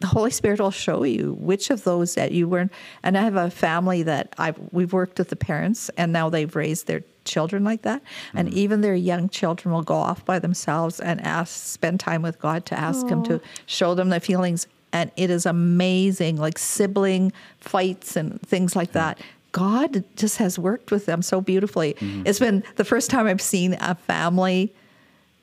the 0.00 0.06
holy 0.06 0.30
spirit 0.30 0.60
will 0.60 0.70
show 0.70 1.02
you 1.02 1.34
which 1.40 1.70
of 1.70 1.84
those 1.84 2.14
that 2.14 2.32
you 2.32 2.48
weren't 2.48 2.72
and 3.02 3.16
i 3.16 3.22
have 3.22 3.36
a 3.36 3.50
family 3.50 4.02
that 4.02 4.34
i've 4.38 4.58
we've 4.72 4.92
worked 4.92 5.18
with 5.18 5.28
the 5.28 5.36
parents 5.36 5.90
and 5.96 6.12
now 6.12 6.28
they've 6.28 6.54
raised 6.54 6.86
their 6.86 7.02
children 7.26 7.64
like 7.64 7.82
that. 7.82 8.02
And 8.32 8.48
mm-hmm. 8.48 8.58
even 8.58 8.80
their 8.80 8.94
young 8.94 9.28
children 9.28 9.74
will 9.74 9.82
go 9.82 9.96
off 9.96 10.24
by 10.24 10.38
themselves 10.38 11.00
and 11.00 11.20
ask 11.20 11.52
spend 11.66 12.00
time 12.00 12.22
with 12.22 12.38
god 12.38 12.64
to 12.66 12.78
ask 12.78 13.06
him 13.06 13.22
to 13.24 13.40
show 13.66 13.94
them 13.94 14.08
the 14.08 14.20
feelings. 14.20 14.66
And 14.92 15.10
it 15.16 15.28
is 15.28 15.44
amazing 15.44 16.36
like 16.36 16.56
sibling 16.56 17.32
fights 17.60 18.16
and 18.16 18.40
things 18.40 18.74
like 18.74 18.92
that. 18.92 19.20
God 19.52 20.04
just 20.16 20.38
has 20.38 20.58
worked 20.58 20.90
with 20.90 21.06
them 21.06 21.22
so 21.22 21.40
beautifully. 21.40 21.94
Mm-hmm. 21.94 22.22
It's 22.26 22.38
been 22.38 22.62
the 22.76 22.84
first 22.84 23.10
time 23.10 23.26
i've 23.26 23.42
seen 23.42 23.74
a 23.80 23.94
family 23.94 24.72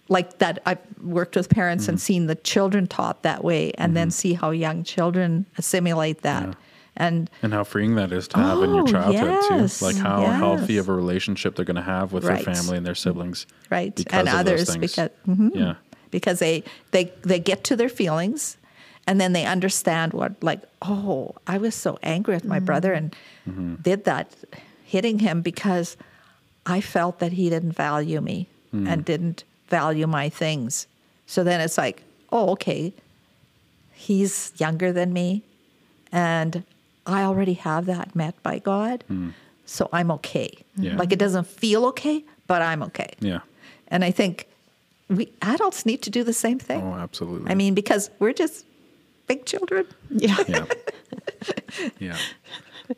like 0.10 0.40
that 0.40 0.62
i've 0.66 0.80
worked 1.02 1.36
with 1.36 1.50
parents 1.50 1.88
and 1.88 1.98
mm. 1.98 2.02
seen 2.02 2.28
the 2.28 2.36
children 2.36 2.88
taught 2.88 3.24
that 3.24 3.44
way 3.44 3.72
and 3.74 3.96
then 3.96 4.08
mm-hmm. 4.08 4.12
see 4.14 4.34
how 4.34 4.52
young 4.52 4.84
children 4.84 5.46
assimilate 5.58 6.22
that 6.22 6.56
and 6.96 7.30
And 7.42 7.54
how 7.54 7.64
freeing 7.64 7.96
that 7.96 8.12
is 8.12 8.28
to 8.30 8.38
have 8.38 8.62
in 8.62 8.70
your 8.74 8.84
Oh, 8.84 8.86
childhood 8.86 9.38
yes, 9.50 9.80
too. 9.80 9.86
Like 9.86 9.96
how 9.96 10.22
yes. 10.22 10.38
healthy 10.38 10.78
of 10.78 10.90
a 10.90 10.94
relationship 10.94 11.56
they're 11.56 11.66
going 11.66 11.76
to 11.76 11.82
have 11.82 12.14
with 12.14 12.24
Right. 12.24 12.46
their 12.46 12.54
family 12.54 12.78
and 12.78 12.86
their 12.86 12.96
siblings. 12.96 13.48
right 13.72 13.96
because 13.96 14.20
and 14.20 14.30
others 14.30 14.78
because 14.78 15.10
mhm. 15.28 15.52
Yeah. 15.56 15.76
because 16.12 16.40
they 16.40 16.64
they 16.92 17.12
they 17.24 17.40
get 17.40 17.64
to 17.66 17.76
their 17.76 17.90
feelings 17.90 18.58
and 19.08 19.20
then 19.20 19.34
they 19.34 19.46
understand 19.46 20.14
what 20.14 20.32
like 20.44 20.62
oh 20.82 21.34
i 21.48 21.58
was 21.58 21.74
so 21.74 21.98
angry 22.04 22.36
with 22.36 22.46
my 22.46 22.58
mm-hmm. 22.58 22.66
brother 22.66 22.94
and 22.94 23.16
mm-hmm. 23.48 23.76
did 23.82 24.04
that 24.06 24.32
hitting 24.84 25.20
him 25.20 25.42
because 25.42 25.98
i 26.66 26.80
felt 26.80 27.20
that 27.20 27.32
he 27.34 27.50
didn't 27.50 27.72
value 27.72 28.22
me 28.22 28.48
and 28.72 28.88
mm. 28.88 29.06
didn't 29.06 29.44
value 29.78 30.08
my 30.20 30.28
things 30.44 30.72
so 31.34 31.40
then 31.50 31.60
it's 31.66 31.78
like 31.86 31.98
oh 32.36 32.48
okay 32.56 32.82
he's 34.06 34.34
younger 34.64 34.90
than 35.00 35.10
me 35.20 35.28
and 36.12 36.52
i 37.18 37.20
already 37.30 37.56
have 37.70 37.84
that 37.94 38.08
met 38.22 38.36
by 38.44 38.56
god 38.72 38.98
mm. 39.10 39.32
so 39.76 39.82
i'm 39.98 40.10
okay 40.18 40.50
Yeah. 40.86 40.96
like 41.02 41.12
it 41.16 41.20
doesn't 41.26 41.48
feel 41.62 41.82
okay 41.92 42.18
but 42.52 42.60
i'm 42.70 42.82
okay 42.90 43.12
Yeah. 43.30 43.42
and 43.94 44.02
I 44.10 44.12
think 44.12 44.36
we 45.18 45.26
adults 45.54 45.86
need 45.90 46.02
to 46.08 46.10
do 46.18 46.22
the 46.24 46.34
same 46.46 46.60
thing. 46.70 46.82
Oh, 46.82 46.94
absolutely. 47.08 47.52
I 47.52 47.56
mean, 47.56 47.74
because 47.76 48.04
we're 48.20 48.34
just 48.44 48.66
big 49.28 49.46
children. 49.52 49.86
Yeah. 50.10 50.38
yeah. 50.48 50.66
yeah. 52.06 52.18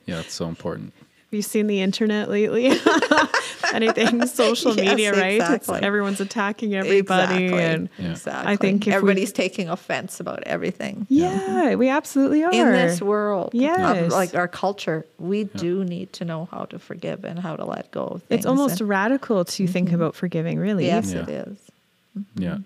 Yeah. 0.10 0.20
It's 0.22 0.34
so 0.34 0.46
important. 0.48 0.94
Have 1.36 1.40
you 1.40 1.42
seen 1.44 1.68
the 1.68 1.82
internet 1.82 2.30
lately? 2.30 2.68
Anything 3.74 4.26
social 4.26 4.74
Yes, 4.74 4.86
media, 4.96 5.12
right? 5.12 5.42
It's, 5.42 5.50
exactly. 5.50 5.82
everyone's 5.86 6.22
attacking 6.22 6.74
everybody, 6.76 7.44
exactly. 7.48 7.62
and 7.62 7.90
Yeah. 8.00 8.12
exactly. 8.12 8.54
I 8.54 8.56
think 8.56 8.84
if 8.84 8.86
we- 8.88 8.94
everybody's 8.94 9.34
taking 9.34 9.68
offense 9.68 10.22
about 10.22 10.44
everything 10.44 11.06
yeah, 11.10 11.76
we 11.76 11.90
absolutely 11.90 12.42
are 12.46 12.54
in 12.54 12.72
this 12.72 13.02
world. 13.02 13.48
of, 13.50 13.54
Yes. 13.56 14.14
like 14.14 14.34
our 14.34 14.48
culture, 14.48 15.06
we 15.20 15.44
do 15.44 15.84
need 15.84 16.14
to 16.14 16.24
know 16.24 16.48
how 16.52 16.64
to 16.66 16.80
forgive 16.80 17.26
and 17.26 17.38
how 17.38 17.58
to 17.58 17.66
let 17.66 17.92
go 17.92 18.06
of 18.06 18.24
things. 18.24 18.40
It's 18.40 18.46
almost 18.46 18.80
and- 18.80 18.88
radical 18.90 19.44
to 19.44 19.68
think 19.68 19.92
about 19.92 20.16
forgiving. 20.16 20.58
Really, 20.58 20.86
yes, 20.86 21.12
Yeah. 21.12 21.24
it 21.24 21.30
is. 21.30 21.58
Yeah. 22.36 22.58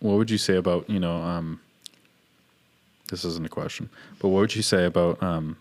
What 0.00 0.18
would 0.18 0.30
you 0.30 0.36
say 0.36 0.56
about, 0.56 0.90
you 0.90 1.00
know, 1.00 1.16
um, 1.22 1.58
this 3.08 3.24
isn't 3.24 3.46
a 3.46 3.48
question, 3.48 3.88
but 4.18 4.28
what 4.28 4.40
would 4.40 4.54
you 4.54 4.60
say 4.62 4.84
about, 4.84 5.22
um, 5.22 5.56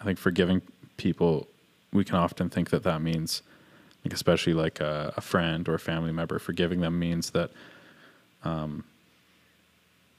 I 0.00 0.04
think 0.04 0.18
forgiving 0.18 0.62
people, 1.02 1.48
we 1.92 2.04
can 2.04 2.16
often 2.16 2.48
think 2.48 2.70
that 2.70 2.82
that 2.84 3.02
means, 3.02 3.42
like, 4.04 4.12
especially 4.14 4.54
like 4.54 4.80
a, 4.80 5.12
a 5.16 5.20
friend 5.20 5.68
or 5.68 5.74
a 5.74 5.78
family 5.78 6.12
member, 6.12 6.38
forgiving 6.38 6.80
them 6.80 6.98
means 6.98 7.30
that 7.30 7.50
um, 8.44 8.84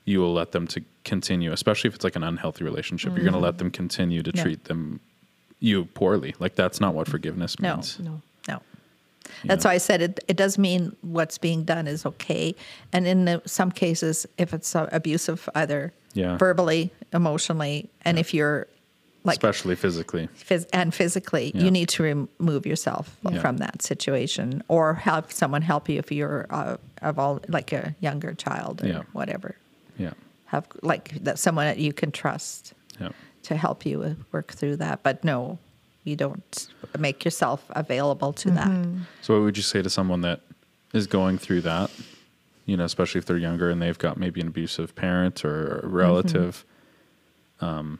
you 0.05 0.19
will 0.19 0.33
let 0.33 0.51
them 0.51 0.67
to 0.67 0.81
continue, 1.03 1.51
especially 1.51 1.87
if 1.87 1.95
it's 1.95 2.03
like 2.03 2.15
an 2.15 2.23
unhealthy 2.23 2.63
relationship. 2.63 3.13
You're 3.15 3.23
going 3.23 3.33
to 3.33 3.39
let 3.39 3.57
them 3.57 3.71
continue 3.71 4.21
to 4.23 4.31
No. 4.35 4.43
treat 4.43 4.65
them 4.65 4.99
you 5.59 5.85
poorly. 5.85 6.35
Like 6.39 6.55
that's 6.55 6.81
not 6.81 6.93
what 6.93 7.07
forgiveness 7.07 7.57
No. 7.59 7.75
means. 7.75 7.97
no. 7.99 8.21
No. 8.49 8.61
That's 9.45 9.63
know. 9.63 9.69
why 9.69 9.75
I 9.75 9.77
said 9.79 10.01
it. 10.01 10.19
It 10.27 10.35
does 10.35 10.57
mean 10.57 10.95
what's 11.01 11.37
being 11.37 11.63
done 11.63 11.87
is 11.87 12.05
okay, 12.05 12.53
and 12.91 13.07
in 13.07 13.23
the, 13.25 13.41
some 13.45 13.71
cases, 13.71 14.25
if 14.37 14.53
it's 14.53 14.75
uh, 14.75 14.89
abusive, 14.91 15.47
either 15.55 15.93
Yeah. 16.13 16.35
verbally, 16.37 16.91
emotionally, 17.13 17.89
and 18.03 18.19
if 18.19 18.33
you're 18.33 18.67
like 19.23 19.37
especially 19.37 19.75
physically. 19.75 20.27
phys- 20.35 20.67
and 20.73 20.93
physically, 20.93 21.51
Yeah. 21.55 21.63
you 21.63 21.71
need 21.71 21.89
to 21.89 22.03
remove 22.03 22.65
yourself 22.65 23.15
Yeah. 23.29 23.39
from 23.41 23.57
that 23.57 23.81
situation, 23.81 24.63
or 24.67 24.93
have 24.95 25.31
someone 25.31 25.61
help 25.61 25.87
you 25.89 25.97
if 25.99 26.11
you're 26.11 26.45
uh, 26.49 26.77
of 27.01 27.17
all 27.19 27.39
like 27.47 27.71
a 27.71 27.95
younger 28.01 28.33
child 28.33 28.83
or 28.83 28.87
Yeah. 28.87 29.01
whatever. 29.13 29.55
Yeah. 29.97 30.13
Have 30.45 30.67
like 30.81 31.23
that 31.23 31.39
someone 31.39 31.65
that 31.65 31.77
you 31.77 31.93
can 31.93 32.11
trust 32.11 32.73
Yeah. 32.99 33.09
to 33.43 33.55
help 33.55 33.85
you 33.85 34.15
work 34.31 34.51
through 34.53 34.77
that. 34.77 35.03
But 35.03 35.23
no, 35.23 35.57
you 36.03 36.15
don't 36.17 36.67
make 36.99 37.23
yourself 37.23 37.63
available 37.71 38.33
to 38.33 38.51
that. 38.51 38.85
So, 39.21 39.35
what 39.35 39.43
would 39.43 39.57
you 39.57 39.63
say 39.63 39.81
to 39.81 39.89
someone 39.89 40.21
that 40.21 40.41
is 40.93 41.07
going 41.07 41.37
through 41.37 41.61
that? 41.61 41.89
You 42.65 42.77
know, 42.77 42.83
especially 42.85 43.19
if 43.19 43.25
they're 43.25 43.37
younger 43.37 43.69
and 43.69 43.81
they've 43.81 43.97
got 43.97 44.17
maybe 44.17 44.39
an 44.41 44.47
abusive 44.47 44.95
parent 44.95 45.43
or 45.43 45.79
a 45.83 45.87
relative, 45.87 46.63
um, 47.61 47.99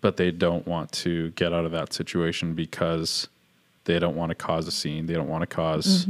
but 0.00 0.16
they 0.16 0.30
don't 0.30 0.66
want 0.66 0.92
to 0.92 1.30
get 1.30 1.52
out 1.52 1.64
of 1.64 1.72
that 1.72 1.92
situation 1.92 2.54
because 2.54 3.28
they 3.84 3.98
don't 3.98 4.16
want 4.16 4.30
to 4.30 4.34
cause 4.34 4.66
a 4.66 4.70
scene. 4.70 5.06
They 5.06 5.14
don't 5.14 5.28
want 5.28 5.42
to 5.42 5.46
because 5.46 6.06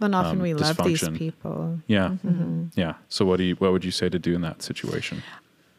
And 0.00 0.14
often 0.14 0.38
um, 0.38 0.42
we 0.42 0.54
love 0.54 0.78
these 0.84 1.08
people. 1.10 1.80
Yeah, 1.86 2.16
yeah. 2.74 2.94
So, 3.08 3.24
what 3.24 3.36
do 3.36 3.44
you? 3.44 3.54
What 3.56 3.72
would 3.72 3.84
you 3.84 3.90
say 3.90 4.08
to 4.08 4.18
do 4.18 4.34
in 4.34 4.40
that 4.40 4.62
situation? 4.62 5.22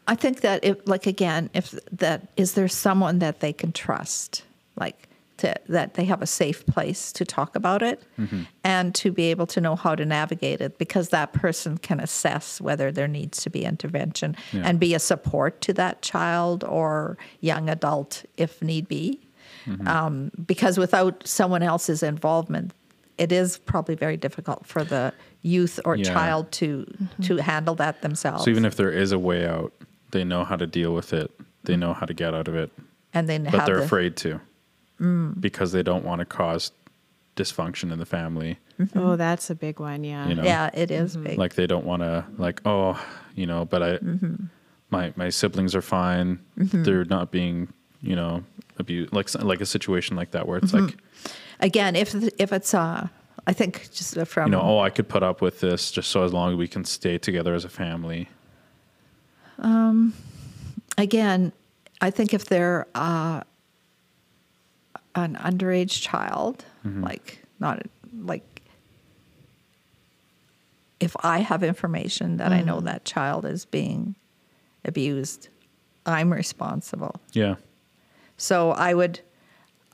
I 0.06 0.14
think 0.14 0.40
that 0.40 0.64
if, 0.64 0.76
like 0.86 1.06
again, 1.06 1.50
if 1.54 1.70
that 1.92 2.28
is 2.36 2.54
there 2.54 2.68
someone 2.68 3.18
that 3.18 3.40
they 3.40 3.52
can 3.52 3.72
trust, 3.72 4.44
like 4.76 5.08
to, 5.42 5.54
that 5.68 5.94
they 5.94 6.04
have 6.04 6.22
a 6.22 6.26
safe 6.26 6.64
place 6.66 7.12
to 7.12 7.24
talk 7.24 7.54
about 7.56 7.82
it, 7.82 8.02
Mm-hmm. 8.18 8.42
and 8.64 8.94
to 9.02 9.10
be 9.12 9.24
able 9.30 9.46
to 9.46 9.60
know 9.60 9.76
how 9.76 9.94
to 9.94 10.04
navigate 10.04 10.60
it, 10.60 10.78
because 10.78 11.08
that 11.10 11.32
person 11.32 11.78
can 11.78 11.98
assess 12.00 12.60
whether 12.60 12.90
there 12.92 13.08
needs 13.08 13.42
to 13.44 13.50
be 13.50 13.64
intervention 13.64 14.36
Yeah. 14.52 14.62
and 14.66 14.78
be 14.80 14.94
a 14.94 14.98
support 14.98 15.60
to 15.62 15.72
that 15.74 16.02
child 16.02 16.64
or 16.64 17.16
young 17.40 17.68
adult 17.68 18.24
if 18.36 18.62
need 18.62 18.88
be. 18.88 19.20
Mm-hmm. 19.66 19.86
Um, 19.86 20.30
because 20.46 20.78
without 20.78 21.26
someone 21.26 21.62
else's 21.62 22.02
involvement, 22.02 22.72
it 23.18 23.30
is 23.30 23.58
probably 23.58 23.94
very 23.94 24.16
difficult 24.16 24.66
for 24.66 24.82
the 24.84 25.12
youth 25.42 25.78
or 25.84 25.94
Yeah. 25.96 26.04
child 26.14 26.50
to 26.52 26.86
to 27.22 27.36
handle 27.36 27.74
that 27.76 28.02
themselves. 28.02 28.44
So, 28.44 28.50
even 28.50 28.64
if 28.64 28.74
there 28.76 28.90
is 28.90 29.12
a 29.12 29.18
way 29.18 29.46
out, 29.46 29.72
they 30.10 30.24
know 30.24 30.44
how 30.44 30.56
to 30.56 30.66
deal 30.66 30.92
with 30.94 31.12
it. 31.12 31.30
They 31.64 31.76
know 31.76 31.92
how 31.92 32.06
to 32.06 32.14
get 32.14 32.34
out 32.34 32.48
of 32.48 32.54
it, 32.56 32.70
and 33.14 33.28
then 33.28 33.44
but 33.44 33.54
have 33.54 33.66
they're 33.66 33.78
the, 33.78 33.84
afraid 33.84 34.16
to 34.24 34.40
because 35.40 35.72
they 35.72 35.82
don't 35.82 36.04
want 36.04 36.20
to 36.20 36.24
cause 36.24 36.72
dysfunction 37.36 37.92
in 37.92 37.98
the 37.98 38.06
family. 38.06 38.58
Oh, 38.94 39.16
that's 39.16 39.48
a 39.50 39.54
big 39.54 39.80
one. 39.80 40.04
Yeah. 40.04 40.28
You 40.28 40.34
know? 40.34 40.42
Yeah, 40.42 40.70
it 40.74 40.90
is 40.90 41.16
big. 41.16 41.38
like 41.38 41.54
they 41.54 41.66
don't 41.66 41.84
want 41.86 42.02
to 42.02 42.24
like 42.38 42.60
oh 42.66 43.02
you 43.34 43.46
know 43.46 43.64
but 43.64 43.82
i 43.82 43.98
my 44.90 45.12
my 45.16 45.30
siblings 45.30 45.74
are 45.74 45.80
fine 45.82 46.38
they're 46.56 47.04
not 47.06 47.30
being 47.30 47.68
you 48.02 48.14
know 48.16 48.42
abused 48.78 49.12
like 49.12 49.32
like 49.42 49.60
a 49.62 49.66
situation 49.66 50.16
like 50.16 50.32
that 50.32 50.46
where 50.46 50.58
it's 50.58 50.72
like 50.74 50.96
Again, 51.60 51.94
if 51.96 52.12
if 52.38 52.52
it's 52.52 52.74
uh, 52.74 53.06
I 53.46 53.52
think 53.52 53.88
just 53.92 54.18
from 54.26 54.46
you 54.48 54.52
know 54.52 54.60
oh 54.62 54.80
i 54.80 54.90
could 54.90 55.08
put 55.08 55.22
up 55.22 55.40
with 55.40 55.60
this 55.60 55.90
just 55.92 56.10
so 56.10 56.24
as 56.24 56.32
long 56.32 56.50
as 56.52 56.56
we 56.58 56.66
can 56.68 56.84
stay 56.84 57.16
together 57.18 57.54
as 57.54 57.64
a 57.64 57.68
family 57.70 58.28
Um, 59.58 60.12
again, 60.98 61.52
I 62.00 62.10
think 62.10 62.34
if 62.34 62.46
they're 62.46 62.86
uh, 62.94 63.42
an 65.14 65.36
underage 65.36 66.00
child, 66.02 66.64
Mm-hmm. 66.86 67.04
like 67.04 67.42
not 67.60 67.82
like 68.22 68.62
if 71.00 71.16
I 71.24 71.38
have 71.40 71.62
information 71.62 72.36
that 72.36 72.52
I 72.52 72.60
know 72.62 72.80
that 72.80 73.04
child 73.04 73.44
is 73.44 73.64
being 73.64 74.14
abused, 74.84 75.48
I'm 76.06 76.32
responsible. 76.32 77.16
yeah 77.32 77.56
So 78.36 78.70
I 78.72 78.94
would 78.94 79.20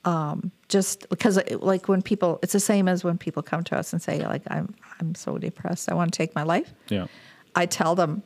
um, 0.04 0.52
just 0.68 1.08
because 1.10 1.38
like 1.60 1.88
when 1.88 2.00
people, 2.02 2.38
it's 2.42 2.52
the 2.52 2.60
same 2.60 2.88
as 2.88 3.04
when 3.04 3.18
people 3.18 3.42
come 3.42 3.64
to 3.64 3.76
us 3.76 3.92
and 3.92 4.00
say 4.00 4.24
like 4.26 4.42
I'm 4.48 4.74
I'm 5.00 5.14
so 5.14 5.38
depressed, 5.38 5.90
I 5.90 5.94
want 5.94 6.12
to 6.12 6.16
take 6.16 6.34
my 6.34 6.42
life. 6.42 6.72
yeah 6.88 7.06
I 7.54 7.66
tell 7.66 7.94
them 7.94 8.22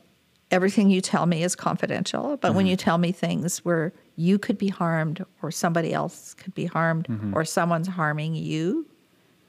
everything 0.53 0.89
you 0.89 1.01
tell 1.01 1.25
me 1.25 1.43
is 1.43 1.55
confidential, 1.55 2.37
but 2.37 2.53
when 2.53 2.65
mm-hmm. 2.65 2.71
you 2.71 2.77
tell 2.77 2.97
me 2.97 3.11
things 3.11 3.59
where 3.65 3.91
you 4.15 4.37
could 4.37 4.57
be 4.57 4.67
harmed 4.67 5.25
or 5.41 5.51
somebody 5.51 5.93
else 5.93 6.35
could 6.35 6.53
be 6.53 6.65
harmed 6.65 7.07
mm-hmm. 7.07 7.35
or 7.35 7.43
someone's 7.43 7.87
harming 7.87 8.35
you 8.35 8.85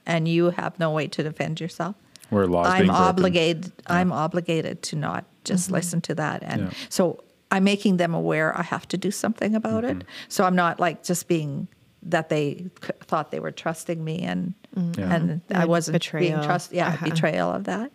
and 0.05 0.27
you 0.27 0.49
have 0.49 0.79
no 0.79 0.89
way 0.91 1.07
to 1.07 1.23
defend 1.23 1.61
yourself, 1.61 1.95
where 2.29 2.47
laws 2.47 2.67
I'm 2.67 2.79
being 2.79 2.87
broken. 2.87 3.03
obligated 3.03 3.71
I'm 3.87 4.11
obligated 4.11 4.81
to 4.83 4.95
not 4.95 5.25
just 5.43 5.65
mm-hmm. 5.65 5.75
listen 5.75 6.01
to 6.01 6.15
that. 6.15 6.41
And 6.43 6.61
Yeah. 6.63 6.73
so 6.89 7.23
I'm 7.51 7.63
making 7.63 7.97
them 7.97 8.13
aware 8.13 8.57
I 8.57 8.63
have 8.63 8.87
to 8.89 8.97
do 8.97 9.11
something 9.11 9.55
about 9.55 9.83
it. 9.85 10.03
So 10.27 10.43
I'm 10.43 10.55
not 10.55 10.79
like 10.79 11.03
just 11.03 11.27
being 11.27 11.67
that 12.01 12.29
they 12.29 12.65
c- 12.83 12.91
thought 13.01 13.31
they 13.31 13.39
were 13.39 13.51
trusting 13.51 14.03
me 14.03 14.19
and 14.21 14.53
Yeah. 14.75 15.13
and 15.15 15.41
I 15.51 15.65
wasn't 15.65 15.93
being 16.11 16.31
betrayal. 16.33 16.43
trust 16.43 16.71
yeah 16.73 16.89
Uh-huh. 16.89 17.09
betrayal 17.09 17.49
of 17.51 17.63
that. 17.65 17.91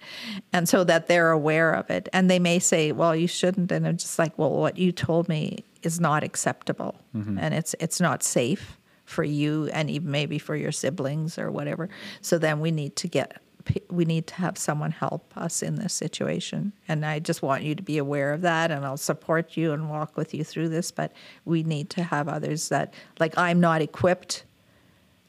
And 0.52 0.68
so 0.68 0.84
that 0.84 1.06
they're 1.08 1.30
aware 1.30 1.72
of 1.72 1.90
it. 1.90 2.08
And 2.12 2.30
they 2.30 2.38
may 2.38 2.58
say 2.58 2.92
well 2.92 3.14
you 3.14 3.26
shouldn't. 3.28 3.70
And 3.72 3.86
I'm 3.86 3.96
just 3.96 4.18
like 4.18 4.38
well 4.38 4.50
what 4.52 4.78
you 4.78 4.92
told 4.92 5.28
me 5.28 5.64
is 5.82 6.00
not 6.00 6.22
acceptable. 6.24 6.94
And 7.14 7.54
it's 7.54 7.74
it's 7.80 8.00
not 8.00 8.22
safe 8.22 8.78
for 9.04 9.24
you 9.24 9.68
and 9.72 9.90
even 9.90 10.10
maybe 10.10 10.38
for 10.38 10.54
your 10.54 10.72
siblings 10.72 11.38
or 11.38 11.50
whatever. 11.50 11.88
So 12.20 12.38
then 12.38 12.60
we 12.60 12.70
need 12.70 12.94
to 12.96 13.08
get 13.08 13.42
we 13.90 14.04
need 14.06 14.26
to 14.26 14.34
have 14.36 14.56
someone 14.56 14.90
help 14.90 15.36
us 15.36 15.62
in 15.62 15.74
this 15.76 15.92
situation. 15.92 16.72
And 16.88 17.04
i 17.04 17.18
just 17.18 17.42
want 17.42 17.62
you 17.62 17.74
to 17.74 17.82
be 17.82 17.98
aware 17.98 18.32
of 18.32 18.40
that 18.40 18.70
and 18.70 18.84
i'll 18.86 18.96
support 18.96 19.56
you 19.56 19.72
and 19.72 19.90
walk 19.90 20.16
with 20.16 20.32
you 20.32 20.44
through 20.44 20.70
this. 20.70 20.90
But 20.90 21.12
we 21.44 21.62
need 21.62 21.90
to 21.90 22.02
have 22.02 22.26
others 22.28 22.68
that 22.70 22.94
like 23.18 23.36
i'm 23.36 23.60
not 23.60 23.82
equipped 23.82 24.44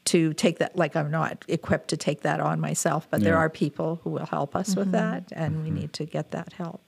to 0.04 0.32
take 0.34 0.58
that 0.58 0.76
like 0.76 0.96
i'm 0.96 1.10
not 1.10 1.44
equipped 1.48 1.88
to 1.88 1.96
take 1.96 2.22
that 2.22 2.40
on 2.40 2.60
myself 2.60 3.06
but 3.10 3.22
there 3.22 3.36
are 3.36 3.48
people 3.48 4.00
who 4.02 4.10
will 4.10 4.26
help 4.26 4.56
us 4.56 4.74
with 4.74 4.86
mm-hmm. 4.86 4.92
that 4.92 5.32
and 5.32 5.62
we 5.62 5.68
mm-hmm. 5.68 5.80
need 5.80 5.92
to 5.92 6.04
get 6.04 6.30
that 6.32 6.52
help 6.54 6.80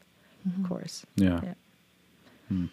of 0.45 0.53
mm-hmm. 0.53 0.65
course 0.67 1.07
Yeah. 1.17 1.41
yeah. 1.43 1.55
Hmm. 2.49 2.67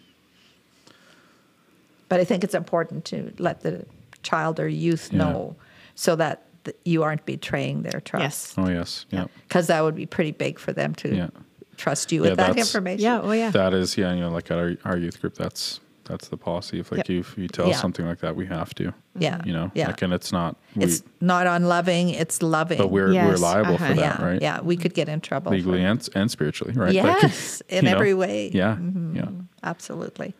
but 2.08 2.20
i 2.20 2.24
think 2.24 2.42
it's 2.44 2.54
important 2.54 3.04
to 3.06 3.32
let 3.38 3.60
the 3.60 3.86
child 4.22 4.58
or 4.58 4.68
youth 4.68 5.10
Yeah. 5.12 5.18
know 5.18 5.56
so 5.94 6.16
that 6.16 6.46
th- 6.64 6.76
you 6.84 7.02
aren't 7.02 7.24
betraying 7.24 7.82
their 7.82 8.00
trust 8.00 8.58
oh 8.58 8.68
yes 8.68 9.06
yeah 9.10 9.26
because 9.48 9.68
that 9.68 9.82
would 9.82 9.94
be 9.94 10.06
pretty 10.06 10.32
big 10.32 10.58
for 10.58 10.72
them 10.72 10.94
to 10.96 11.14
Yeah. 11.14 11.28
trust 11.76 12.10
you 12.10 12.24
Yeah, 12.24 12.30
with 12.30 12.38
that 12.38 12.58
information 12.58 13.04
Yeah. 13.04 13.20
Oh, 13.22 13.32
yeah. 13.32 13.50
that 13.50 13.74
is 13.74 13.96
yeah 13.96 14.12
you 14.12 14.20
know 14.20 14.30
like 14.30 14.50
at 14.50 14.58
our, 14.58 14.76
our 14.84 14.98
youth 14.98 15.20
group 15.20 15.34
that's 15.36 15.80
that's 16.12 16.28
the 16.28 16.36
policy. 16.36 16.78
If 16.78 16.92
like 16.92 16.98
Yep. 16.98 17.08
you 17.08 17.20
if 17.20 17.38
you 17.38 17.48
tell 17.48 17.64
us 17.66 17.72
Yeah. 17.72 17.80
something 17.80 18.06
like 18.06 18.20
that 18.20 18.36
we 18.36 18.46
have 18.46 18.74
to 18.74 18.92
yeah. 19.18 19.40
you 19.44 19.52
know? 19.52 19.70
Yeah. 19.74 19.86
Like 19.88 20.02
and 20.02 20.12
it's 20.12 20.30
not 20.30 20.56
we, 20.76 20.84
it's 20.84 21.02
not 21.20 21.46
unloving 21.46 22.10
it's 22.10 22.42
loving. 22.42 22.78
But 22.78 22.90
we're 22.90 23.12
we're 23.12 23.36
liable 23.36 23.74
uh-huh. 23.76 23.88
for 23.88 23.94
that 23.94 24.20
yeah 24.20 24.24
right? 24.24 24.42
yeah 24.42 24.60
we 24.60 24.76
could 24.76 24.94
get 24.94 25.08
in 25.08 25.20
trouble 25.20 25.50
legally 25.52 25.80
for, 25.80 25.86
and, 25.86 26.08
and 26.14 26.30
spiritually 26.30 26.74
right? 26.74 26.92
Yes 26.92 27.62
in 27.68 27.84
you 27.84 27.90
know, 27.90 27.96
every 27.96 28.14
way. 28.14 28.50
Yeah 28.52 28.76
Mhm. 28.76 29.16
yeah. 29.16 29.28
Absolutely. 29.62 30.34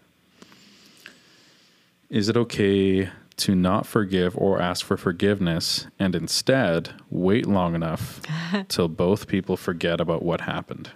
Is 2.11 2.29
it 2.29 2.37
okay 2.37 3.09
to 3.39 3.55
not 3.55 3.87
forgive 3.87 4.37
or 4.37 4.61
ask 4.61 4.85
for 4.85 4.97
forgiveness 4.99 5.87
and 5.99 6.15
instead 6.15 6.91
wait 7.11 7.47
long 7.47 7.75
enough 7.75 8.21
till 8.69 8.89
both 8.89 9.27
people 9.27 9.57
forget 9.57 10.01
about 10.01 10.23
what 10.23 10.43
happened? 10.43 10.91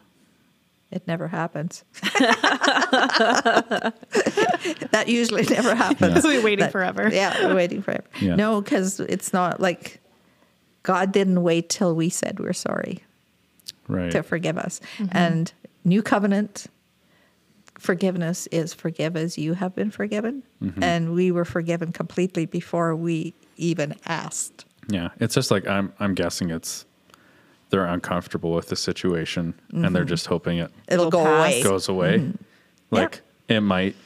It 0.91 1.07
never 1.07 1.29
happens. 1.29 1.85
that 4.93 5.05
usually 5.07 5.43
never 5.45 5.75
happens. 5.75 6.25
We're 6.25 6.43
waiting 6.43 6.69
forever. 6.69 7.11
Yeah, 7.13 7.47
we're 7.49 7.55
waiting 7.57 7.83
forever. 7.83 8.05
Yeah. 8.21 8.37
No, 8.37 8.61
because 8.61 9.01
it's 9.01 9.33
not 9.33 9.61
like 9.61 10.01
God 10.85 11.13
didn't 11.13 11.43
wait 11.43 11.69
till 11.69 11.95
we 11.95 12.09
said 12.09 12.39
we're 12.41 12.53
sorry 12.53 13.03
Right. 13.89 14.11
to 14.13 14.23
forgive 14.23 14.59
us. 14.59 14.81
Mm-hmm. 14.99 15.17
And 15.17 15.53
new 15.85 16.03
covenant 16.03 16.67
forgiveness 17.79 18.47
is 18.49 18.73
forgive 18.73 19.17
as 19.17 19.37
you 19.37 19.55
have 19.55 19.75
been 19.75 19.91
forgiven. 19.91 20.43
Mm-hmm. 20.63 20.83
And 20.83 21.13
we 21.13 21.31
were 21.31 21.45
forgiven 21.45 21.93
completely 21.93 22.47
before 22.47 22.97
we 22.97 23.35
even 23.57 23.95
asked. 24.07 24.65
Yeah. 24.89 25.09
It's 25.21 25.35
just 25.35 25.51
like 25.51 25.67
I'm 25.67 25.93
I'm 26.01 26.15
guessing 26.15 26.51
it's 26.51 26.86
they're 27.71 27.87
uncomfortable 27.87 28.53
with 28.53 28.69
the 28.69 28.77
situation 28.77 29.55
and 29.73 29.95
they're 29.95 30.03
mm-hmm. 30.03 30.09
just 30.09 30.27
hoping 30.27 30.59
it 30.59 30.71
It'll 30.89 31.07
It'll 31.07 31.11
go 31.11 31.27
away. 31.27 31.63
goes 31.63 31.89
away. 31.89 32.19
Mm-hmm. 32.19 32.31
Yeah. 32.95 33.01
Like 33.01 33.21
it 33.49 33.61
might 33.61 33.97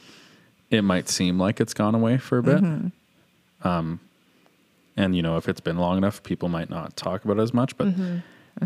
it 0.69 0.81
might 0.83 1.09
seem 1.09 1.39
like 1.39 1.59
it's 1.59 1.73
gone 1.73 1.95
away 1.95 2.17
for 2.17 2.37
a 2.39 2.43
bit. 2.43 2.57
Mm-hmm. 2.57 3.67
Um 3.67 3.99
and 4.97 5.15
you 5.15 5.21
know, 5.21 5.37
if 5.37 5.47
it's 5.47 5.61
been 5.61 5.77
long 5.77 5.97
enough, 5.97 6.21
people 6.23 6.49
might 6.49 6.69
not 6.69 6.95
talk 6.95 7.23
about 7.23 7.37
it 7.37 7.41
as 7.41 7.53
much, 7.53 7.77
but 7.77 7.87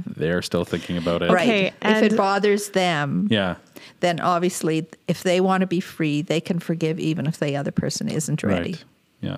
they're 0.05 0.41
still 0.41 0.65
thinking 0.65 0.97
about 0.97 1.21
it. 1.21 1.31
Right. 1.31 1.47
Okay, 1.47 1.73
if 1.81 2.03
it 2.03 2.17
bothers 2.17 2.69
them, 2.69 3.27
Yeah. 3.29 3.55
then 3.99 4.19
obviously 4.19 4.87
if 5.07 5.23
they 5.23 5.39
want 5.41 5.61
to 5.61 5.67
be 5.67 5.79
free, 5.79 6.21
they 6.21 6.41
can 6.41 6.59
forgive 6.59 6.99
even 6.99 7.27
if 7.27 7.37
the 7.37 7.55
other 7.55 7.71
person 7.71 8.09
isn't 8.09 8.43
ready. 8.43 8.71
Right. 8.71 8.83
Yeah. 9.21 9.37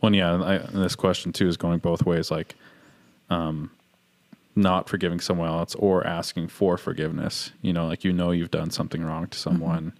Well, 0.00 0.14
yeah. 0.14 0.42
I, 0.42 0.58
this 0.58 0.94
question 0.94 1.32
too 1.32 1.48
is 1.48 1.56
going 1.56 1.78
both 1.78 2.04
ways. 2.04 2.30
Like, 2.30 2.54
um, 3.30 3.70
not 4.54 4.88
forgiving 4.88 5.20
someone 5.20 5.48
else 5.48 5.74
or 5.76 6.06
asking 6.06 6.48
for 6.48 6.76
forgiveness. 6.76 7.52
You 7.62 7.72
know, 7.72 7.86
like 7.86 8.04
you 8.04 8.12
know 8.12 8.30
you've 8.30 8.50
done 8.50 8.70
something 8.70 9.02
wrong 9.02 9.28
to 9.28 9.38
mm-hmm. 9.38 9.42
someone, 9.42 9.92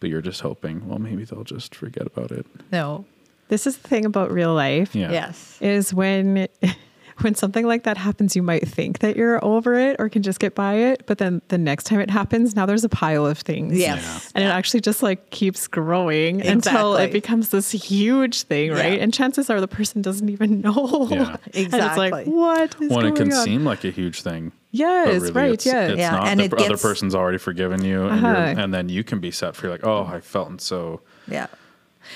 but 0.00 0.10
you're 0.10 0.22
just 0.22 0.40
hoping, 0.40 0.88
well, 0.88 0.98
maybe 0.98 1.24
they'll 1.24 1.44
just 1.44 1.74
forget 1.74 2.06
about 2.06 2.30
it. 2.30 2.46
No. 2.70 3.04
This 3.48 3.66
is 3.66 3.76
the 3.76 3.88
thing 3.88 4.06
about 4.06 4.32
real 4.32 4.54
life. 4.54 4.94
Yeah. 4.94 5.12
Yes. 5.12 5.58
Is 5.60 5.92
when 5.92 6.48
when 7.22 7.34
something 7.34 7.66
like 7.66 7.84
that 7.84 7.96
happens, 7.96 8.34
you 8.36 8.42
might 8.42 8.66
think 8.68 8.98
that 9.00 9.16
you're 9.16 9.42
over 9.44 9.74
it 9.74 9.96
or 9.98 10.08
can 10.08 10.22
just 10.22 10.38
get 10.40 10.54
by 10.54 10.74
it, 10.74 11.04
but 11.06 11.18
then 11.18 11.42
the 11.48 11.58
next 11.58 11.84
time 11.84 12.00
it 12.00 12.10
happens, 12.10 12.54
now 12.56 12.66
there's 12.66 12.84
a 12.84 12.88
pile 12.88 13.26
of 13.26 13.38
things. 13.38 13.78
Yes. 13.78 14.30
And 14.34 14.44
it 14.44 14.48
actually 14.48 14.80
just 14.80 15.02
like 15.02 15.30
keeps 15.30 15.66
growing 15.68 16.44
until 16.46 16.96
it 16.96 17.12
becomes 17.12 17.50
this 17.50 17.70
huge 17.72 18.42
thing, 18.42 18.70
right? 18.72 18.94
Yeah. 18.98 19.02
And 19.02 19.12
chances 19.14 19.48
are 19.50 19.60
the 19.60 19.68
person 19.68 20.02
doesn't 20.02 20.28
even 20.28 20.60
know. 20.62 21.08
Yeah. 21.10 21.36
And 21.54 21.74
it's 21.74 21.96
like, 21.96 22.26
what 22.26 22.74
is 22.80 22.90
When 22.90 23.06
it 23.06 23.16
can 23.16 23.32
on? 23.32 23.44
seem 23.44 23.64
like 23.64 23.84
a 23.84 23.90
huge 23.90 24.22
thing. 24.22 24.50
but 24.50 24.56
yes, 24.78 25.20
really 25.22 25.32
right, 25.32 25.52
it's, 25.52 25.66
yeah. 25.66 25.88
it's 25.88 25.98
Yeah, 25.98 26.10
not. 26.12 26.28
and 26.28 26.40
the 26.40 26.44
it 26.44 26.54
other 26.54 26.68
gets- 26.70 26.82
person's 26.82 27.14
already 27.14 27.38
forgiven 27.38 27.84
you, 27.84 28.06
and, 28.06 28.24
Uh-huh. 28.24 28.54
and 28.62 28.72
then 28.72 28.88
you 28.88 29.04
can 29.04 29.20
be 29.20 29.30
set 29.30 29.54
free. 29.56 29.68
Like, 29.70 29.84
oh, 29.86 30.04
I 30.10 30.20
felt 30.20 30.60
so 30.60 31.00
Yeah. 31.28 31.46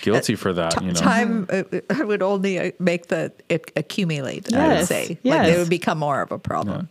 Guilty 0.03 0.35
for 0.35 0.53
that. 0.53 0.71
T- 0.73 0.85
you 0.85 0.93
know, 0.93 1.01
Time 1.01 1.47
uh, 1.51 1.63
uh, 1.91 2.07
would 2.07 2.23
only 2.23 2.59
uh, 2.59 2.71
make 2.79 3.07
the 3.09 3.33
it 3.49 3.73
accumulate. 3.77 4.53
I 4.55 4.69
would 4.69 4.75
Yes, 4.75 4.89
say, 4.89 5.09
like 5.09 5.19
yes. 5.23 5.55
it 5.57 5.59
would 5.59 5.71
become 5.71 5.99
more 5.99 6.21
of 6.23 6.33
a 6.33 6.39
problem. 6.39 6.89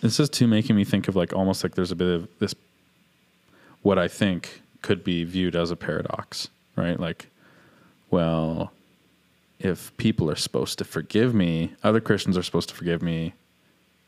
This 0.00 0.20
is 0.20 0.28
too 0.28 0.46
making 0.46 0.76
me 0.76 0.84
think 0.84 1.08
of 1.08 1.16
like 1.16 1.32
almost 1.32 1.64
like 1.64 1.74
there's 1.74 1.90
a 1.92 1.96
bit 1.96 2.08
of 2.14 2.28
this, 2.38 2.54
what 3.82 3.98
I 3.98 4.06
think 4.08 4.62
could 4.82 5.02
be 5.02 5.24
viewed 5.24 5.56
as 5.56 5.70
a 5.70 5.76
paradox, 5.76 6.48
right? 6.76 6.98
Like, 7.00 7.28
well, 8.10 8.70
if 9.58 9.96
people 9.96 10.30
are 10.30 10.36
supposed 10.36 10.78
to 10.78 10.84
forgive 10.84 11.34
me, 11.34 11.72
other 11.82 12.00
Christians 12.00 12.38
are 12.38 12.44
supposed 12.44 12.68
to 12.68 12.74
forgive 12.76 13.02
me, 13.02 13.34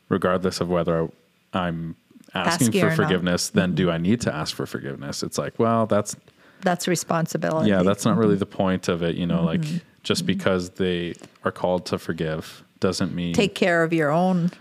regardless 0.07 0.61
of 0.61 0.69
whether 0.69 1.09
I'm 1.53 1.97
asking 2.33 2.67
Asking 2.69 2.79
for 2.81 2.87
or 2.87 2.89
not. 2.91 2.95
forgiveness, 2.95 3.49
then 3.49 3.75
do 3.75 3.91
I 3.91 3.97
need 3.97 4.21
to 4.21 4.33
ask 4.33 4.55
for 4.55 4.65
forgiveness? 4.65 5.21
It's 5.23 5.37
like, 5.37 5.59
well, 5.59 5.85
that's 5.87 6.15
That's 6.61 6.87
responsibility. 6.87 7.69
yeah, 7.69 7.83
that's 7.83 8.05
not 8.05 8.17
really 8.17 8.35
the 8.35 8.45
point 8.45 8.87
of 8.87 9.01
it. 9.03 9.15
You 9.15 9.25
know, 9.27 9.43
like 9.43 9.63
just 10.03 10.25
because 10.25 10.71
they 10.71 11.13
are 11.43 11.51
called 11.51 11.85
to 11.87 11.97
forgive 11.99 12.63
doesn't 12.79 13.13
mean 13.13 13.33
take 13.33 13.53
care 13.55 13.83
of 13.83 13.93
your 13.93 14.09
own 14.11 14.51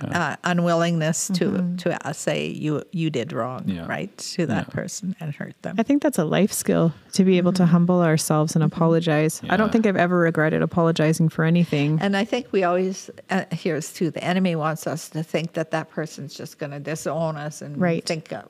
Yeah. 0.00 0.20
uh, 0.32 0.36
unwillingness 0.44 1.26
to 1.34 1.74
to 1.78 2.06
uh, 2.08 2.12
say 2.12 2.46
you 2.46 2.84
you 2.92 3.10
did 3.10 3.32
wrong, 3.32 3.64
Yeah. 3.66 3.86
right, 3.88 4.16
to 4.36 4.46
that 4.46 4.66
Yeah. 4.68 4.74
person 4.74 5.16
and 5.18 5.34
hurt 5.34 5.54
them. 5.62 5.74
I 5.76 5.82
think 5.82 6.02
that's 6.02 6.18
a 6.18 6.24
life 6.24 6.52
skill 6.52 6.92
to 7.14 7.24
be 7.24 7.36
able 7.38 7.52
to 7.54 7.66
humble 7.66 8.00
ourselves 8.00 8.54
and 8.54 8.62
apologize. 8.62 9.42
I 9.50 9.56
don't 9.56 9.72
think 9.72 9.84
I've 9.86 9.96
ever 9.96 10.18
regretted 10.18 10.62
apologizing 10.62 11.30
for 11.30 11.44
anything. 11.44 11.98
And 12.00 12.16
I 12.16 12.24
think 12.24 12.46
we 12.52 12.62
always 12.62 13.10
uh, 13.30 13.44
here's 13.50 13.92
too 13.92 14.10
the 14.12 14.22
enemy 14.22 14.54
wants 14.54 14.86
us 14.86 15.08
to 15.10 15.22
think 15.24 15.54
that 15.54 15.72
that 15.72 15.90
person's 15.90 16.32
just 16.34 16.58
going 16.60 16.70
to 16.72 16.78
disown 16.80 17.36
us 17.36 17.60
and 17.60 17.76
Right. 17.76 18.04
think 18.06 18.32
uh, 18.32 18.42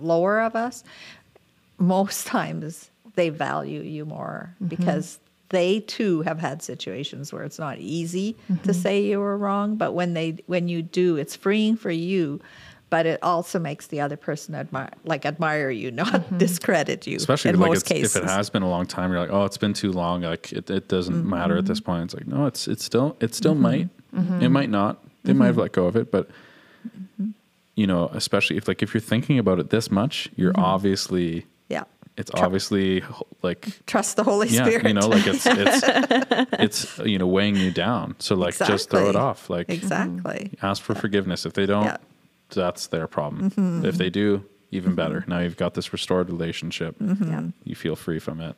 lower 0.00 0.40
of 0.40 0.56
us. 0.56 0.82
Most 1.78 2.26
times 2.28 2.90
they 3.14 3.28
value 3.28 3.82
you 3.82 4.04
more 4.04 4.54
mm-hmm. 4.54 4.68
because 4.68 5.18
they 5.52 5.80
too 5.80 6.22
have 6.22 6.38
had 6.38 6.62
situations 6.62 7.32
where 7.32 7.44
it's 7.44 7.58
not 7.58 7.78
easy 7.78 8.32
to 8.32 8.52
mm-hmm. 8.54 8.72
say 8.72 9.02
you 9.02 9.20
were 9.20 9.36
wrong, 9.36 9.76
but 9.76 9.92
when 9.92 10.14
they 10.14 10.38
when 10.46 10.66
you 10.66 10.82
do, 10.82 11.16
it's 11.16 11.36
freeing 11.36 11.76
for 11.76 11.90
you. 11.90 12.40
But 12.88 13.06
it 13.06 13.22
also 13.22 13.58
makes 13.58 13.86
the 13.86 14.00
other 14.02 14.18
person 14.18 14.54
admire, 14.54 14.90
like 15.04 15.24
admire 15.24 15.70
you, 15.70 15.90
not 15.90 16.12
mm-hmm. 16.12 16.36
discredit 16.38 17.06
you. 17.06 17.16
especially 17.16 17.50
in 17.50 17.54
if, 17.54 17.60
like 17.60 17.70
most 17.70 17.86
cases. 17.86 18.16
if 18.16 18.24
it 18.24 18.28
has 18.28 18.50
been 18.50 18.62
a 18.62 18.68
long 18.68 18.84
time 18.84 19.10
you're 19.10 19.20
like 19.20 19.30
oh 19.30 19.44
it's 19.44 19.56
been 19.56 19.72
too 19.72 19.92
long 19.92 20.22
like 20.22 20.52
it, 20.52 20.68
it 20.68 20.88
doesn't 20.88 21.26
matter 21.26 21.56
at 21.56 21.66
this 21.66 21.80
point. 21.80 22.04
It's 22.04 22.14
like 22.14 22.26
no 22.26 22.46
it's 22.46 22.66
it 22.66 22.80
still 22.80 23.16
it 23.20 23.34
still 23.34 23.54
might. 23.54 23.88
It 24.14 24.50
might 24.50 24.68
not. 24.70 25.02
They 25.24 25.32
might 25.32 25.46
have 25.46 25.58
let 25.58 25.72
go 25.72 25.86
of 25.86 25.96
it 25.96 26.10
but 26.10 26.28
you 27.74 27.86
know 27.86 28.08
especially 28.12 28.56
if 28.56 28.68
like 28.68 28.82
if 28.82 28.92
you're 28.92 29.00
thinking 29.00 29.38
about 29.38 29.58
it 29.58 29.70
this 29.70 29.90
much 29.90 30.28
you're 30.36 30.52
obviously 30.56 31.46
yeah, 32.16 32.20
it's 32.20 32.30
obviously 32.34 33.02
like 33.42 33.84
trust 33.86 34.16
the 34.16 34.24
Holy 34.24 34.48
yeah 34.48 34.64
Spirit. 34.64 34.86
you 34.86 34.94
know 34.94 35.08
like 35.08 35.26
it's 35.26 35.46
it's 35.46 35.80
it's 36.58 36.98
you 36.98 37.18
know 37.18 37.26
weighing 37.26 37.56
you 37.56 37.70
down. 37.70 38.16
So 38.18 38.34
like 38.34 38.56
just 38.58 38.90
throw 38.90 39.08
it 39.08 39.16
off 39.16 39.48
like 39.50 39.68
exactly. 39.68 40.50
Mm-hmm. 40.54 40.66
ask 40.66 40.82
for 40.82 40.94
forgiveness. 40.94 41.46
If 41.46 41.54
they 41.54 41.66
don't 41.66 41.84
Yeah. 41.84 41.96
that's 42.50 42.88
their 42.88 43.06
problem. 43.06 43.50
Mm-hmm. 43.50 43.86
If 43.86 43.96
they 43.96 44.10
do 44.10 44.44
even 44.74 44.94
better. 44.94 45.20
Mm-hmm. 45.20 45.30
Now 45.30 45.40
you've 45.40 45.58
got 45.58 45.74
this 45.74 45.92
restored 45.92 46.30
relationship. 46.30 46.96
Yeah. 46.98 47.42
you 47.64 47.74
feel 47.74 47.94
free 47.94 48.18
from 48.18 48.40
it. 48.40 48.56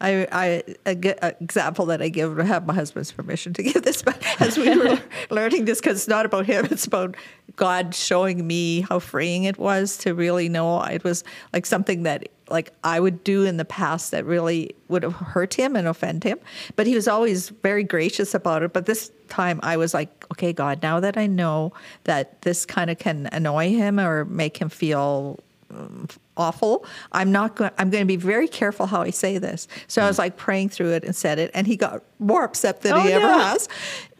I, 0.00 0.28
I 0.30 0.62
a 0.86 0.94
good 0.94 1.18
example 1.40 1.86
that 1.86 2.00
I 2.00 2.08
give. 2.08 2.38
I 2.38 2.44
have 2.44 2.66
my 2.66 2.74
husband's 2.74 3.10
permission 3.10 3.52
to 3.54 3.64
give 3.64 3.82
this, 3.82 4.00
but 4.00 4.16
as 4.40 4.56
we 4.56 4.76
were 4.78 5.00
learning 5.30 5.64
this, 5.64 5.80
because 5.80 5.98
it's 5.98 6.06
not 6.08 6.24
about 6.24 6.46
him, 6.46 6.66
it's 6.70 6.86
about 6.86 7.16
God 7.56 7.96
showing 7.96 8.46
me 8.46 8.82
how 8.82 9.00
freeing 9.00 9.42
it 9.42 9.58
was 9.58 9.96
to 9.98 10.14
really 10.14 10.48
know 10.48 10.80
it 10.84 11.02
was 11.02 11.24
like 11.52 11.66
something 11.66 12.04
that 12.04 12.28
like 12.48 12.72
I 12.84 13.00
would 13.00 13.24
do 13.24 13.44
in 13.44 13.56
the 13.56 13.64
past 13.64 14.10
that 14.12 14.24
really 14.24 14.74
would 14.88 15.02
have 15.02 15.14
hurt 15.14 15.54
him 15.54 15.76
and 15.76 15.88
offend 15.88 16.24
him. 16.24 16.38
But 16.76 16.86
he 16.86 16.94
was 16.94 17.08
always 17.08 17.48
very 17.48 17.84
gracious 17.84 18.34
about 18.34 18.62
it. 18.62 18.72
But 18.72 18.86
this 18.86 19.10
time 19.28 19.60
I 19.62 19.76
was 19.76 19.92
like, 19.94 20.24
okay, 20.32 20.52
God, 20.52 20.82
now 20.82 21.00
that 21.00 21.16
I 21.16 21.26
know 21.26 21.72
that 22.04 22.42
this 22.42 22.64
kind 22.64 22.90
of 22.90 22.98
can 22.98 23.28
annoy 23.32 23.70
him 23.70 23.98
or 23.98 24.24
make 24.24 24.56
him 24.58 24.68
feel 24.68 25.40
um, 25.70 26.08
awful. 26.36 26.86
I'm 27.12 27.32
not 27.32 27.56
going. 27.56 27.70
I'm 27.78 27.90
going 27.90 28.02
to 28.02 28.06
be 28.06 28.16
very 28.16 28.48
careful 28.48 28.86
how 28.86 29.02
I 29.02 29.10
say 29.10 29.38
this. 29.38 29.66
So 29.88 30.02
I 30.02 30.06
was 30.06 30.18
like 30.18 30.36
praying 30.36 30.68
through 30.68 30.92
it 30.92 31.04
and 31.04 31.14
said 31.14 31.38
it, 31.38 31.50
and 31.54 31.66
he 31.66 31.76
got 31.76 32.04
more 32.18 32.44
upset 32.44 32.82
than 32.82 32.92
Oh, 32.92 33.00
he 33.00 33.12
ever 33.12 33.26
has. 33.26 33.68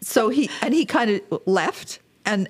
So 0.00 0.28
he 0.28 0.50
and 0.62 0.74
he 0.74 0.84
kind 0.84 1.10
of 1.10 1.42
left, 1.46 2.00
and 2.24 2.48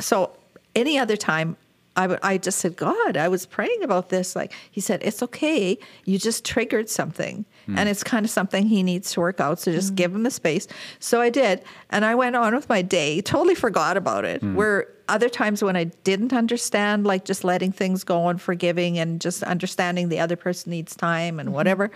so 0.00 0.32
any 0.74 0.98
other 0.98 1.16
time. 1.16 1.56
I, 1.98 2.16
I 2.22 2.38
just 2.38 2.60
said, 2.60 2.76
God, 2.76 3.16
I 3.16 3.26
was 3.26 3.44
praying 3.44 3.82
about 3.82 4.08
this. 4.08 4.36
Like 4.36 4.54
he 4.70 4.80
said, 4.80 5.02
it's 5.02 5.20
okay. 5.24 5.76
You 6.04 6.16
just 6.16 6.44
triggered 6.44 6.88
something, 6.88 7.44
and 7.66 7.80
hmm. 7.80 7.86
it's 7.88 8.04
kind 8.04 8.24
of 8.24 8.30
something 8.30 8.68
he 8.68 8.84
needs 8.84 9.10
to 9.12 9.20
work 9.20 9.40
out. 9.40 9.58
So 9.58 9.72
just 9.72 9.90
hmm. 9.90 9.96
give 9.96 10.14
him 10.14 10.22
the 10.22 10.30
space. 10.30 10.68
So 11.00 11.20
I 11.20 11.28
did, 11.28 11.64
and 11.90 12.04
I 12.04 12.14
went 12.14 12.36
on 12.36 12.54
with 12.54 12.68
my 12.68 12.82
day. 12.82 13.20
Totally 13.20 13.56
forgot 13.56 13.96
about 13.96 14.24
it. 14.24 14.42
Hmm. 14.42 14.54
Where 14.54 14.86
other 15.08 15.28
times 15.28 15.62
when 15.62 15.74
I 15.74 15.84
didn't 15.84 16.32
understand, 16.32 17.04
like 17.04 17.24
just 17.24 17.42
letting 17.42 17.72
things 17.72 18.04
go 18.04 18.28
and 18.28 18.40
forgiving 18.40 18.98
and 18.98 19.20
just 19.20 19.42
understanding 19.42 20.08
the 20.08 20.20
other 20.20 20.36
person 20.36 20.70
needs 20.70 20.94
time 20.94 21.40
and 21.40 21.48
mm-hmm. 21.48 21.56
whatever, 21.56 21.90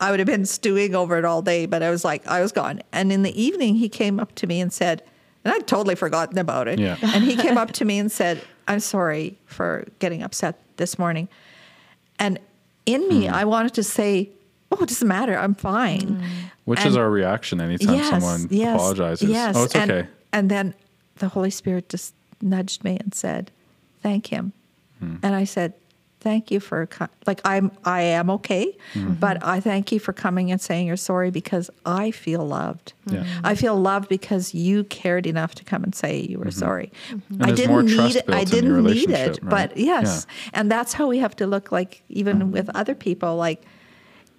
I 0.00 0.10
would 0.10 0.20
have 0.20 0.26
been 0.26 0.46
stewing 0.46 0.94
over 0.94 1.18
it 1.18 1.24
all 1.24 1.42
day. 1.42 1.66
But 1.66 1.82
I 1.82 1.90
was 1.90 2.04
like, 2.04 2.26
I 2.26 2.40
was 2.40 2.52
gone. 2.52 2.80
And 2.92 3.12
in 3.12 3.24
the 3.24 3.40
evening, 3.40 3.74
he 3.74 3.88
came 3.88 4.18
up 4.20 4.34
to 4.36 4.46
me 4.46 4.60
and 4.60 4.72
said, 4.72 5.02
and 5.44 5.52
I'd 5.52 5.66
totally 5.66 5.96
forgotten 5.96 6.38
about 6.38 6.68
it. 6.68 6.78
Yeah. 6.78 6.96
And 7.02 7.24
he 7.24 7.36
came 7.36 7.58
up 7.64 7.72
to 7.72 7.84
me 7.84 7.98
and 7.98 8.10
said, 8.10 8.42
I'm 8.68 8.80
sorry 8.80 9.38
for 9.46 9.84
getting 9.98 10.22
upset 10.22 10.58
this 10.76 10.98
morning. 10.98 11.28
And 12.18 12.38
in 12.86 13.08
me, 13.08 13.26
Hmm. 13.26 13.34
I 13.34 13.44
wanted 13.44 13.74
to 13.74 13.82
say, 13.82 14.30
Oh, 14.72 14.82
it 14.82 14.88
doesn't 14.88 15.06
matter. 15.06 15.38
I'm 15.38 15.54
fine. 15.54 16.24
Which 16.64 16.84
is 16.84 16.96
our 16.96 17.08
reaction 17.08 17.60
anytime 17.60 18.02
someone 18.20 18.46
apologizes. 18.46 19.28
Yes. 19.30 19.54
Oh, 19.56 19.64
it's 19.64 19.74
and, 19.74 19.90
okay. 19.90 20.08
And 20.32 20.50
then 20.50 20.74
the 21.16 21.28
Holy 21.28 21.50
Spirit 21.50 21.88
just 21.88 22.12
nudged 22.40 22.82
me 22.82 22.96
and 22.98 23.14
said, 23.14 23.52
"Thank 24.02 24.28
Him." 24.28 24.52
Hmm. 24.98 25.16
And 25.22 25.34
I 25.36 25.44
said, 25.44 25.74
"Thank 26.24 26.50
you 26.50 26.58
for 26.60 26.88
like 27.26 27.40
I'm 27.44 27.70
I 27.84 28.00
am 28.18 28.26
okay, 28.38 28.64
Hmm. 28.94 29.12
but 29.24 29.36
I 29.54 29.60
thank 29.60 29.92
you 29.92 29.98
for 30.06 30.12
coming 30.12 30.50
and 30.52 30.60
saying 30.60 30.86
you're 30.88 30.96
sorry 31.12 31.30
because 31.30 31.66
I 31.86 32.10
feel 32.10 32.44
loved. 32.60 32.94
Yeah. 33.06 33.24
I 33.50 33.54
feel 33.54 33.76
loved 33.90 34.08
because 34.08 34.44
you 34.54 34.84
cared 34.84 35.26
enough 35.26 35.52
to 35.56 35.64
come 35.70 35.84
and 35.84 35.94
say 35.94 36.12
you 36.30 36.38
were 36.42 36.50
sorry. 36.50 36.88
Mm-hmm. 37.10 37.44
I 37.48 37.50
didn't 37.60 37.86
need 37.86 38.16
it. 38.16 38.24
I 38.40 38.44
didn't 38.44 38.82
need 38.84 39.10
it, 39.10 39.38
right? 39.42 39.50
but 39.56 39.76
yes, 39.76 40.26
and 40.56 40.64
that's 40.74 40.92
how 40.98 41.06
we 41.12 41.18
have 41.24 41.36
to 41.36 41.46
look 41.46 41.66
like 41.70 42.02
even 42.08 42.50
with 42.56 42.68
other 42.74 42.94
people 43.06 43.36
like 43.36 43.60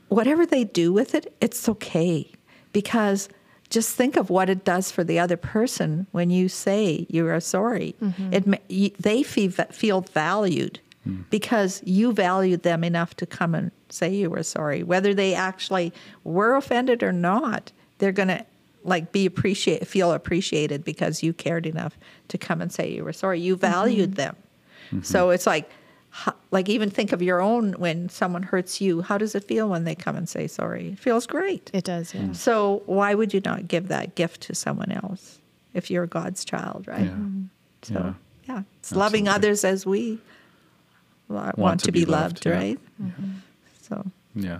whatever 0.09 0.45
they 0.45 0.63
do 0.63 0.87
with 0.93 1.15
it, 1.15 1.25
it's 1.41 1.67
okay. 1.69 2.31
Because 2.73 3.29
just 3.69 3.95
think 3.95 4.15
of 4.15 4.29
what 4.29 4.47
it 4.49 4.63
does 4.63 4.91
for 4.91 5.03
the 5.03 5.17
other 5.19 5.37
person 5.37 6.05
when 6.11 6.29
you 6.29 6.47
say 6.47 7.07
you 7.09 7.27
are 7.27 7.39
sorry. 7.39 7.95
It 8.31 8.45
ma- 8.45 8.57
you, 8.69 8.91
they 8.99 9.23
feel, 9.23 9.51
feel 9.71 10.01
valued 10.01 10.79
because 11.29 11.81
you 11.85 12.11
valued 12.11 12.63
them 12.63 12.83
enough 12.83 13.15
to 13.17 13.25
come 13.25 13.53
and 13.53 13.71
say 13.89 14.13
you 14.13 14.29
were 14.29 14.43
sorry. 14.43 14.83
Whether 14.83 15.13
they 15.13 15.33
actually 15.33 15.93
were 16.23 16.55
offended 16.55 17.03
or 17.03 17.11
not, 17.11 17.71
they're 17.99 18.11
going 18.11 18.29
to 18.29 18.45
like 18.83 19.11
be 19.11 19.25
appreciate 19.25 19.87
feel 19.87 20.11
appreciated 20.11 20.83
because 20.83 21.23
you 21.23 21.33
cared 21.33 21.65
enough 21.65 21.97
to 22.27 22.37
come 22.37 22.61
and 22.61 22.71
say 22.71 22.91
you 22.91 23.03
were 23.03 23.13
sorry. 23.13 23.39
You 23.39 23.55
valued 23.55 24.11
mm-hmm. 24.11 24.15
them. 24.15 24.35
Mm-hmm. 24.87 25.01
So 25.01 25.31
it's 25.31 25.47
like, 25.47 25.69
like 26.51 26.69
even 26.69 26.89
think 26.89 27.11
of 27.11 27.21
your 27.21 27.41
own 27.41 27.73
when 27.73 28.09
someone 28.09 28.43
hurts 28.43 28.79
you. 28.79 29.01
How 29.01 29.17
does 29.17 29.35
it 29.35 29.43
feel 29.43 29.67
when 29.67 29.83
they 29.83 29.95
come 29.95 30.15
and 30.15 30.29
say 30.29 30.47
sorry? 30.47 30.89
It 30.89 30.99
feels 30.99 31.27
great. 31.27 31.71
It 31.73 31.83
does, 31.83 32.13
yeah. 32.13 32.21
Mm. 32.21 32.35
So 32.35 32.83
why 32.85 33.15
would 33.15 33.33
you 33.33 33.41
not 33.43 33.67
give 33.67 33.89
that 33.89 34.15
gift 34.15 34.41
to 34.41 34.55
someone 34.55 34.91
else 34.91 35.39
if 35.73 35.91
you're 35.91 36.07
God's 36.07 36.45
child, 36.45 36.87
right? 36.87 37.01
Yeah. 37.01 37.09
Mm-hmm. 37.09 37.43
So 37.81 37.93
Yeah. 38.47 38.55
yeah, 38.55 38.63
it's 38.79 38.93
loving 38.93 39.27
others 39.27 39.65
as 39.65 39.85
we 39.85 40.19
wa- 41.27 41.51
want, 41.57 41.81
to, 41.81 41.91
be, 41.91 42.05
loved, 42.05 42.45
yeah. 42.45 42.51
right? 42.51 42.79
Mm-hmm. 43.01 43.31
So 43.81 44.05
Yeah. 44.35 44.59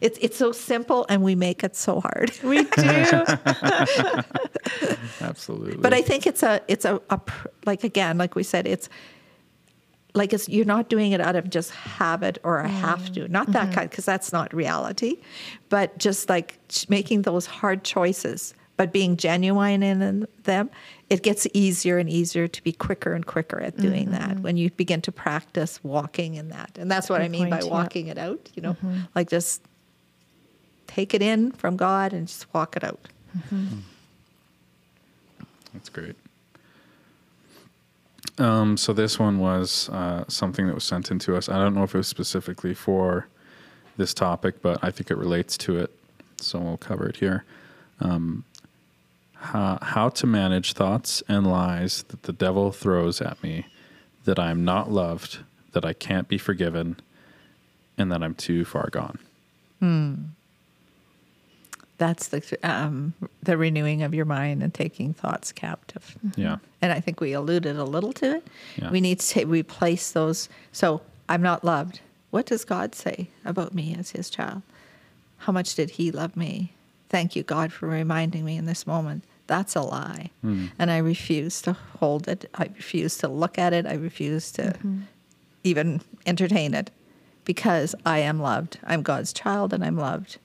it's 0.00 0.18
it's 0.20 0.36
so 0.36 0.52
simple 0.52 1.06
and 1.08 1.22
we 1.22 1.34
make 1.34 1.62
it 1.64 1.76
so 1.76 2.00
hard. 2.00 2.32
We 2.42 2.64
do. 2.64 3.24
Absolutely. 5.20 5.76
But 5.76 5.92
I 5.94 6.02
think 6.02 6.26
it's 6.26 6.42
a 6.42 6.60
it's 6.68 6.84
a, 6.84 7.00
a 7.10 7.18
pr- 7.18 7.48
like 7.66 7.84
again, 7.84 8.18
like 8.18 8.34
we 8.34 8.42
said, 8.42 8.66
it's 8.66 8.88
like 10.14 10.32
it's 10.32 10.48
you're 10.48 10.64
not 10.66 10.88
doing 10.88 11.12
it 11.12 11.20
out 11.20 11.36
of 11.36 11.48
just 11.50 11.70
habit 11.70 12.38
or 12.44 12.58
a 12.58 12.68
have 12.68 13.12
to, 13.12 13.28
not 13.28 13.50
that 13.52 13.66
mm-hmm. 13.66 13.74
kind, 13.74 13.90
because 13.90 14.04
that's 14.04 14.32
not 14.32 14.52
reality, 14.54 15.16
but 15.68 15.96
just 15.98 16.28
like 16.28 16.58
ch- 16.68 16.88
making 16.88 17.22
those 17.22 17.46
hard 17.46 17.82
choices, 17.84 18.54
but 18.76 18.92
being 18.92 19.16
genuine 19.16 19.82
in 19.82 20.26
them. 20.44 20.70
It 21.10 21.22
gets 21.22 21.46
easier 21.52 21.98
and 21.98 22.08
easier 22.08 22.48
to 22.48 22.62
be 22.62 22.72
quicker 22.72 23.12
and 23.12 23.26
quicker 23.26 23.60
at 23.60 23.76
doing 23.76 24.12
that 24.12 24.40
when 24.40 24.56
you 24.56 24.70
begin 24.70 25.02
to 25.02 25.12
practice 25.12 25.78
walking 25.84 26.36
in 26.36 26.48
that, 26.48 26.78
and 26.78 26.90
that's 26.90 27.10
what 27.10 27.20
I 27.20 27.24
Good 27.24 27.32
mean 27.32 27.50
by 27.50 27.58
point, 27.58 27.66
yeah. 27.66 27.70
walking 27.70 28.06
it 28.06 28.16
out. 28.16 28.50
You 28.54 28.62
know, 28.62 28.76
like 29.14 29.28
just 29.28 29.62
take 30.86 31.12
it 31.12 31.20
in 31.20 31.52
from 31.52 31.76
God 31.76 32.12
and 32.12 32.26
just 32.26 32.52
walk 32.54 32.76
it 32.76 32.84
out. 32.84 33.08
That's 35.74 35.88
great. 35.90 36.16
Um, 38.38 38.76
so 38.78 38.92
this 38.92 39.18
one 39.18 39.38
was 39.38 39.90
uh, 39.90 40.24
something 40.28 40.66
that 40.66 40.74
was 40.74 40.84
sent 40.84 41.10
in 41.10 41.18
to 41.20 41.36
us. 41.36 41.48
I 41.48 41.58
don't 41.58 41.74
know 41.74 41.82
if 41.82 41.94
it 41.94 41.98
was 41.98 42.08
specifically 42.08 42.72
for 42.74 43.26
this 43.98 44.14
topic, 44.14 44.62
but 44.62 44.82
I 44.82 44.90
think 44.90 45.10
it 45.10 45.18
relates 45.18 45.58
to 45.58 45.78
it. 45.78 45.90
So 46.38 46.58
we'll 46.58 46.78
cover 46.78 47.06
it 47.06 47.16
here. 47.16 47.44
Um, 48.00 48.44
how, 49.42 49.78
how 49.82 50.08
to 50.08 50.26
manage 50.26 50.72
thoughts 50.72 51.22
and 51.28 51.46
lies 51.46 52.04
that 52.04 52.22
the 52.22 52.32
devil 52.32 52.72
throws 52.72 53.20
at 53.20 53.42
me 53.42 53.66
that 54.24 54.38
I 54.38 54.50
am 54.50 54.64
not 54.64 54.90
loved, 54.90 55.40
that 55.72 55.84
I 55.84 55.92
can't 55.92 56.28
be 56.28 56.38
forgiven, 56.38 56.96
and 57.98 58.10
that 58.12 58.22
I'm 58.22 58.34
too 58.34 58.64
far 58.64 58.88
gone. 58.90 59.18
That's 61.98 62.28
the 62.28 62.58
um, 62.62 63.14
the 63.42 63.56
renewing 63.56 64.02
of 64.02 64.14
your 64.14 64.24
mind 64.24 64.62
and 64.62 64.72
taking 64.72 65.12
thoughts 65.12 65.52
captive. 65.52 66.16
Yeah. 66.36 66.58
And 66.80 66.92
I 66.92 67.00
think 67.00 67.20
we 67.20 67.32
alluded 67.32 67.76
a 67.76 67.84
little 67.84 68.12
to 68.14 68.36
it. 68.36 68.46
Yeah. 68.76 68.90
We 68.90 69.00
need 69.00 69.20
to 69.20 69.44
replace 69.44 70.12
those. 70.12 70.48
So 70.72 71.00
I'm 71.28 71.42
not 71.42 71.64
loved. 71.64 72.00
What 72.30 72.46
does 72.46 72.64
God 72.64 72.94
say 72.94 73.28
about 73.44 73.74
me 73.74 73.94
as 73.98 74.10
His 74.10 74.30
child? 74.30 74.62
How 75.38 75.52
much 75.52 75.74
did 75.74 75.90
He 75.90 76.10
love 76.10 76.36
me? 76.36 76.72
Thank 77.08 77.36
you, 77.36 77.42
God, 77.42 77.72
for 77.72 77.88
reminding 77.88 78.44
me 78.44 78.56
in 78.56 78.66
this 78.66 78.86
moment. 78.86 79.24
That's 79.46 79.74
a 79.74 79.82
lie, 79.82 80.30
hmm. 80.40 80.66
and 80.78 80.90
I 80.90 80.98
refuse 80.98 81.60
to 81.62 81.72
hold 81.72 82.28
it. 82.28 82.48
I 82.54 82.70
refuse 82.76 83.18
to 83.18 83.28
look 83.28 83.58
at 83.58 83.72
it. 83.72 83.86
I 83.86 83.94
refuse 83.94 84.52
to 84.52 84.62
mm-hmm. 84.62 85.00
even 85.64 86.00
entertain 86.26 86.74
it 86.74 86.90
because 87.44 87.94
I 88.06 88.20
am 88.20 88.40
loved. 88.40 88.78
I'm 88.84 89.02
God's 89.02 89.32
child 89.32 89.72
and 89.72 89.84
I'm 89.84 89.96
loved. 89.96 90.38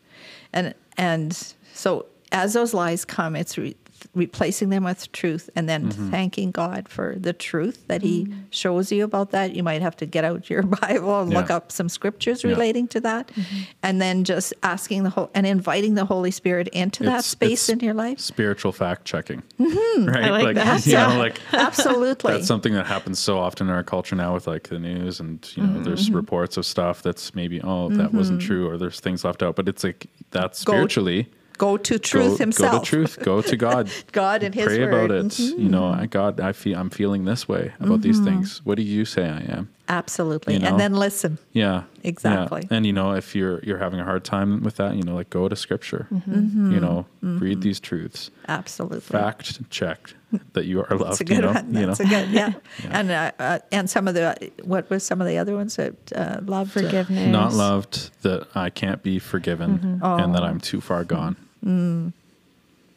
And 0.51 0.73
and 0.97 1.53
so 1.73 2.07
as 2.31 2.53
those 2.53 2.73
lies 2.73 3.05
come, 3.05 3.35
it's 3.35 3.57
re- 3.57 3.75
replacing 4.15 4.69
them 4.69 4.83
with 4.83 5.11
truth 5.11 5.49
and 5.55 5.67
then 5.69 5.89
mm-hmm. 5.89 6.11
thanking 6.11 6.51
God 6.51 6.89
for 6.89 7.15
the 7.17 7.33
truth 7.33 7.87
that 7.87 8.01
he 8.01 8.25
mm. 8.25 8.43
shows 8.49 8.91
you 8.91 9.03
about 9.03 9.31
that. 9.31 9.55
You 9.55 9.63
might 9.63 9.81
have 9.81 9.95
to 9.97 10.05
get 10.05 10.23
out 10.23 10.49
your 10.49 10.63
Bible 10.81 11.21
and 11.21 11.33
look 11.33 11.49
up 11.49 11.71
some 11.71 11.89
scriptures 11.89 12.43
Yeah. 12.43 12.51
relating 12.51 12.87
to 12.89 13.01
that. 13.01 13.27
Mm-hmm. 13.27 13.61
And 13.83 14.01
then 14.01 14.23
just 14.23 14.53
asking 14.63 15.03
the 15.03 15.09
whole 15.11 15.29
and 15.33 15.45
inviting 15.45 15.95
the 15.95 16.05
Holy 16.05 16.31
Spirit 16.31 16.67
into 16.69 17.03
that 17.03 17.23
space 17.23 17.69
it's 17.69 17.69
in 17.69 17.79
your 17.79 17.93
life. 17.93 18.19
Spiritual 18.19 18.71
fact 18.71 19.05
checking. 19.05 19.43
Mm-hmm. 19.59 20.05
Right? 20.05 20.23
I 20.25 20.29
like 20.29 20.55
that. 20.55 20.85
You 20.85 20.93
Yeah. 20.93 21.13
know, 21.13 21.19
like 21.19 21.39
Absolutely. 21.53 22.33
that's 22.33 22.47
something 22.47 22.73
that 22.73 22.87
happens 22.87 23.19
so 23.19 23.37
often 23.37 23.67
in 23.67 23.73
our 23.73 23.83
culture 23.83 24.15
now 24.15 24.33
with 24.33 24.47
like 24.47 24.69
the 24.69 24.79
news 24.79 25.19
and 25.19 25.49
you 25.55 25.63
know 25.63 25.81
there's 25.83 26.09
reports 26.11 26.57
of 26.57 26.65
stuff 26.65 27.01
that's 27.01 27.35
maybe 27.35 27.61
oh 27.61 27.89
that 27.89 28.13
wasn't 28.13 28.41
true 28.41 28.67
or 28.69 28.77
there's 28.77 28.99
things 28.99 29.23
left 29.23 29.43
out 29.43 29.55
but 29.55 29.67
it's 29.67 29.83
like 29.83 30.07
that's 30.31 30.63
Go- 30.63 30.73
spiritually 30.73 31.29
go 31.57 31.77
to 31.77 31.97
truth 31.99 32.31
go, 32.33 32.37
himself. 32.37 32.71
go 32.71 32.79
to 32.79 32.85
truth 32.85 33.19
go 33.23 33.41
to 33.41 33.55
god 33.67 33.89
God 34.11 34.43
and 34.43 34.53
his 34.53 34.65
pray 34.65 34.79
word. 34.79 34.93
about 34.93 35.11
it 35.11 35.25
Mhm. 35.25 35.59
you 35.59 35.69
know 35.69 35.85
I, 35.87 36.05
god 36.05 36.39
i 36.39 36.51
feel 36.51 36.77
i'm 36.77 36.89
feeling 36.89 37.25
this 37.25 37.47
way 37.47 37.73
about 37.79 38.01
these 38.01 38.19
things 38.19 38.61
what 38.65 38.75
do 38.77 38.83
you 38.83 39.05
say 39.05 39.23
i 39.29 39.41
am 39.57 39.69
Absolutely. 39.89 40.55
You 40.55 40.59
know? 40.59 40.67
And 40.67 40.79
then 40.81 40.93
listen. 40.95 41.37
yeah 41.53 41.83
Exactly. 42.03 42.63
yeah. 42.69 42.75
and 42.75 42.85
you 42.85 42.91
know 42.91 43.13
if 43.13 43.33
you're 43.37 43.61
you're 43.63 43.77
having 43.77 44.01
a 44.01 44.03
hard 44.03 44.25
time 44.25 44.61
with 44.61 44.75
that 44.75 44.95
you 44.97 45.03
know 45.03 45.15
like 45.15 45.29
go 45.29 45.47
to 45.47 45.55
scripture 45.55 46.07
you 46.11 46.79
know 46.79 47.05
read 47.21 47.61
these 47.61 47.79
truths 47.79 48.29
Absolutely. 48.49 48.99
fact 48.99 49.69
checked 49.69 50.13
that 50.53 50.65
you 50.65 50.81
are 50.81 50.87
loved 50.89 51.05
That's 51.05 51.21
a 51.21 51.23
good 51.23 51.35
you 51.37 51.41
know 51.41 51.51
one. 51.53 51.73
you 51.73 51.85
That's 51.85 51.99
know 52.01 52.05
a 52.05 52.09
good, 52.09 52.29
yeah. 52.31 52.53
And 52.91 53.11
uh, 53.11 53.31
uh, 53.39 53.59
and 53.71 53.89
some 53.89 54.09
of 54.09 54.13
the 54.13 54.51
what 54.63 54.89
was 54.89 55.03
some 55.05 55.21
of 55.21 55.27
the 55.27 55.37
other 55.37 55.55
ones 55.55 55.77
that 55.77 55.95
uh, 56.13 56.41
love 56.45 56.69
Forgiveness. 56.71 57.31
not 57.31 57.53
loved 57.53 58.11
that 58.23 58.45
i 58.55 58.69
can't 58.69 59.01
be 59.03 59.19
forgiven 59.19 59.99
and 60.03 60.35
that 60.35 60.43
Oh. 60.43 60.45
i'm 60.45 60.59
too 60.59 60.81
far 60.81 61.05
gone 61.05 61.37
Mm. 61.67 62.13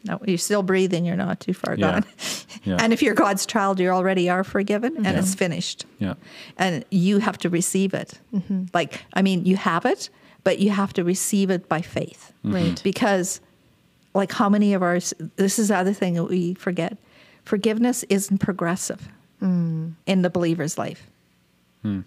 No, 0.03 0.19
you're 0.25 0.37
still 0.39 0.63
breathing. 0.63 1.05
You're 1.05 1.15
not 1.15 1.39
too 1.39 1.53
far 1.53 1.75
Yeah. 1.75 1.91
gone. 1.91 2.05
Yeah. 2.63 2.77
And 2.79 2.93
if 2.93 3.01
you're 3.01 3.15
God's 3.15 3.47
child, 3.47 3.79
you 3.79 3.89
already 3.89 4.29
are 4.29 4.43
forgiven, 4.43 4.95
and 4.97 5.05
Yeah. 5.05 5.19
it's 5.19 5.33
finished. 5.33 5.85
yeah 5.97 6.13
And 6.57 6.85
you 6.91 7.17
have 7.19 7.37
to 7.39 7.49
receive 7.49 7.93
it. 7.95 8.19
Mm-hmm. 8.33 8.65
Like 8.73 9.03
I 9.13 9.21
mean, 9.23 9.45
you 9.45 9.55
have 9.57 9.85
it, 9.85 10.09
but 10.43 10.59
you 10.59 10.69
have 10.69 10.93
to 10.93 11.03
receive 11.03 11.49
it 11.49 11.67
by 11.67 11.81
faith. 11.81 12.31
Mm-hmm. 12.45 12.55
Right. 12.55 12.83
Because, 12.83 13.41
like, 14.13 14.31
how 14.31 14.47
many 14.49 14.75
of 14.75 14.83
ours? 14.83 15.13
This 15.37 15.57
is 15.57 15.69
the 15.69 15.77
other 15.77 15.93
thing 15.93 16.13
that 16.15 16.25
we 16.25 16.53
forget. 16.53 16.97
Forgiveness 17.45 18.03
isn't 18.09 18.37
progressive 18.37 19.09
mm. 19.41 19.93
in 20.05 20.21
the 20.21 20.29
believer's 20.29 20.77
life. 20.77 21.07
Hmm. 21.81 22.01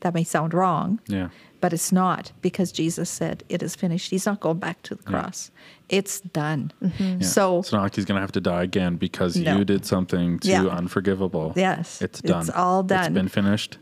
That 0.00 0.12
may 0.14 0.24
sound 0.24 0.52
wrong. 0.52 1.00
yeah 1.06 1.28
But 1.62 1.72
it's 1.72 1.92
not 1.92 2.32
because 2.42 2.72
Jesus 2.72 3.08
said 3.08 3.44
it 3.48 3.62
is 3.62 3.74
finished. 3.76 4.10
He's 4.10 4.26
not 4.26 4.40
going 4.40 4.58
back 4.58 4.82
to 4.82 4.94
the 4.96 5.02
cross. 5.04 5.50
It's 5.88 6.20
done. 6.20 6.72
Mm-hmm. 6.82 7.20
Yeah. 7.22 7.26
So 7.26 7.60
it's 7.60 7.72
not 7.72 7.82
like 7.82 7.94
he's 7.94 8.04
going 8.04 8.16
to 8.16 8.20
have 8.20 8.32
to 8.32 8.40
die 8.40 8.64
again 8.64 8.96
because 8.96 9.36
No. 9.36 9.56
you 9.58 9.64
did 9.64 9.86
something 9.86 10.40
too 10.40 10.50
Yeah. 10.50 10.64
unforgivable. 10.66 11.52
Yes, 11.56 12.02
It's 12.02 12.20
done. 12.20 12.40
it's 12.40 12.50
all 12.50 12.82
done. 12.82 13.06
It's 13.06 13.14
been 13.14 13.28
finished. 13.28 13.78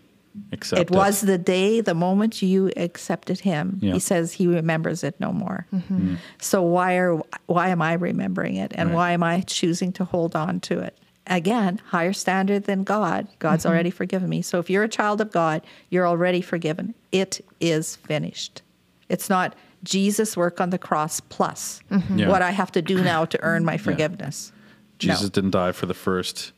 Accept 0.53 0.81
it 0.83 0.91
was 0.93 1.23
the 1.23 1.39
day, 1.39 1.81
the 1.81 1.95
moment 1.95 2.41
you 2.43 2.71
accepted 2.77 3.41
him. 3.41 3.79
Yeah. 3.81 3.95
He 3.95 3.99
says 3.99 4.33
he 4.33 4.47
remembers 4.47 5.03
it 5.03 5.15
no 5.19 5.33
more. 5.33 5.67
Mm-hmm. 5.75 6.11
Mm. 6.11 6.17
So 6.39 6.63
why 6.63 6.95
are 6.99 7.19
why 7.47 7.71
am 7.71 7.83
I 7.83 7.95
remembering 7.95 8.55
it, 8.57 8.73
and 8.77 8.91
Right. 8.91 8.95
why 8.95 9.13
am 9.13 9.23
I 9.25 9.41
choosing 9.41 9.91
to 9.95 10.05
hold 10.05 10.37
on 10.37 10.61
to 10.69 10.79
it? 10.81 10.97
Again, 11.27 11.81
higher 11.87 12.13
standard 12.13 12.65
than 12.65 12.83
God. 12.83 13.29
God's 13.39 13.65
mm-hmm. 13.65 13.73
already 13.73 13.91
forgiven 13.91 14.29
me. 14.29 14.43
So 14.43 14.59
if 14.59 14.69
you're 14.71 14.83
a 14.83 14.89
child 14.89 15.21
of 15.21 15.31
God, 15.31 15.63
you're 15.91 16.07
already 16.07 16.41
forgiven. 16.41 16.95
It 17.13 17.45
is 17.61 17.97
finished. 17.97 18.63
It's 19.09 19.29
not 19.29 19.55
Jesus' 19.85 20.37
work 20.37 20.61
on 20.61 20.71
the 20.71 20.79
cross 20.79 21.21
plus 21.21 21.81
mm-hmm. 21.91 22.21
Yeah. 22.21 22.29
what 22.29 22.43
I 22.43 22.51
have 22.51 22.73
to 22.73 22.83
do 22.83 23.03
now 23.03 23.25
to 23.27 23.41
earn 23.43 23.65
my 23.65 23.77
forgiveness. 23.77 24.53
Jesus 24.99 25.23
No. 25.23 25.29
didn't 25.29 25.51
die 25.51 25.73
for 25.73 25.87
the 25.87 25.95
first 25.95 26.53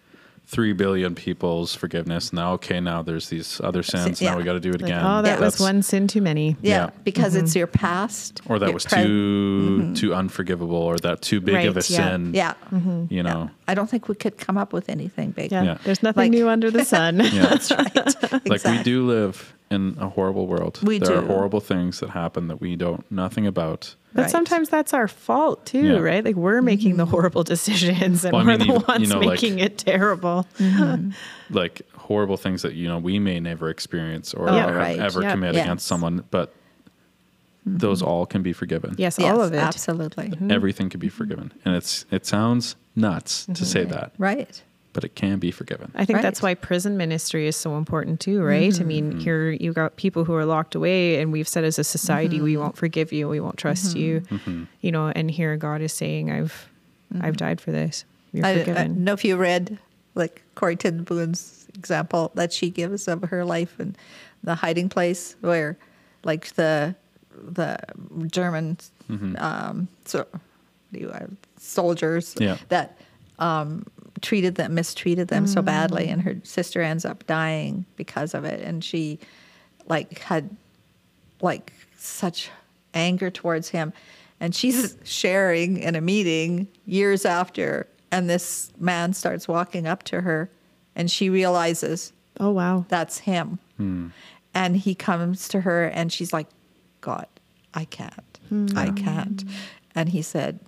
three 0.46 0.72
billion 0.72 1.14
people's 1.14 1.74
forgiveness. 1.74 2.32
Now, 2.32 2.52
okay, 2.54 2.78
now 2.80 3.00
there's 3.02 3.28
these 3.28 3.60
other 3.62 3.82
sins. 3.82 4.20
yeah. 4.20 4.30
Now 4.32 4.36
we 4.36 4.44
got 4.44 4.52
to 4.52 4.60
do 4.60 4.70
it 4.70 4.82
Like, 4.82 4.90
again. 4.90 5.04
oh, 5.04 5.22
that 5.22 5.40
was 5.40 5.58
one 5.58 5.82
sin 5.82 6.06
too 6.08 6.20
many. 6.20 6.56
Yeah, 6.60 6.86
Yeah. 6.86 6.90
because 7.04 7.34
it's 7.34 7.50
mm-hmm. 7.50 7.58
your 7.58 7.66
past. 7.68 8.40
Or 8.46 8.58
that 8.58 8.74
was 8.74 8.84
pre- 8.84 9.02
too 9.02 9.78
mm-hmm. 9.80 9.94
too 9.94 10.14
unforgivable, 10.14 10.76
or 10.76 10.98
that 10.98 11.22
too 11.22 11.40
big 11.40 11.64
of 11.66 11.76
a 11.76 11.80
Right, 11.80 11.90
yeah. 11.90 12.10
sin. 12.10 12.34
Yeah. 12.34 12.54
Mm-hmm. 12.70 13.06
You 13.08 13.22
know. 13.22 13.50
I 13.66 13.74
don't 13.74 13.88
think 13.88 14.08
we 14.08 14.14
could 14.14 14.36
come 14.36 14.58
up 14.58 14.72
with 14.72 14.88
anything 14.88 15.30
big. 15.30 15.52
Yeah. 15.52 15.62
Yeah. 15.62 15.78
There's 15.84 16.02
nothing 16.02 16.24
Like- 16.24 16.30
new 16.32 16.48
under 16.48 16.70
the 16.70 16.84
sun. 16.94 17.20
Yeah. 17.20 17.46
That's 17.46 17.70
right. 17.70 18.48
Like 18.48 18.64
we 18.64 18.82
do 18.82 19.06
live 19.06 19.54
in 19.72 19.96
a 19.98 20.08
horrible 20.08 20.46
world. 20.46 20.78
We 20.82 20.98
there 20.98 21.16
are 21.18 21.22
horrible 21.26 21.60
things 21.60 22.00
that 22.00 22.10
happen 22.10 22.48
that 22.48 22.60
we 22.60 22.76
don't 22.76 23.04
nothing 23.10 23.46
about. 23.46 23.94
But 24.14 24.22
Right. 24.22 24.30
sometimes 24.30 24.68
that's 24.68 24.92
our 24.92 25.08
fault 25.08 25.64
too, 25.64 25.86
Yeah. 25.94 25.98
right? 25.98 26.22
Like 26.24 26.36
we're 26.36 26.60
making 26.60 26.96
the 26.98 27.04
mm-hmm. 27.04 27.10
horrible 27.12 27.44
decisions 27.44 28.24
and 28.24 28.32
Well, 28.34 28.42
I 28.42 28.44
we're 28.46 28.56
the 28.58 28.64
even- 28.64 28.82
ones 28.86 29.00
you 29.00 29.06
know, 29.08 29.20
like- 29.20 29.40
making 29.42 29.58
it 29.58 29.78
terrible. 29.78 30.46
like 31.50 31.82
horrible 31.96 32.36
things 32.36 32.62
that 32.62 32.74
you 32.74 32.88
know 32.88 32.98
we 32.98 33.18
may 33.18 33.40
never 33.40 33.70
experience 33.70 34.34
or 34.34 34.48
Oh, 34.48 34.52
have 34.52 34.74
right. 34.74 34.98
ever 34.98 35.22
Yeah. 35.22 35.32
commit 35.32 35.54
Yes. 35.54 35.64
against 35.64 35.86
someone, 35.86 36.24
but 36.30 36.50
mm-hmm. 37.66 37.78
those 37.78 38.02
all 38.02 38.26
can 38.26 38.42
be 38.42 38.52
forgiven. 38.52 38.94
Yes, 38.98 39.16
Yes, 39.18 39.32
all 39.32 39.40
of 39.42 39.52
it. 39.54 39.58
Absolutely. 39.58 40.32
Everything 40.50 40.90
can 40.90 41.00
be 41.00 41.08
forgiven, 41.08 41.52
and 41.64 41.74
it's 41.74 42.04
it 42.10 42.26
sounds 42.26 42.76
nuts 42.94 43.46
to 43.46 43.64
say 43.64 43.82
mm-hmm. 43.82 43.92
that, 43.92 44.12
Right. 44.18 44.62
But 44.94 45.04
it 45.04 45.14
can 45.14 45.38
be 45.38 45.50
forgiven. 45.50 45.90
I 45.94 46.04
think 46.04 46.20
that's 46.20 46.42
why 46.42 46.54
prison 46.54 46.98
ministry 46.98 47.46
is 47.46 47.56
so 47.56 47.76
important 47.78 48.20
too, 48.20 48.42
right? 48.42 48.78
I 48.78 48.84
mean, 48.84 49.18
here 49.20 49.50
you 49.50 49.72
got 49.72 49.96
people 49.96 50.24
who 50.24 50.34
are 50.34 50.44
locked 50.44 50.74
away, 50.74 51.18
and 51.20 51.32
we've 51.32 51.48
said 51.48 51.64
as 51.64 51.78
a 51.78 51.84
society, 51.84 52.40
we 52.42 52.56
won't 52.58 52.76
forgive 52.76 53.10
you, 53.12 53.26
we 53.28 53.40
won't 53.40 53.56
trust 53.56 53.96
you, 53.96 54.22
you 54.82 54.92
know. 54.92 55.08
And 55.08 55.30
here 55.30 55.56
God 55.56 55.80
is 55.80 55.92
saying, 55.94 56.30
"I've, 56.30 56.68
I've 57.20 57.38
died 57.38 57.58
for 57.60 57.72
this. 57.72 58.04
You're 58.32 58.44
I, 58.44 58.50
I 58.50 58.58
forgiven." 58.58 58.94
don't 58.94 59.04
know 59.04 59.12
if 59.14 59.24
you 59.24 59.36
read 59.36 59.78
like 60.14 60.42
Corrie 60.56 60.76
ten 60.76 61.04
Boom's 61.04 61.66
example 61.74 62.30
that 62.34 62.52
she 62.52 62.68
gives 62.68 63.08
of 63.08 63.22
her 63.22 63.46
life 63.46 63.80
and 63.80 63.96
the 64.44 64.54
hiding 64.56 64.90
place 64.90 65.36
where 65.40 65.78
like 66.22 66.52
the 66.54 66.94
the 67.34 67.78
German 68.30 68.76
um, 69.38 69.88
so 70.04 70.26
you 70.90 71.08
uh, 71.08 71.26
soldiers 71.56 72.34
Yeah. 72.38 72.58
that 72.68 72.98
um, 73.38 73.86
treated 74.22 74.54
them 74.54 74.74
mistreated 74.74 75.28
them 75.28 75.46
so 75.46 75.60
badly 75.60 76.08
and 76.08 76.22
mm. 76.22 76.24
her 76.24 76.36
sister 76.44 76.80
ends 76.80 77.04
up 77.04 77.26
dying 77.26 77.84
because 77.96 78.34
of 78.34 78.44
it 78.44 78.60
and 78.60 78.82
she 78.84 79.18
like 79.86 80.20
had 80.20 80.56
like 81.40 81.72
such 81.96 82.50
anger 82.94 83.30
towards 83.30 83.68
him 83.68 83.92
and 84.42 84.54
she's 84.54 84.96
sharing 85.04 85.78
in 85.78 85.94
a 85.94 86.00
meeting 86.00 86.66
years 86.84 87.24
after 87.24 87.86
And 88.10 88.28
this 88.28 88.70
man 88.78 89.14
starts 89.14 89.48
walking 89.48 89.86
up 89.86 90.02
to 90.02 90.20
her, 90.20 90.50
and 90.94 91.10
she 91.10 91.30
realizes 91.30 92.12
Oh 92.38 92.50
wow. 92.50 92.84
that's 92.88 93.18
him. 93.18 93.58
Hmm. 93.78 94.08
And 94.52 94.76
he 94.76 94.94
comes 94.94 95.48
to 95.48 95.62
her, 95.62 95.86
and 95.86 96.12
she's 96.12 96.30
like, 96.30 96.48
God, 97.00 97.26
I 97.72 97.86
can't. 97.86 98.38
Hmm. 98.50 98.66
I 98.76 98.90
can't. 98.90 99.44
And 99.94 100.10
he 100.10 100.20
said, 100.20 100.60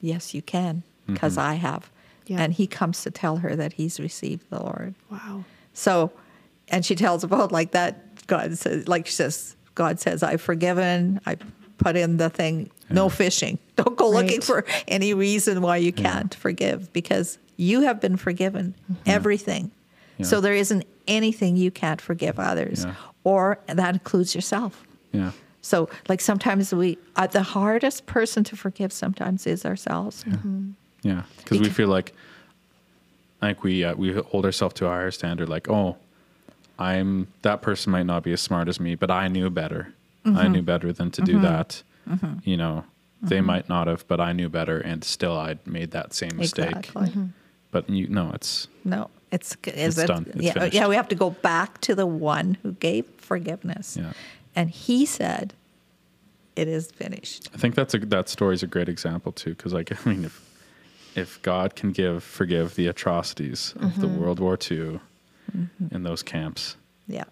Yes, 0.00 0.34
you 0.34 0.42
can, 0.42 0.82
because 1.06 1.38
mm-hmm. 1.38 1.48
I 1.48 1.54
have. 1.54 1.90
Yeah. 2.26 2.40
And 2.40 2.52
he 2.52 2.66
comes 2.66 3.02
to 3.02 3.10
tell 3.10 3.36
her 3.38 3.54
that 3.56 3.74
he's 3.74 4.00
received 4.00 4.48
the 4.50 4.60
Lord. 4.62 4.94
Wow. 5.10 5.44
So, 5.72 6.10
and 6.68 6.84
she 6.84 6.94
tells 6.94 7.22
about 7.24 7.52
like 7.52 7.72
that. 7.72 8.26
God 8.26 8.56
says, 8.56 8.88
like 8.88 9.06
she 9.06 9.12
says, 9.12 9.54
God 9.74 10.00
says, 10.00 10.22
I've 10.22 10.40
forgiven. 10.40 11.20
I 11.26 11.36
put 11.76 11.96
in 11.96 12.16
the 12.16 12.30
thing, 12.30 12.70
no 12.88 13.08
fishing. 13.10 13.58
Don't 13.76 13.96
go 13.96 14.08
looking 14.08 14.40
for 14.40 14.64
any 14.88 15.12
reason 15.12 15.60
why 15.60 15.76
you 15.76 15.92
can't 15.92 16.34
forgive 16.34 16.90
because 16.92 17.38
you 17.56 17.82
have 17.82 18.00
been 18.00 18.16
forgiven 18.16 18.74
everything. 19.04 19.70
So 20.22 20.40
there 20.40 20.54
isn't 20.54 20.84
anything 21.08 21.56
you 21.56 21.70
can't 21.72 22.00
forgive 22.00 22.38
others, 22.38 22.84
Yeah. 22.84 22.94
or 23.24 23.58
that 23.66 23.94
includes 23.94 24.34
yourself. 24.34 24.84
Yeah. 25.12 25.32
So, 25.60 25.88
like 26.08 26.20
sometimes 26.20 26.72
we, 26.72 26.98
uh, 27.16 27.26
the 27.26 27.42
hardest 27.42 28.06
person 28.06 28.44
to 28.44 28.56
forgive 28.56 28.92
sometimes 28.92 29.46
is 29.46 29.64
ourselves. 29.66 30.24
Yeah, 31.04 31.22
because 31.38 31.60
we 31.60 31.68
feel 31.68 31.88
like, 31.88 32.12
like 33.42 33.62
we 33.62 33.84
uh, 33.84 33.94
we 33.94 34.12
hold 34.14 34.44
ourselves 34.44 34.74
to 34.76 34.86
a 34.86 34.88
higher 34.88 35.10
standard. 35.12 35.48
Like, 35.48 35.68
oh, 35.70 35.96
I'm 36.78 37.28
that 37.42 37.62
person 37.62 37.92
might 37.92 38.06
not 38.06 38.22
be 38.24 38.32
as 38.32 38.40
smart 38.40 38.68
as 38.68 38.80
me, 38.80 38.94
but 38.96 39.10
I 39.10 39.28
knew 39.28 39.50
better. 39.50 39.92
Mm-hmm. 40.24 40.38
I 40.38 40.48
knew 40.48 40.62
better 40.62 40.92
than 40.92 41.10
to 41.12 41.22
do 41.22 41.38
that. 41.40 41.82
You 42.44 42.56
know, 42.56 42.84
they 43.22 43.36
Mm-hmm. 43.36 43.46
might 43.46 43.68
not 43.68 43.86
have, 43.86 44.06
but 44.08 44.20
I 44.20 44.32
knew 44.32 44.48
better, 44.48 44.78
and 44.80 45.04
still 45.04 45.36
I 45.38 45.58
made 45.66 45.90
that 45.92 46.12
same 46.14 46.36
mistake. 46.36 46.74
Exactly. 46.76 47.12
But 47.70 47.88
you 47.90 48.08
no, 48.08 48.30
it's 48.34 48.68
No, 48.84 49.10
it's 49.30 49.56
is 49.66 49.98
It's 49.98 49.98
it, 49.98 50.06
done. 50.06 50.26
It's 50.34 50.42
yeah, 50.42 50.52
finished. 50.54 50.74
yeah. 50.74 50.88
We 50.88 50.96
have 50.96 51.08
to 51.08 51.14
go 51.14 51.30
back 51.30 51.80
to 51.82 51.94
the 51.94 52.06
one 52.06 52.56
who 52.62 52.72
gave 52.72 53.04
forgiveness, 53.18 53.96
Yeah. 54.00 54.12
and 54.56 54.70
he 54.70 55.04
said, 55.06 55.52
"It 56.56 56.68
is 56.68 56.90
finished." 56.90 57.50
I 57.54 57.58
think 57.58 57.74
that's 57.74 57.94
a 57.94 57.98
that 57.98 58.28
story 58.28 58.54
is 58.54 58.62
a 58.62 58.66
great 58.66 58.88
example 58.88 59.32
too, 59.32 59.50
because 59.54 59.72
like 59.72 59.90
I 60.06 60.08
mean, 60.10 60.24
if 60.26 60.40
if 61.14 61.40
God 61.42 61.74
can 61.76 61.92
give 61.92 62.22
forgive 62.24 62.74
the 62.74 62.86
atrocities 62.88 63.74
of 63.80 64.00
the 64.00 64.06
Mm-hmm. 64.06 64.20
World 64.20 64.40
War 64.40 64.54
II 64.54 65.00
mm-hmm. 65.56 65.94
in 65.94 66.02
those 66.02 66.22
camps, 66.22 66.76
Yeah, 67.06 67.24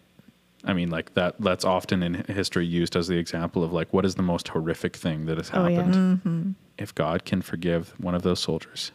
I 0.64 0.72
mean, 0.72 0.90
like 0.90 1.14
that. 1.14 1.34
That's 1.40 1.64
often 1.64 2.02
in 2.02 2.14
history 2.28 2.66
used 2.66 2.94
as 2.96 3.08
the 3.08 3.16
example 3.18 3.64
of 3.64 3.72
like 3.72 3.92
what 3.92 4.04
is 4.04 4.14
the 4.14 4.22
most 4.22 4.48
horrific 4.48 4.96
thing 4.96 5.26
that 5.26 5.38
has 5.38 5.50
Oh, 5.52 5.66
yeah. 5.66 5.76
happened. 5.76 5.94
Mm-hmm. 5.94 6.50
If 6.78 6.94
God 6.94 7.24
can 7.24 7.42
forgive 7.42 7.94
one 7.98 8.14
of 8.14 8.22
those 8.22 8.40
soldiers, 8.40 8.92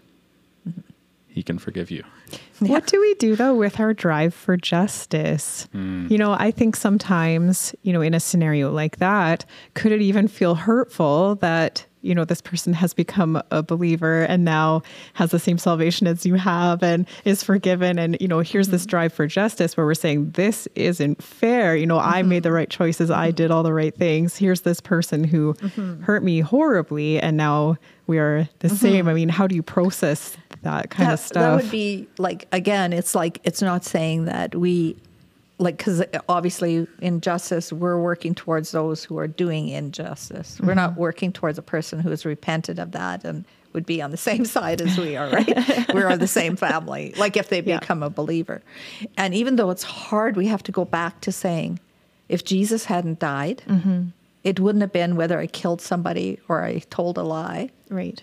mm-hmm. 0.67 0.81
He 1.29 1.43
can 1.43 1.59
forgive 1.59 1.91
you. 1.91 2.03
What 2.57 2.87
do 2.87 2.99
we 2.99 3.13
do 3.13 3.35
though 3.35 3.53
with 3.53 3.79
our 3.79 3.93
drive 3.93 4.33
for 4.33 4.57
justice? 4.57 5.67
Mm. 5.71 6.09
You 6.09 6.17
know, 6.17 6.31
I 6.31 6.49
think 6.49 6.75
sometimes, 6.75 7.75
you 7.83 7.93
know, 7.93 8.01
in 8.01 8.15
a 8.15 8.19
scenario 8.19 8.71
like 8.71 8.97
that, 8.97 9.45
could 9.75 9.91
it 9.91 10.01
even 10.01 10.27
feel 10.27 10.55
hurtful 10.55 11.35
that, 11.35 11.85
you 12.07 12.15
know, 12.15 12.25
this 12.25 12.41
person 12.41 12.73
has 12.73 12.93
become 12.93 13.41
a 13.51 13.61
believer 13.61 14.23
and 14.23 14.45
now 14.45 14.81
has 15.13 15.31
the 15.31 15.39
same 15.39 15.57
salvation 15.57 16.07
as 16.07 16.25
you 16.25 16.35
have 16.35 16.81
and 16.81 17.05
is 17.25 17.43
forgiven? 17.43 17.99
And, 17.99 18.17
you 18.21 18.27
know, 18.27 18.39
here's 18.39 18.69
this 18.69 18.83
mm-hmm. 18.83 18.89
drive 18.89 19.13
for 19.13 19.27
justice 19.27 19.75
where 19.75 19.85
we're 19.85 19.93
saying, 19.93 20.31
this 20.31 20.67
isn't 20.75 21.21
fair. 21.21 21.75
You 21.75 21.85
know, 21.85 21.99
I 21.99 22.23
made 22.23 22.43
the 22.43 22.49
mm-hmm. 22.49 22.55
right 22.55 22.69
choices, 22.69 23.11
I 23.11 23.31
did 23.31 23.51
all 23.51 23.63
the 23.63 23.73
right 23.73 23.95
things. 23.95 24.37
Here's 24.37 24.61
this 24.61 24.79
person 24.79 25.23
who 25.23 25.53
mm-hmm. 25.55 26.03
hurt 26.03 26.23
me 26.23 26.39
horribly 26.39 27.19
and 27.19 27.35
now 27.37 27.77
we 28.07 28.19
are 28.19 28.47
the 28.59 28.69
same. 28.69 29.09
I 29.09 29.13
mean, 29.13 29.27
how 29.27 29.47
do 29.47 29.55
you 29.55 29.61
process 29.61 30.37
that 30.63 30.89
kind 30.89 31.11
of 31.11 31.19
stuff? 31.19 31.41
that 31.41 31.63
would 31.63 31.71
be 31.71 32.07
like 32.17 32.47
again. 32.53 32.93
It's 32.93 33.13
like 33.13 33.41
it's 33.43 33.61
not 33.61 33.83
saying 33.83 34.25
that 34.25 34.55
we 34.55 34.95
like 35.59 35.77
because 35.77 36.03
obviously 36.29 36.87
in 37.01 37.19
justice 37.21 37.73
we're 37.73 37.99
working 37.99 38.35
towards 38.35 38.71
those 38.71 39.03
who 39.03 39.17
are 39.17 39.27
doing 39.27 39.69
injustice. 39.69 40.59
We're 40.61 40.75
not 40.75 40.91
mm-hmm. 40.91 40.99
working 41.01 41.33
towards 41.33 41.57
a 41.57 41.63
person 41.63 41.99
who 41.99 42.09
has 42.11 42.25
repented 42.25 42.77
of 42.79 42.91
that 42.91 43.23
and 43.23 43.43
would 43.73 43.85
be 43.85 44.01
on 44.01 44.11
the 44.11 44.17
same 44.17 44.45
side 44.55 44.81
as 44.81 44.97
we 44.97 45.15
are. 45.15 45.29
Right? 45.29 45.47
we 45.93 46.03
are 46.03 46.17
the 46.17 46.27
same 46.27 46.55
family. 46.55 47.13
Like 47.17 47.37
if 47.37 47.49
they 47.49 47.61
Yeah. 47.61 47.79
become 47.79 48.03
a 48.03 48.09
believer, 48.09 48.61
and 49.17 49.33
even 49.33 49.55
though 49.55 49.69
it's 49.71 49.83
hard, 49.83 50.35
we 50.35 50.47
have 50.47 50.63
to 50.63 50.71
go 50.71 50.85
back 50.85 51.21
to 51.21 51.31
saying, 51.31 51.79
if 52.29 52.43
Jesus 52.43 52.85
hadn't 52.85 53.19
died. 53.19 53.61
Mm-hmm. 53.67 54.09
It 54.43 54.59
wouldn't 54.61 54.81
have 54.81 54.93
been 54.93 55.17
whether 55.17 55.39
I 55.39 55.47
killed 55.47 55.81
somebody 55.81 56.39
or 56.47 56.63
I 56.63 56.79
told 56.89 57.17
a 57.17 57.23
lie. 57.23 57.69
right. 57.89 58.21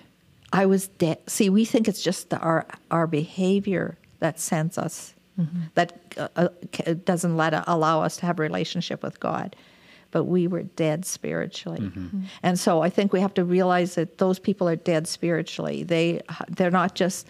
I 0.53 0.67
was 0.67 0.87
dead. 0.87 1.19
See, 1.27 1.51
we 1.51 1.65
think 1.65 1.89
it's 1.89 2.01
just 2.03 2.31
the, 2.31 2.39
our 2.39 2.65
our 2.91 3.07
behavior 3.09 3.99
that 4.21 4.39
sends 4.39 4.79
us, 4.79 5.13
that 5.75 5.99
uh, 6.17 6.29
uh, 6.37 6.49
doesn't 7.05 7.37
let 7.37 7.55
uh, 7.55 7.65
allow 7.67 8.03
us 8.03 8.17
to 8.19 8.27
have 8.27 8.39
a 8.39 8.43
relationship 8.43 9.03
with 9.03 9.19
God. 9.21 9.57
But 10.11 10.25
we 10.25 10.47
were 10.47 10.63
dead 10.63 11.05
spiritually, 11.05 11.81
mm-hmm. 11.81 12.07
Mm-hmm. 12.07 12.23
and 12.45 12.59
so 12.59 12.83
I 12.83 12.91
think 12.91 13.13
we 13.13 13.21
have 13.21 13.35
to 13.35 13.45
realize 13.45 13.97
that 13.97 14.19
those 14.19 14.39
people 14.39 14.69
are 14.69 14.77
dead 14.77 15.09
spiritually. 15.09 15.83
They 15.83 16.21
uh, 16.29 16.45
they're 16.49 16.71
not 16.71 16.95
just 16.95 17.27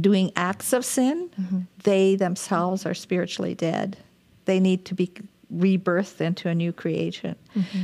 doing 0.00 0.30
acts 0.36 0.72
of 0.72 0.84
sin; 0.84 1.28
mm-hmm. 1.40 1.60
they 1.82 2.14
themselves 2.14 2.86
are 2.86 2.94
spiritually 2.94 3.56
dead. 3.56 3.96
They 4.44 4.60
need 4.60 4.84
to 4.84 4.94
be 4.94 5.10
rebirthed 5.52 6.20
into 6.20 6.48
a 6.48 6.54
new 6.54 6.72
creation. 6.72 7.34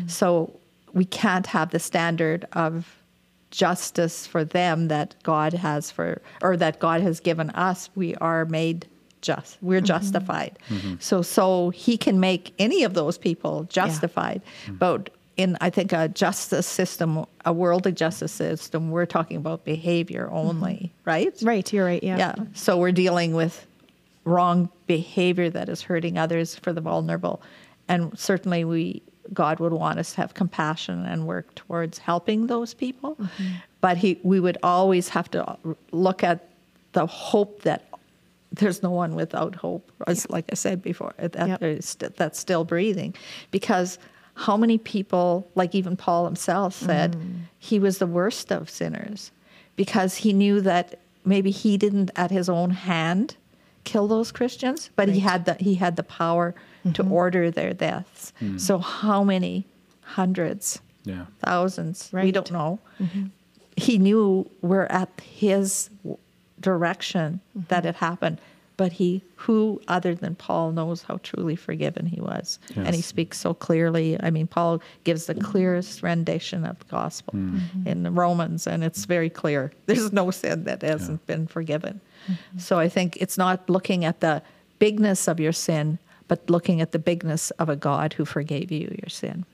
So 0.07 0.53
we 0.93 1.05
can't 1.05 1.47
have 1.49 1.71
the 1.71 1.81
standard 1.81 2.47
of 2.53 2.97
justice 3.51 4.27
for 4.27 4.45
them 4.45 4.89
that 4.89 5.15
God 5.23 5.53
has 5.55 5.91
for 5.91 6.23
or 6.43 6.57
that 6.57 6.79
God 6.79 7.01
has 7.01 7.21
given 7.21 7.51
us. 7.51 7.91
We 7.95 8.15
are 8.17 8.45
made 8.45 8.87
just. 9.25 9.59
We're 9.61 9.79
mm-hmm. 9.79 9.87
justified. 9.87 10.59
Mm-hmm. 10.69 10.95
So 11.01 11.23
so 11.23 11.71
he 11.71 11.97
can 11.97 12.21
make 12.21 12.55
any 12.59 12.85
of 12.85 12.95
those 12.95 13.19
people 13.19 13.65
justified. 13.65 14.43
Mm-hmm. 14.67 14.77
But 14.77 15.11
in 15.37 15.57
I 15.61 15.71
think 15.71 15.93
a 15.93 16.09
justice 16.09 16.67
system, 16.67 17.25
a 17.45 17.53
worldly 17.53 17.93
justice 17.93 18.33
system, 18.33 18.91
we're 18.91 19.07
talking 19.07 19.37
about 19.37 19.65
behavior 19.65 20.29
only, 20.31 20.93
right? 21.05 21.35
Right, 21.43 21.73
you're 21.73 21.85
right. 21.85 22.03
Yeah. 22.03 22.19
Yeah. 22.19 22.35
So 22.53 22.77
we're 22.79 22.93
dealing 22.93 23.35
with 23.35 23.67
wrong 24.25 24.69
behavior 24.87 25.51
that 25.51 25.69
is 25.69 25.83
hurting 25.83 26.19
others 26.19 26.55
for 26.55 26.73
the 26.73 26.81
vulnerable. 26.81 27.43
And 27.89 28.17
certainly 28.19 28.65
we 28.65 29.03
God 29.33 29.59
would 29.59 29.73
want 29.73 29.99
us 29.99 30.13
to 30.15 30.19
have 30.19 30.35
compassion 30.35 31.05
and 31.07 31.27
work 31.27 31.55
towards 31.55 31.99
helping 31.99 32.47
those 32.47 32.75
people. 32.75 33.19
But 33.81 33.97
he 33.97 34.21
we 34.23 34.39
would 34.39 34.59
always 34.63 35.09
have 35.09 35.31
to 35.33 35.59
look 35.91 36.23
at 36.23 36.49
the 36.93 37.07
hope 37.07 37.63
that 37.63 37.89
there's 38.57 38.83
no 38.83 38.91
one 38.91 39.15
without 39.15 39.55
hope. 39.57 39.91
As 40.07 40.29
like 40.31 40.47
I 40.51 40.55
said 40.55 40.83
before, 40.83 41.15
that 41.19 41.61
Yep. 41.61 41.83
st- 41.83 42.17
that's 42.17 42.39
still 42.39 42.65
breathing. 42.65 43.15
Because 43.51 43.99
how 44.35 44.57
many 44.57 44.79
people, 44.79 45.49
like 45.55 45.75
even 45.75 45.97
Paul 45.97 46.25
himself 46.25 46.75
said, 46.75 47.17
mm. 47.17 47.41
he 47.59 47.79
was 47.79 47.99
the 47.99 48.07
worst 48.07 48.51
of 48.51 48.69
sinners 48.69 49.31
because 49.77 50.17
he 50.17 50.33
knew 50.33 50.61
that 50.61 50.99
maybe 51.25 51.51
he 51.51 51.77
didn't 51.77 52.11
at 52.17 52.31
his 52.31 52.49
own 52.49 52.71
hand 52.71 53.37
kill 53.85 54.09
those 54.09 54.33
Christians, 54.33 54.91
but 54.97 55.09
he 55.09 55.21
had 55.21 55.45
the 55.45 55.55
he 55.61 55.75
had 55.75 55.97
the 55.97 56.03
power 56.03 56.55
to 56.95 57.03
mm-hmm. 57.03 57.13
order 57.13 57.51
their 57.51 57.73
deaths. 57.75 58.33
Mm. 58.41 58.61
So 58.61 58.79
how 58.79 59.23
many 59.23 59.67
hundreds, 60.03 60.81
Yeah. 61.05 61.27
thousands, 61.41 62.11
we 62.13 62.33
don't 62.33 62.51
know. 62.51 62.79
Mm-hmm. 63.01 63.27
He 63.77 63.99
knew 63.99 64.49
we're 64.63 64.87
at 64.87 65.11
his 65.21 65.91
w- 66.65 66.79
direction 66.79 67.41
mm-hmm. 67.57 67.67
that 67.69 67.87
it 67.87 67.95
happened, 67.97 68.41
but 68.77 68.93
he 68.93 69.23
who 69.37 69.81
other 69.89 70.15
than 70.15 70.35
Paul 70.35 70.73
knows 70.73 71.03
how 71.03 71.19
truly 71.23 71.57
forgiven 71.57 72.07
he 72.07 72.21
was. 72.21 72.59
And 72.75 72.95
he 72.95 73.03
speaks 73.03 73.39
so 73.39 73.55
clearly. 73.55 74.17
I 74.21 74.31
mean, 74.31 74.47
Paul 74.47 74.83
gives 75.05 75.27
the 75.27 75.35
clearest 75.35 76.03
rendition 76.03 76.65
of 76.65 76.79
the 76.79 76.85
gospel 76.87 77.35
mm. 77.35 77.61
mm-hmm. 77.61 77.89
in 77.89 78.03
the 78.03 78.11
Romans, 78.11 78.67
and 78.67 78.83
it's 78.83 79.05
very 79.05 79.31
clear. 79.31 79.73
There's 79.87 80.13
no 80.13 80.31
sin 80.31 80.65
that 80.65 80.83
hasn't 80.83 81.27
been 81.27 81.47
forgiven. 81.47 82.01
Mm-hmm. 82.27 82.59
So 82.59 82.79
I 82.79 82.89
think 82.89 83.17
it's 83.21 83.39
not 83.39 83.69
looking 83.71 84.05
at 84.05 84.21
the 84.21 84.43
bigness 84.79 85.29
of 85.29 85.39
your 85.39 85.53
sin, 85.53 85.99
but 86.27 86.49
looking 86.51 86.81
at 86.81 86.93
the 86.93 86.99
bigness 86.99 87.51
of 87.53 87.69
a 87.69 87.77
God 87.77 88.15
who 88.15 88.25
forgave 88.25 88.73
you 88.73 88.95
your 89.03 89.09
sin. 89.09 89.45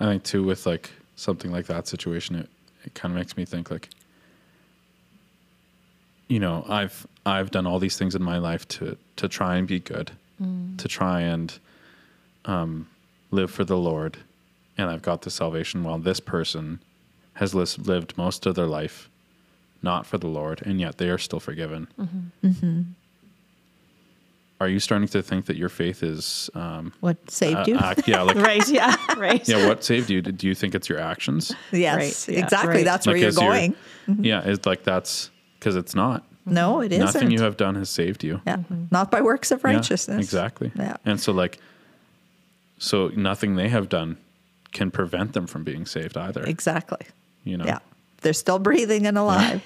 I 0.00 0.04
think 0.04 0.24
too 0.24 0.42
with 0.42 0.66
like 0.66 0.90
something 1.16 1.50
like 1.50 1.66
that 1.66 1.88
situation, 1.88 2.36
it, 2.36 2.48
it 2.84 2.94
kind 2.94 3.12
of 3.12 3.18
makes 3.18 3.36
me 3.36 3.44
think 3.44 3.70
like, 3.70 3.88
you 6.28 6.40
know, 6.40 6.64
I've 6.68 7.06
I've 7.24 7.50
done 7.50 7.66
all 7.66 7.78
these 7.78 7.96
things 7.96 8.14
in 8.14 8.22
my 8.22 8.38
life 8.38 8.66
to 8.68 8.96
to 9.16 9.28
try 9.28 9.56
and 9.56 9.66
be 9.66 9.78
good, 9.80 10.10
to 10.78 10.88
try 10.88 11.20
and 11.22 11.56
um, 12.44 12.88
live 13.30 13.50
for 13.50 13.64
the 13.64 13.76
Lord, 13.76 14.18
and 14.78 14.90
I've 14.90 15.02
got 15.02 15.22
the 15.22 15.30
salvation. 15.30 15.82
While 15.84 15.98
this 15.98 16.20
person 16.20 16.80
has 17.34 17.54
lived 17.54 18.16
most 18.16 18.46
of 18.46 18.54
their 18.54 18.66
life 18.66 19.08
not 19.82 20.06
for 20.06 20.18
the 20.18 20.26
Lord, 20.26 20.62
and 20.64 20.80
yet 20.80 20.98
they 20.98 21.08
are 21.10 21.18
still 21.18 21.38
forgiven. 21.40 21.86
Are 24.58 24.68
you 24.68 24.80
starting 24.80 25.06
to 25.08 25.22
think 25.22 25.44
that 25.46 25.56
your 25.56 25.68
faith 25.68 26.02
is 26.02 26.48
um, 26.54 26.94
What 27.00 27.30
saved 27.30 27.58
uh, 27.58 27.64
you? 27.66 27.76
act- 27.76 28.08
yeah, 28.08 28.22
like 28.22 28.36
Right. 28.50 28.66
Yeah. 28.68 28.96
Right. 29.16 29.46
yeah, 29.46 29.66
what 29.68 29.84
saved 29.84 30.08
you? 30.08 30.22
Do 30.22 30.46
you 30.48 30.54
think 30.54 30.74
it's 30.74 30.88
your 30.88 30.98
actions? 30.98 31.54
yes, 31.72 32.26
Right, 32.28 32.34
yeah, 32.36 32.44
exactly. 32.44 32.74
right. 32.76 32.84
That's 32.84 33.06
where 33.06 33.14
Like, 33.16 33.20
you're 33.20 33.28
as 33.28 33.36
you're- 33.36 33.46
going. 34.08 34.24
Yeah, 34.24 34.42
it's 34.46 34.64
like 34.66 34.82
that's 34.82 35.30
because 35.58 35.76
it's 35.76 35.94
not. 35.94 36.24
No, 36.44 36.80
it 36.80 36.92
isn't. 36.92 37.04
Nothing 37.04 37.30
you 37.32 37.42
have 37.42 37.56
done 37.56 37.74
has 37.74 37.90
saved 37.90 38.22
you. 38.22 38.40
Yeah. 38.46 38.58
Not 38.90 39.10
by 39.10 39.20
works 39.20 39.50
of 39.50 39.62
Yeah, 39.64 39.72
righteousness. 39.74 40.18
exactly. 40.24 40.70
Yeah. 40.76 40.96
And 41.04 41.20
so, 41.20 41.32
like, 41.32 41.58
so 42.78 43.08
nothing 43.16 43.56
they 43.56 43.68
have 43.68 43.88
done 43.88 44.16
can 44.72 44.90
prevent 44.90 45.32
them 45.32 45.46
from 45.46 45.64
being 45.64 45.86
saved 45.86 46.16
either. 46.16 46.42
Exactly. 46.44 47.04
You 47.44 47.56
know. 47.56 47.64
Yeah. 47.64 47.78
They're 48.22 48.32
still 48.32 48.58
breathing 48.58 49.06
and 49.06 49.18
alive. 49.18 49.62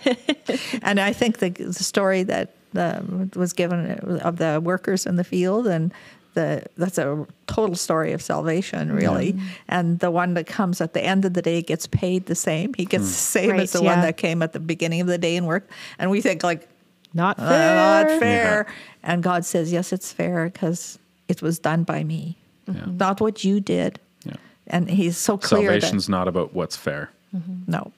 and 0.83 0.99
I 1.01 1.13
think 1.13 1.39
the, 1.39 1.51
the 1.51 1.73
story 1.73 2.23
that 2.25 2.55
um, 2.75 3.31
was 3.37 3.53
given 3.53 3.91
of 4.21 4.37
the 4.37 4.61
workers 4.63 5.07
in 5.07 5.17
the 5.17 5.25
field 5.25 5.67
and 5.67 5.93
the 6.41 6.63
that's 6.77 6.99
a 6.99 7.27
total 7.47 7.77
story 7.77 8.13
of 8.13 8.21
salvation, 8.23 8.93
really. 8.93 9.37
And 9.69 9.99
the 9.99 10.11
one 10.11 10.35
that 10.35 10.47
comes 10.47 10.81
at 10.81 10.93
the 10.95 11.03
end 11.13 11.25
of 11.25 11.33
the 11.35 11.43
day 11.43 11.63
gets 11.63 11.87
paid 11.87 12.27
the 12.27 12.35
same. 12.35 12.73
He 12.75 12.85
gets 12.85 13.05
hmm. 13.05 13.09
the 13.09 13.15
same 13.39 13.51
Right, 13.51 13.61
as 13.61 13.73
the 13.73 13.83
one 13.83 14.01
that 14.01 14.17
came 14.17 14.43
at 14.43 14.53
the 14.53 14.61
beginning 14.61 15.01
of 15.01 15.07
the 15.07 15.19
day 15.19 15.37
and 15.37 15.47
worked. 15.47 15.71
And 15.99 16.11
we 16.11 16.21
think 16.21 16.43
like, 16.43 16.69
Not 17.15 17.39
"Uh, 17.39 17.49
fair. 17.49 17.75
not 17.77 18.21
fair. 18.21 18.67
And 19.03 19.23
God 19.23 19.45
says, 19.45 19.73
yes, 19.73 19.93
it's 19.93 20.13
fair 20.13 20.49
because 20.51 20.99
it 21.29 21.43
was 21.43 21.59
done 21.59 21.83
by 21.85 22.05
me, 22.05 22.37
Yeah. 22.67 22.75
Mm-hmm. 22.75 22.97
not 22.99 23.21
what 23.21 23.45
you 23.45 23.61
did. 23.61 23.99
Yeah. 24.25 24.35
And 24.67 24.91
he's 24.91 25.17
so 25.17 25.37
clear 25.39 25.71
Salvation's 25.71 26.09
not 26.09 26.29
about 26.29 26.55
what's 26.55 26.77
fair. 26.77 27.11
that 27.33 27.41
no, 27.67 27.93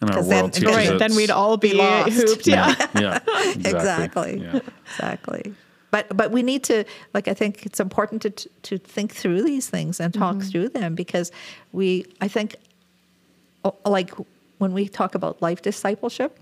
And 0.00 0.10
our 0.10 0.16
'Cause 0.16 0.28
then- 0.28 0.42
world 0.44 0.54
then- 0.54 0.74
Right, 0.74 0.98
then 0.98 1.14
we'd 1.16 1.30
all 1.30 1.56
be, 1.56 1.70
be 1.72 1.76
lost. 1.78 2.12
hooped. 2.12 2.46
Yeah. 2.46 2.74
yeah, 2.94 3.18
exactly. 3.54 3.70
exactly 3.70 4.32
Yeah. 4.42 4.60
exactly 4.86 5.54
but 5.92 6.16
but 6.16 6.32
we 6.32 6.42
need 6.42 6.64
to 6.64 6.84
like 7.14 7.28
i 7.28 7.34
think 7.34 7.64
it's 7.64 7.78
important 7.78 8.20
to 8.22 8.30
to 8.62 8.78
think 8.78 9.14
through 9.14 9.42
these 9.42 9.68
things 9.70 10.00
and 10.00 10.12
talk 10.12 10.36
mm-hmm. 10.36 10.48
through 10.48 10.68
them 10.68 10.96
because 10.96 11.30
we 11.70 12.04
i 12.20 12.26
think 12.26 12.56
like 13.84 14.10
when 14.58 14.72
we 14.72 14.88
talk 14.88 15.14
about 15.14 15.40
life 15.40 15.62
discipleship 15.62 16.40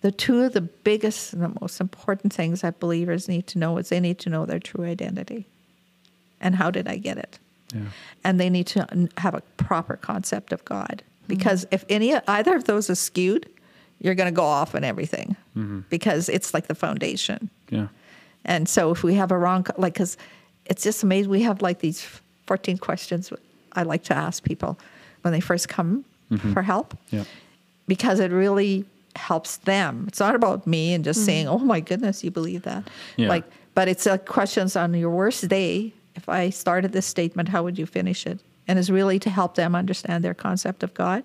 the 0.00 0.10
two 0.10 0.42
of 0.42 0.52
the 0.52 0.60
biggest 0.60 1.32
and 1.32 1.42
the 1.42 1.52
most 1.60 1.80
important 1.80 2.32
things 2.32 2.62
that 2.62 2.80
believers 2.80 3.28
need 3.28 3.46
to 3.46 3.58
know 3.58 3.78
is 3.78 3.88
they 3.88 4.00
need 4.00 4.18
to 4.18 4.28
know 4.28 4.44
their 4.44 4.58
true 4.58 4.84
identity 4.84 5.46
and 6.40 6.56
how 6.56 6.70
did 6.70 6.88
i 6.88 6.96
get 6.96 7.16
it 7.18 7.38
Yeah. 7.74 7.90
and 8.24 8.40
they 8.40 8.50
need 8.50 8.66
to 8.68 9.08
have 9.18 9.34
a 9.34 9.42
proper 9.56 9.96
concept 9.96 10.52
of 10.52 10.64
God. 10.64 11.02
Mm-hmm. 11.02 11.34
Because 11.34 11.66
if 11.70 11.84
any 11.88 12.14
either 12.14 12.54
of 12.54 12.64
those 12.64 12.88
is 12.88 13.00
skewed, 13.00 13.48
you're 13.98 14.14
going 14.14 14.32
to 14.32 14.34
go 14.34 14.44
off 14.44 14.74
on 14.74 14.84
everything 14.84 15.36
mm-hmm. 15.56 15.80
because 15.90 16.28
it's 16.28 16.54
like 16.54 16.68
the 16.68 16.74
foundation. 16.74 17.50
Yeah. 17.70 17.88
And 18.46 18.68
so 18.68 18.90
if 18.92 19.02
we 19.02 19.14
have 19.14 19.30
a 19.30 19.38
wrong, 19.38 19.66
like, 19.76 19.92
because 19.92 20.16
it's 20.64 20.82
just 20.82 21.02
amazing. 21.02 21.30
We 21.30 21.42
have 21.42 21.60
like 21.60 21.80
these 21.80 22.06
14 22.46 22.78
questions 22.78 23.32
I 23.72 23.82
like 23.82 24.04
to 24.04 24.16
ask 24.16 24.42
people 24.42 24.78
when 25.22 25.32
they 25.32 25.40
first 25.40 25.68
come 25.68 26.04
mm-hmm. 26.30 26.52
for 26.52 26.62
help 26.62 26.96
Yeah. 27.10 27.24
because 27.86 28.20
it 28.20 28.30
really 28.30 28.86
helps 29.16 29.58
them. 29.58 30.04
It's 30.08 30.20
not 30.20 30.34
about 30.34 30.66
me 30.66 30.94
and 30.94 31.04
just 31.04 31.20
mm-hmm. 31.20 31.26
saying, 31.26 31.48
"Oh 31.48 31.58
my 31.58 31.80
goodness, 31.80 32.22
you 32.22 32.30
believe 32.30 32.62
that." 32.62 32.88
Yeah. 33.16 33.28
Like, 33.28 33.44
but 33.74 33.88
it's 33.88 34.06
uh, 34.06 34.18
questions 34.18 34.76
on 34.76 34.94
your 34.94 35.10
worst 35.10 35.48
day. 35.48 35.92
If 36.14 36.28
I 36.28 36.50
started 36.50 36.92
this 36.92 37.06
statement, 37.06 37.48
how 37.48 37.62
would 37.62 37.78
you 37.78 37.86
finish 37.86 38.26
it? 38.26 38.40
And 38.68 38.78
it's 38.78 38.90
really 38.90 39.18
to 39.20 39.30
help 39.30 39.54
them 39.54 39.74
understand 39.74 40.24
their 40.24 40.34
concept 40.34 40.82
of 40.82 40.94
God. 40.94 41.24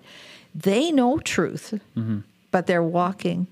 They 0.54 0.92
know 0.92 1.18
truth, 1.18 1.78
mm-hmm. 1.96 2.20
But 2.52 2.68
they're 2.68 2.82
walking 2.82 3.48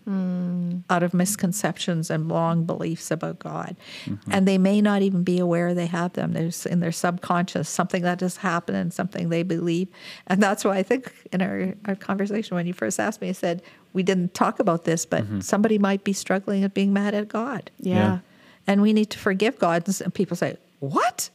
out 0.89 1.03
of 1.03 1.13
misconceptions 1.13 2.11
and 2.11 2.31
wrong 2.31 2.65
beliefs 2.65 3.11
about 3.11 3.41
God, 3.41 3.75
mm-hmm. 4.05 4.31
and 4.31 4.47
they 4.47 4.59
may 4.59 4.81
not 4.81 5.03
even 5.03 5.25
be 5.25 5.41
aware 5.41 5.75
they 5.75 5.87
have 5.87 6.13
them. 6.13 6.33
There's 6.33 6.65
in 6.67 6.79
their 6.79 6.93
subconscious 6.93 7.69
something 7.69 8.03
that 8.03 8.21
has 8.21 8.37
happened 8.37 8.77
and 8.77 8.93
something 8.93 9.29
they 9.29 9.43
believe, 9.43 9.89
and 10.29 10.41
that's 10.41 10.65
why 10.65 10.77
I 10.77 10.85
think 10.85 11.13
in 11.33 11.43
our, 11.43 11.75
our 11.87 11.97
conversation 11.97 12.55
when 12.55 12.67
you 12.67 12.73
first 12.73 13.01
asked 13.01 13.21
me, 13.21 13.31
I 13.31 13.33
said 13.33 13.63
we 13.93 14.03
didn't 14.03 14.35
talk 14.35 14.61
about 14.61 14.85
this, 14.85 15.05
but 15.05 15.25
mm-hmm. 15.25 15.41
somebody 15.41 15.79
might 15.79 16.05
be 16.05 16.13
struggling 16.13 16.63
at 16.65 16.75
being 16.75 16.93
mad 16.93 17.15
at 17.15 17.29
God. 17.29 17.71
Yeah. 17.79 17.95
Yeah. 17.95 18.19
And 18.67 18.83
we 18.83 18.93
need 18.93 19.11
to 19.11 19.19
forgive 19.19 19.59
God. 19.59 19.89
And 19.89 20.01
And 20.01 20.15
people 20.15 20.37
say, 20.37 20.57
What? 20.79 21.31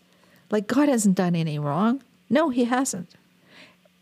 Like 0.51 0.67
God 0.67 0.87
hasn't 0.89 1.15
done 1.15 1.35
any 1.35 1.59
wrong. 1.59 2.03
No, 2.29 2.49
he 2.49 2.65
hasn't. 2.65 3.09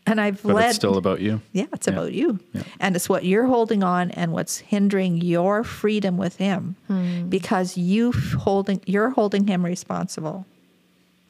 And 0.06 0.20
I've 0.20 0.42
But 0.42 0.54
led 0.54 0.66
it's 0.66 0.76
still 0.76 0.98
about 0.98 1.20
you. 1.20 1.40
Yeah, 1.52 1.66
it's 1.72 1.86
Yeah. 1.86 1.94
about 1.94 2.12
you. 2.12 2.38
Yeah. 2.52 2.62
And 2.78 2.94
it's 2.94 3.08
what 3.08 3.24
you're 3.24 3.46
holding 3.46 3.82
on 3.82 4.10
and 4.10 4.32
what's 4.32 4.58
hindering 4.58 5.20
your 5.22 5.64
freedom 5.64 6.16
with 6.18 6.36
him. 6.36 6.76
Hmm. 6.88 7.28
Because 7.28 7.76
you 7.78 8.12
holding 8.12 8.80
you're 8.86 9.10
holding 9.10 9.46
him 9.46 9.64
responsible 9.64 10.44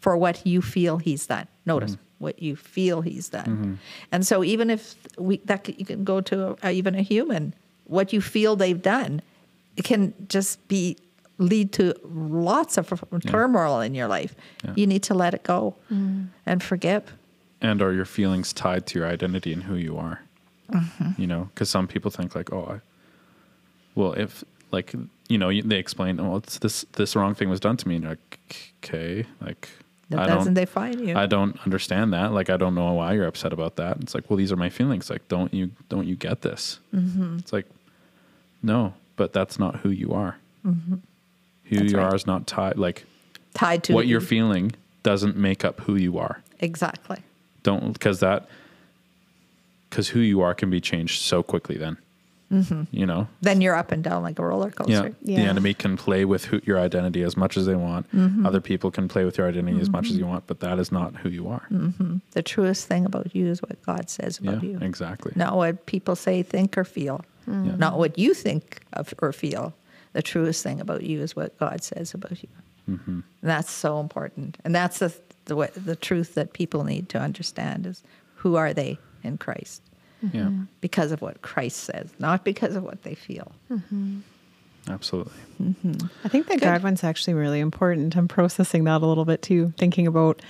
for 0.01 0.17
what 0.17 0.45
you 0.47 0.61
feel 0.61 0.99
he's 0.99 1.27
done. 1.27 1.47
Notice 1.67 1.93
Mm-hmm. 1.93 2.25
what 2.25 2.43
you 2.43 2.57
feel 2.57 3.01
he's 3.01 3.29
done. 3.29 3.47
Mm-hmm. 3.47 3.75
And 4.13 4.27
so 4.27 4.43
even 4.43 4.71
if 4.71 4.97
we 5.19 5.37
that 5.45 5.69
you 5.79 5.87
can 5.87 6.05
go 6.05 6.21
to 6.23 6.57
a, 6.63 6.71
even 6.73 6.95
a 6.95 7.03
human, 7.03 7.55
what 7.87 8.13
you 8.13 8.21
feel 8.21 8.57
they've 8.57 8.83
done, 8.83 9.23
it 9.77 9.85
can 9.85 10.13
just 10.29 10.67
be 10.69 10.97
lead 11.39 11.73
to 11.73 11.95
lots 12.05 12.77
of 12.79 13.05
turmoil 13.27 13.81
in 13.81 13.95
your 13.95 14.09
life. 14.09 14.35
Yeah. 14.65 14.73
You 14.77 14.87
need 14.87 15.03
to 15.05 15.15
let 15.15 15.35
it 15.35 15.43
go 15.43 15.75
hmm. 15.89 16.25
and 16.47 16.63
forgive. 16.63 17.03
And 17.65 17.81
are 17.81 17.95
your 17.95 18.05
feelings 18.05 18.53
tied 18.53 18.87
to 18.89 18.99
your 18.99 19.09
identity 19.09 19.51
and 19.51 19.63
who 19.63 19.75
you 19.75 19.97
are? 19.97 20.21
Mm-hmm. 20.71 21.21
You 21.21 21.27
know, 21.27 21.49
because 21.55 21.71
some 21.71 21.89
people 21.89 22.11
think 22.11 22.35
like, 22.35 22.53
oh, 22.53 22.67
I, 22.77 22.81
well, 23.95 24.13
if 24.13 24.45
like 24.71 24.95
you 25.29 25.39
know, 25.39 25.51
they 25.63 25.79
explain, 25.79 26.21
oh, 26.21 26.37
it's 26.37 26.59
this 26.59 26.85
this 26.93 27.17
wrong 27.17 27.35
thing 27.35 27.49
was 27.49 27.61
done 27.61 27.79
to 27.79 27.89
me. 27.89 27.95
And 27.95 28.05
you're 28.05 28.13
like, 28.13 28.75
okay, 28.85 29.25
like 29.41 29.71
That 30.11 30.21
I 30.21 30.27
doesn't 30.27 30.53
don't, 30.53 30.63
define 30.63 30.99
you. 31.07 31.17
I 31.17 31.25
don't 31.25 31.59
understand 31.65 32.13
that. 32.13 32.33
Like, 32.33 32.51
I 32.51 32.59
don't 32.59 32.75
know 32.75 32.93
why 32.93 33.15
you're 33.15 33.27
upset 33.27 33.55
about 33.55 33.77
that. 33.77 33.97
It's 34.03 34.15
like, 34.15 34.29
well, 34.29 34.37
these 34.37 34.53
are 34.53 34.57
my 34.57 34.69
feelings. 34.69 35.09
Like, 35.09 35.27
don't 35.29 35.53
you 35.55 35.71
don't 35.89 36.07
you 36.07 36.17
get 36.17 36.43
this? 36.43 36.81
Mm-hmm. 36.95 37.39
It's 37.39 37.53
like, 37.53 37.67
no, 38.63 38.93
but 39.17 39.33
that's 39.33 39.59
not 39.59 39.77
who 39.77 39.89
you 39.89 40.13
are. 40.13 40.37
Who 40.63 40.71
Mm-hmm. 40.71 40.95
That's 41.71 41.93
you 41.93 41.99
right. 41.99 42.13
are 42.13 42.15
is 42.15 42.27
not 42.27 42.47
tied. 42.47 42.77
Like, 42.77 43.07
tied 43.55 43.85
to 43.85 43.95
what 43.95 44.07
you're 44.07 44.21
feeling 44.21 44.73
doesn't 45.03 45.37
make 45.37 45.65
up 45.65 45.81
who 45.81 45.97
you 45.97 46.19
are. 46.19 46.43
exactly 46.61 47.21
Don't 47.65 47.93
because 47.93 48.21
that 48.21 48.49
because 49.91 50.09
who 50.09 50.21
you 50.21 50.41
are 50.43 50.55
can 50.55 50.71
be 50.71 50.81
changed 50.81 51.21
so 51.23 51.43
quickly. 51.43 51.77
Then 51.77 51.97
Mm-hmm. 52.53 52.83
you 52.93 53.05
know, 53.07 53.27
then 53.41 53.61
you're 53.63 53.75
up 53.75 53.91
and 53.91 54.05
down 54.05 54.23
like 54.23 54.39
a 54.39 54.45
roller 54.45 54.71
coaster. 54.71 54.93
yeah, 54.93 55.03
coaster 55.03 55.25
the 55.25 55.37
enemy 55.39 55.75
can 55.75 55.97
play 55.97 56.25
with 56.27 56.45
who, 56.45 56.61
your 56.65 56.79
identity 56.79 57.23
as 57.23 57.37
much 57.37 57.57
as 57.57 57.65
they 57.67 57.75
want. 57.75 58.07
Mm-hmm. 58.15 58.47
Other 58.47 58.61
people 58.61 58.91
can 58.93 59.09
play 59.09 59.25
with 59.25 59.39
your 59.39 59.49
identity 59.49 59.81
as 59.81 59.89
much 59.91 60.07
as 60.11 60.17
you 60.19 60.27
want, 60.27 60.47
but 60.47 60.61
that 60.61 60.79
is 60.79 60.93
not 60.93 61.17
who 61.17 61.31
you 61.31 61.49
are. 61.49 61.67
the 62.33 62.43
truest 62.43 62.87
thing 62.87 63.07
about 63.07 63.35
you 63.35 63.47
is 63.49 63.61
what 63.63 63.83
god 63.83 64.09
says 64.11 64.39
Yeah, 64.43 64.51
about 64.51 64.63
you 64.63 64.79
exactly. 64.83 65.33
not 65.35 65.57
what 65.57 65.87
people 65.87 66.15
say 66.15 66.43
think 66.45 66.77
or 66.79 66.85
feel 66.85 67.25
Yeah. 67.49 67.75
not 67.77 67.99
what 67.99 68.19
you 68.19 68.35
think 68.35 68.83
of 68.93 69.13
or 69.21 69.33
feel 69.33 69.73
the 70.13 70.23
truest 70.23 70.63
thing 70.63 70.81
about 70.81 71.03
you 71.03 71.23
is 71.23 71.35
what 71.35 71.59
god 71.59 71.83
says 71.83 72.15
about 72.15 72.41
you 72.43 72.49
Mm-hmm. 72.89 73.21
that's 73.43 73.71
so 73.71 73.99
important 73.99 74.59
and 74.65 74.75
that's 74.75 74.99
the 74.99 75.15
the, 75.47 75.57
way, 75.57 75.71
the 75.75 75.97
truth 75.97 76.35
that 76.35 76.53
people 76.53 76.85
need 76.85 77.09
to 77.11 77.19
understand 77.19 77.87
is 77.87 78.03
who 78.35 78.57
are 78.57 78.75
they 78.75 78.99
in 79.23 79.39
christ 79.39 79.83
Yeah, 80.33 80.51
because 80.81 81.13
of 81.13 81.23
what 81.23 81.41
christ 81.43 81.79
says 81.79 82.11
not 82.19 82.45
because 82.45 82.77
of 82.77 82.83
what 82.83 83.03
they 83.03 83.15
feel 83.15 83.53
absolutely. 84.89 85.33
I 86.25 86.29
think 86.29 86.47
that 86.49 86.61
God 86.61 86.83
one's 86.83 87.05
actually 87.05 87.35
really 87.35 87.61
important. 87.61 88.17
I'm 88.17 88.29
processing 88.29 88.85
that 88.85 89.01
a 89.03 89.07
little 89.07 89.25
bit 89.25 89.43
too, 89.43 89.73
thinking 89.79 90.07
about 90.07 90.43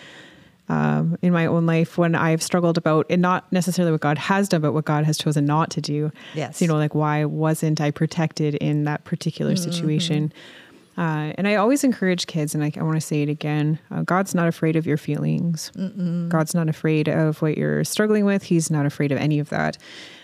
um, 0.68 1.18
in 1.20 1.32
my 1.32 1.47
own 1.47 1.66
life 1.66 1.99
when 1.99 2.14
I've 2.14 2.43
struggled 2.43 2.78
about 2.78 3.07
and 3.11 3.20
not 3.20 3.51
necessarily 3.53 3.93
what 3.93 4.01
God 4.01 4.18
has 4.18 4.49
done, 4.49 4.62
but 4.62 4.72
what 4.72 4.87
God 4.87 5.05
has 5.05 5.18
chosen 5.18 5.45
not 5.45 5.70
to 5.70 5.80
do. 5.80 6.11
Yes. 6.35 6.59
So, 6.59 6.64
you 6.64 6.68
know, 6.68 6.76
like 6.76 6.95
why 6.95 7.24
wasn't 7.24 7.80
I 7.80 7.91
protected 7.91 8.55
in 8.57 8.85
that 8.85 9.05
particular 9.05 9.57
situation? 9.57 10.32
Uh, 10.97 11.32
and 11.36 11.49
I 11.49 11.57
always 11.57 11.82
encourage 11.84 12.26
kids, 12.26 12.55
and 12.55 12.62
I, 12.62 12.70
I 12.78 12.82
want 12.82 12.95
to 12.97 13.01
say 13.01 13.22
it 13.22 13.28
again 13.28 13.78
uh, 13.90 14.03
God's 14.03 14.34
not 14.34 14.47
afraid 14.49 14.76
of 14.76 14.86
your 14.86 14.97
feelings. 14.97 15.70
God's 16.28 16.55
not 16.55 16.68
afraid 16.68 17.09
of 17.09 17.42
what 17.42 17.59
you're 17.59 17.82
struggling 17.84 18.24
with. 18.24 18.42
He's 18.45 18.70
not 18.70 18.86
afraid 18.86 19.11
of 19.12 19.18
any 19.18 19.38
of 19.40 19.49
that. 19.51 19.76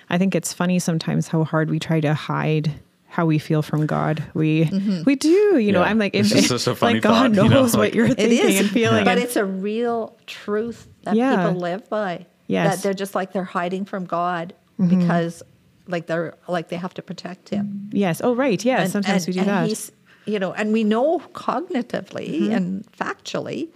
I 0.09 0.19
think 0.19 0.35
it's 0.35 0.53
funny 0.53 0.79
sometimes 0.79 1.29
how 1.29 1.45
hard 1.45 1.71
we 1.71 1.79
try 1.79 2.01
to 2.01 2.15
hide 2.15 2.73
how 3.09 3.27
we 3.27 3.39
feel 3.41 3.61
from 3.63 3.87
God. 3.87 4.23
We 4.35 4.71
we 5.05 5.17
do, 5.17 5.59
you 5.59 5.73
know. 5.73 5.83
I'm 5.83 5.99
like, 5.99 6.15
It's 6.15 6.31
if, 6.31 6.47
just 6.49 6.65
such 6.65 6.73
a 6.73 6.77
funny 6.77 6.95
like 6.95 7.03
God 7.03 7.35
thought, 7.35 7.43
you 7.45 7.49
knows 7.51 7.73
know, 7.75 7.81
what 7.81 7.87
like- 7.89 7.95
you're 7.95 8.07
thinking 8.09 8.39
is, 8.51 8.61
and 8.61 8.71
feeling. 8.71 9.05
but 9.05 9.15
and- 9.19 9.21
it's 9.23 9.35
a 9.35 9.45
real 9.45 10.17
truth 10.27 10.87
that 11.03 11.17
Yeah. 11.17 11.49
people 11.49 11.61
live 11.61 11.89
by. 11.89 12.27
Yes. 12.47 12.77
that 12.77 12.83
they're 12.85 12.95
just 12.95 13.15
like 13.17 13.33
they're 13.33 13.43
hiding 13.45 13.85
from 13.85 14.05
God 14.07 14.55
because, 14.79 15.43
like 15.87 16.07
they're 16.07 16.35
like 16.49 16.69
they 16.69 16.77
have 16.77 16.95
to 16.95 17.03
protect 17.03 17.49
Him. 17.49 17.91
yes. 17.93 18.21
Oh, 18.23 18.35
right. 18.35 18.65
Yeah. 18.65 18.83
And- 18.83 18.91
sometimes 18.93 19.27
and- 19.27 19.35
we 19.35 19.41
do 19.43 19.49
and 19.49 19.49
that. 19.49 19.91
He's, 20.31 20.35
you 20.35 20.39
know, 20.39 20.53
and 20.53 20.73
we 20.73 20.85
know 20.85 21.19
cognitively 21.33 22.51
and 22.51 22.85
factually 22.93 23.69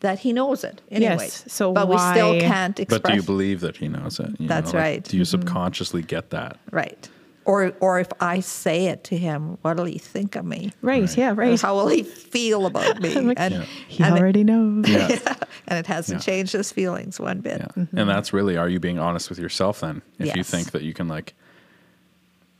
that 0.00 0.18
He 0.20 0.32
knows 0.32 0.62
it 0.64 0.82
anyway. 0.90 1.16
Yes, 1.20 1.44
so 1.48 1.72
but 1.72 1.88
we 1.88 1.96
still 1.98 2.38
can't 2.40 2.78
express. 2.78 3.00
But 3.00 3.10
do 3.10 3.16
you 3.16 3.22
believe 3.22 3.60
that 3.60 3.76
he 3.78 3.88
knows 3.88 4.20
it? 4.20 4.30
You 4.38 4.46
That's 4.46 4.72
know, 4.72 4.78
like, 4.78 4.84
right. 4.84 5.02
Mm-hmm. 5.02 5.10
Do 5.10 5.16
you 5.16 5.24
subconsciously 5.24 6.02
get 6.02 6.30
that? 6.30 6.58
right? 6.70 7.08
Or, 7.46 7.72
or 7.78 8.00
if 8.00 8.08
I 8.20 8.40
say 8.40 8.86
it 8.86 9.04
to 9.04 9.16
him, 9.16 9.56
what'll 9.62 9.84
he 9.84 9.98
think 9.98 10.34
of 10.34 10.44
me? 10.44 10.72
right. 10.82 11.00
Right. 11.02 11.16
Yeah. 11.16 11.30
Or 11.30 11.34
Right. 11.34 11.60
How 11.60 11.76
will 11.76 11.86
he 11.86 12.02
feel 12.02 12.66
about 12.66 13.00
me? 13.00 13.14
Like, 13.20 13.38
and, 13.40 13.54
Yeah. 13.54 13.62
he 13.86 14.02
and 14.02 14.16
it- 14.16 14.20
already 14.20 14.42
knows. 14.44 14.88
Yeah. 14.88 15.36
and 15.68 15.78
it 15.78 15.86
hasn't 15.86 16.20
Yeah. 16.26 16.32
changed 16.34 16.52
his 16.54 16.72
feelings 16.72 17.20
one 17.20 17.40
bit. 17.40 17.60
Yeah. 17.76 17.84
And 17.94 18.08
that's 18.10 18.32
really, 18.32 18.56
are 18.56 18.68
you 18.68 18.80
being 18.80 18.98
honest 18.98 19.30
with 19.30 19.38
yourself 19.38 19.78
then? 19.80 20.02
If 20.18 20.34
you 20.36 20.42
think 20.42 20.72
that 20.72 20.82
you 20.82 20.92
can 20.92 21.06
like 21.08 21.34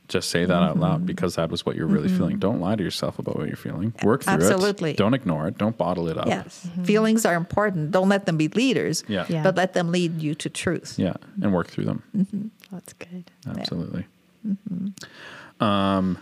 just 0.07 0.29
say 0.29 0.45
that 0.45 0.53
out 0.53 0.71
Mm-hmm. 0.73 0.81
loud 0.81 1.05
because 1.05 1.35
that 1.35 1.49
was 1.49 1.65
what 1.65 1.75
you're 1.75 1.87
really 1.87 2.07
feeling. 2.09 2.37
Don't 2.39 2.59
lie 2.61 2.75
to 2.75 2.83
yourself 2.83 3.19
about 3.19 3.37
what 3.37 3.47
you're 3.47 3.55
feeling. 3.57 3.93
Work 4.03 4.23
through 4.23 4.33
Absolutely. 4.33 4.55
it. 4.55 4.69
Absolutely. 4.69 4.93
Don't 4.93 5.13
ignore 5.13 5.47
it. 5.47 5.57
Don't 5.57 5.77
bottle 5.77 6.07
it 6.07 6.17
up. 6.17 6.27
Yes. 6.27 6.67
Feelings 6.83 7.25
are 7.25 7.35
important. 7.35 7.91
Don't 7.91 8.09
let 8.09 8.25
them 8.25 8.37
be 8.37 8.47
leaders, 8.49 9.03
Yeah. 9.07 9.25
Yeah. 9.27 9.43
but 9.43 9.55
let 9.55 9.73
them 9.73 9.91
lead 9.91 10.21
you 10.21 10.35
to 10.35 10.49
truth. 10.49 10.95
Yeah. 10.97 11.13
And 11.41 11.53
work 11.53 11.67
through 11.67 11.85
them. 11.85 12.51
That's 12.71 12.93
good. 12.93 13.29
Absolutely. 13.47 14.05
Mm-hmm. 14.47 15.63
Um, 15.63 16.17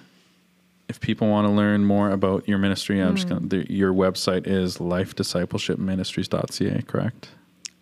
if 0.87 0.99
people 0.99 1.27
want 1.27 1.47
to 1.47 1.51
learn 1.51 1.83
more 1.85 2.11
about 2.11 2.47
your 2.47 2.57
ministry, 2.59 2.99
I'm 3.01 3.15
just 3.15 3.27
Mm. 3.27 3.31
gonna. 3.31 3.47
The, 3.47 3.73
your 3.73 3.91
website 3.93 4.45
is 4.47 4.77
lifediscipleshipministries.ca, 4.77 6.81
correct? 6.83 7.29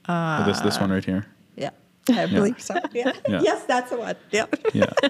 Uh, 0.06 0.46
this 0.46 0.60
this 0.62 0.80
one 0.80 0.92
right 0.92 1.04
here. 1.06 1.26
Yeah. 2.10 2.24
I 2.24 2.26
believe 2.28 2.62
so. 2.62 2.76
Yeah. 2.92 3.14
Yeah. 3.28 3.42
Yes, 3.42 3.64
that's 3.66 3.90
the 3.92 3.98
one. 3.98 4.16
Yeah. 4.32 4.46
Yeah. 4.74 4.92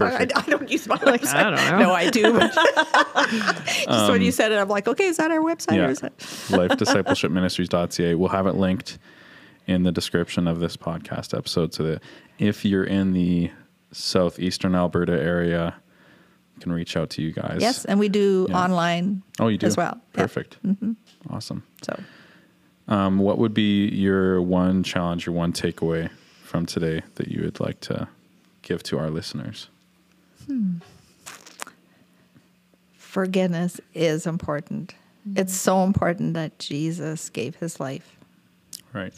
I, 0.00 0.26
I 0.34 0.42
don't 0.48 0.70
use 0.70 0.88
my 0.88 0.96
website. 0.96 1.34
I 1.34 1.42
don't 1.50 1.54
know. 1.56 1.78
No, 1.78 1.92
I 1.92 2.08
do. 2.10 2.32
But 2.32 2.54
just 3.84 4.10
when 4.10 4.22
you 4.22 4.32
said 4.32 4.50
it, 4.52 4.56
I'm 4.56 4.68
like, 4.68 4.88
okay, 4.88 5.04
is 5.06 5.18
that 5.18 5.30
our 5.30 5.40
website? 5.40 5.72
Um, 5.72 5.76
yeah. 5.76 5.86
Or 5.86 5.90
is 5.90 6.02
it? 6.02 6.16
lifediscipleshipministries.ca. 6.16 8.14
We'll 8.14 8.28
have 8.30 8.46
it 8.46 8.54
linked 8.54 8.98
in 9.66 9.82
the 9.82 9.92
description 9.92 10.46
of 10.48 10.58
this 10.60 10.76
podcast 10.76 11.36
episode 11.36 11.74
so 11.74 11.82
that 11.82 12.02
if 12.38 12.64
you're 12.64 12.84
in 12.84 13.12
the 13.12 13.50
southeastern 13.92 14.74
Alberta 14.74 15.12
area, 15.20 15.74
can 16.60 16.72
reach 16.72 16.96
out 16.96 17.10
to 17.10 17.22
you 17.22 17.32
guys. 17.32 17.58
Yes, 17.60 17.84
and 17.84 17.98
we 17.98 18.08
do 18.08 18.46
Yeah. 18.48 18.58
online 18.64 19.22
Oh, 19.38 19.48
you 19.48 19.58
do? 19.58 19.66
as 19.66 19.76
well. 19.76 20.00
Yeah. 20.14 20.22
Perfect. 20.22 20.56
Awesome. 21.28 21.62
So 21.82 21.98
Um, 22.88 23.18
what 23.18 23.38
would 23.38 23.54
be 23.54 23.88
your 23.88 24.40
one 24.40 24.82
challenge, 24.82 25.26
your 25.26 25.34
one 25.34 25.52
takeaway 25.52 26.10
from 26.44 26.66
today 26.66 27.02
that 27.16 27.28
you 27.28 27.42
would 27.42 27.58
like 27.60 27.80
to 27.80 28.08
give 28.62 28.82
to 28.84 28.98
our 28.98 29.10
listeners? 29.10 29.68
forgiveness 33.16 33.80
is 33.94 34.26
important. 34.26 34.94
It's 35.34 35.56
so 35.56 35.82
important 35.84 36.34
that 36.34 36.58
Jesus 36.58 37.30
gave 37.30 37.56
his 37.56 37.80
life. 37.80 38.18
Right. 38.92 39.14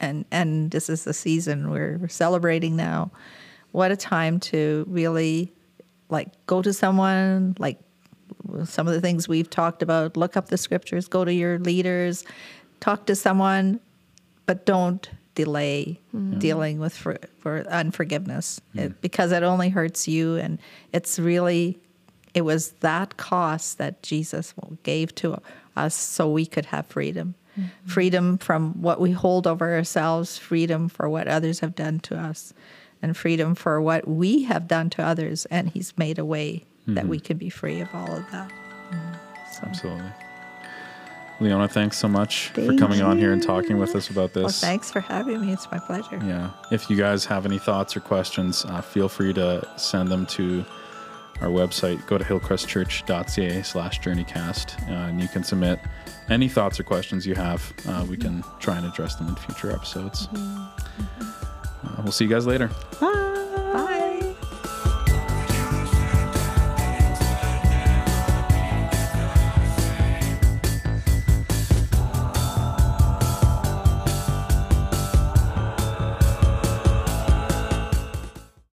and 0.00 0.24
and 0.30 0.70
this 0.70 0.88
is 0.88 1.04
the 1.04 1.12
season 1.12 1.70
we're, 1.70 1.98
we're 1.98 2.08
celebrating 2.08 2.76
now. 2.76 3.10
What 3.72 3.92
a 3.92 3.96
time 3.96 4.40
to 4.40 4.86
really 4.88 5.52
like 6.08 6.28
go 6.46 6.62
to 6.62 6.72
someone 6.72 7.54
like 7.58 7.78
some 8.64 8.88
of 8.88 8.94
the 8.94 9.02
things 9.02 9.28
we've 9.28 9.50
talked 9.50 9.82
about. 9.82 10.16
Look 10.16 10.34
up 10.34 10.48
the 10.48 10.56
scriptures. 10.56 11.06
Go 11.06 11.22
to 11.24 11.32
your 11.32 11.58
leaders. 11.58 12.24
Talk 12.82 13.06
to 13.06 13.14
someone, 13.14 13.78
but 14.44 14.66
don't 14.66 15.08
delay 15.34 16.00
mm-hmm. 16.14 16.38
dealing 16.38 16.78
with 16.78 16.94
for, 16.94 17.16
for 17.38 17.66
unforgiveness 17.68 18.60
mm-hmm. 18.70 18.80
it, 18.80 19.00
because 19.00 19.32
it 19.32 19.42
only 19.42 19.68
hurts 19.68 20.08
you. 20.08 20.36
And 20.36 20.58
it's 20.92 21.18
really 21.18 21.78
it 22.34 22.42
was 22.42 22.72
that 22.80 23.16
cost 23.16 23.78
that 23.78 24.02
Jesus 24.02 24.54
gave 24.82 25.14
to 25.16 25.40
us 25.76 25.94
so 25.94 26.28
we 26.28 26.46
could 26.46 26.66
have 26.66 26.86
freedom. 26.86 27.34
Mm-hmm. 27.58 27.88
Freedom 27.88 28.38
from 28.38 28.80
what 28.80 29.00
we 29.00 29.12
hold 29.12 29.46
over 29.46 29.74
ourselves, 29.74 30.38
freedom 30.38 30.88
for 30.88 31.08
what 31.08 31.28
others 31.28 31.60
have 31.60 31.74
done 31.74 32.00
to 32.00 32.18
us, 32.18 32.54
and 33.02 33.16
freedom 33.16 33.54
for 33.54 33.80
what 33.80 34.08
we 34.08 34.44
have 34.44 34.66
done 34.66 34.88
to 34.90 35.02
others. 35.02 35.44
And 35.46 35.68
He's 35.68 35.96
made 35.98 36.18
a 36.18 36.24
way 36.24 36.64
that 36.86 37.06
we 37.06 37.20
can 37.20 37.36
be 37.36 37.48
free 37.48 37.80
of 37.80 37.94
all 37.94 38.10
of 38.12 38.30
that. 38.32 38.50
So, 39.52 39.60
Absolutely. 39.66 40.10
Leona, 41.42 41.68
thanks 41.68 41.98
so 41.98 42.08
much 42.08 42.48
for 42.48 42.62
Thank 42.62 42.78
coming 42.78 43.02
on 43.02 43.18
here 43.18 43.32
and 43.32 43.42
talking 43.42 43.78
with 43.78 43.94
us 43.94 44.10
about 44.10 44.32
this. 44.32 44.42
well, 44.42 44.52
thanks 44.52 44.90
for 44.90 45.00
having 45.00 45.40
me. 45.40 45.52
It's 45.52 45.70
my 45.70 45.78
pleasure. 45.78 46.20
Yeah. 46.24 46.50
If 46.70 46.88
you 46.88 46.96
guys 46.96 47.24
have 47.26 47.44
any 47.46 47.58
thoughts 47.58 47.96
or 47.96 48.00
questions, 48.00 48.64
uh, 48.64 48.80
feel 48.80 49.08
free 49.08 49.32
to 49.34 49.66
send 49.76 50.08
them 50.08 50.26
to 50.26 50.64
our 51.40 51.48
website. 51.48 52.06
Go 52.06 52.18
to 52.18 52.24
hillcrestchurch.ca 52.24 53.62
slash 53.62 54.00
journeycast, 54.00 54.80
uh, 54.88 55.08
and 55.08 55.20
you 55.20 55.28
can 55.28 55.42
submit 55.42 55.80
any 56.30 56.48
thoughts 56.48 56.78
or 56.78 56.84
questions 56.84 57.26
you 57.26 57.34
have. 57.34 57.72
Uh, 57.88 58.06
we 58.08 58.16
can 58.16 58.44
try 58.60 58.76
and 58.76 58.86
address 58.86 59.16
them 59.16 59.28
in 59.28 59.34
future 59.36 59.70
episodes. 59.72 60.28
Uh, 60.34 60.68
we'll 62.02 62.12
see 62.12 62.24
you 62.24 62.30
guys 62.30 62.46
later. 62.46 62.70
Bye. 63.00 63.41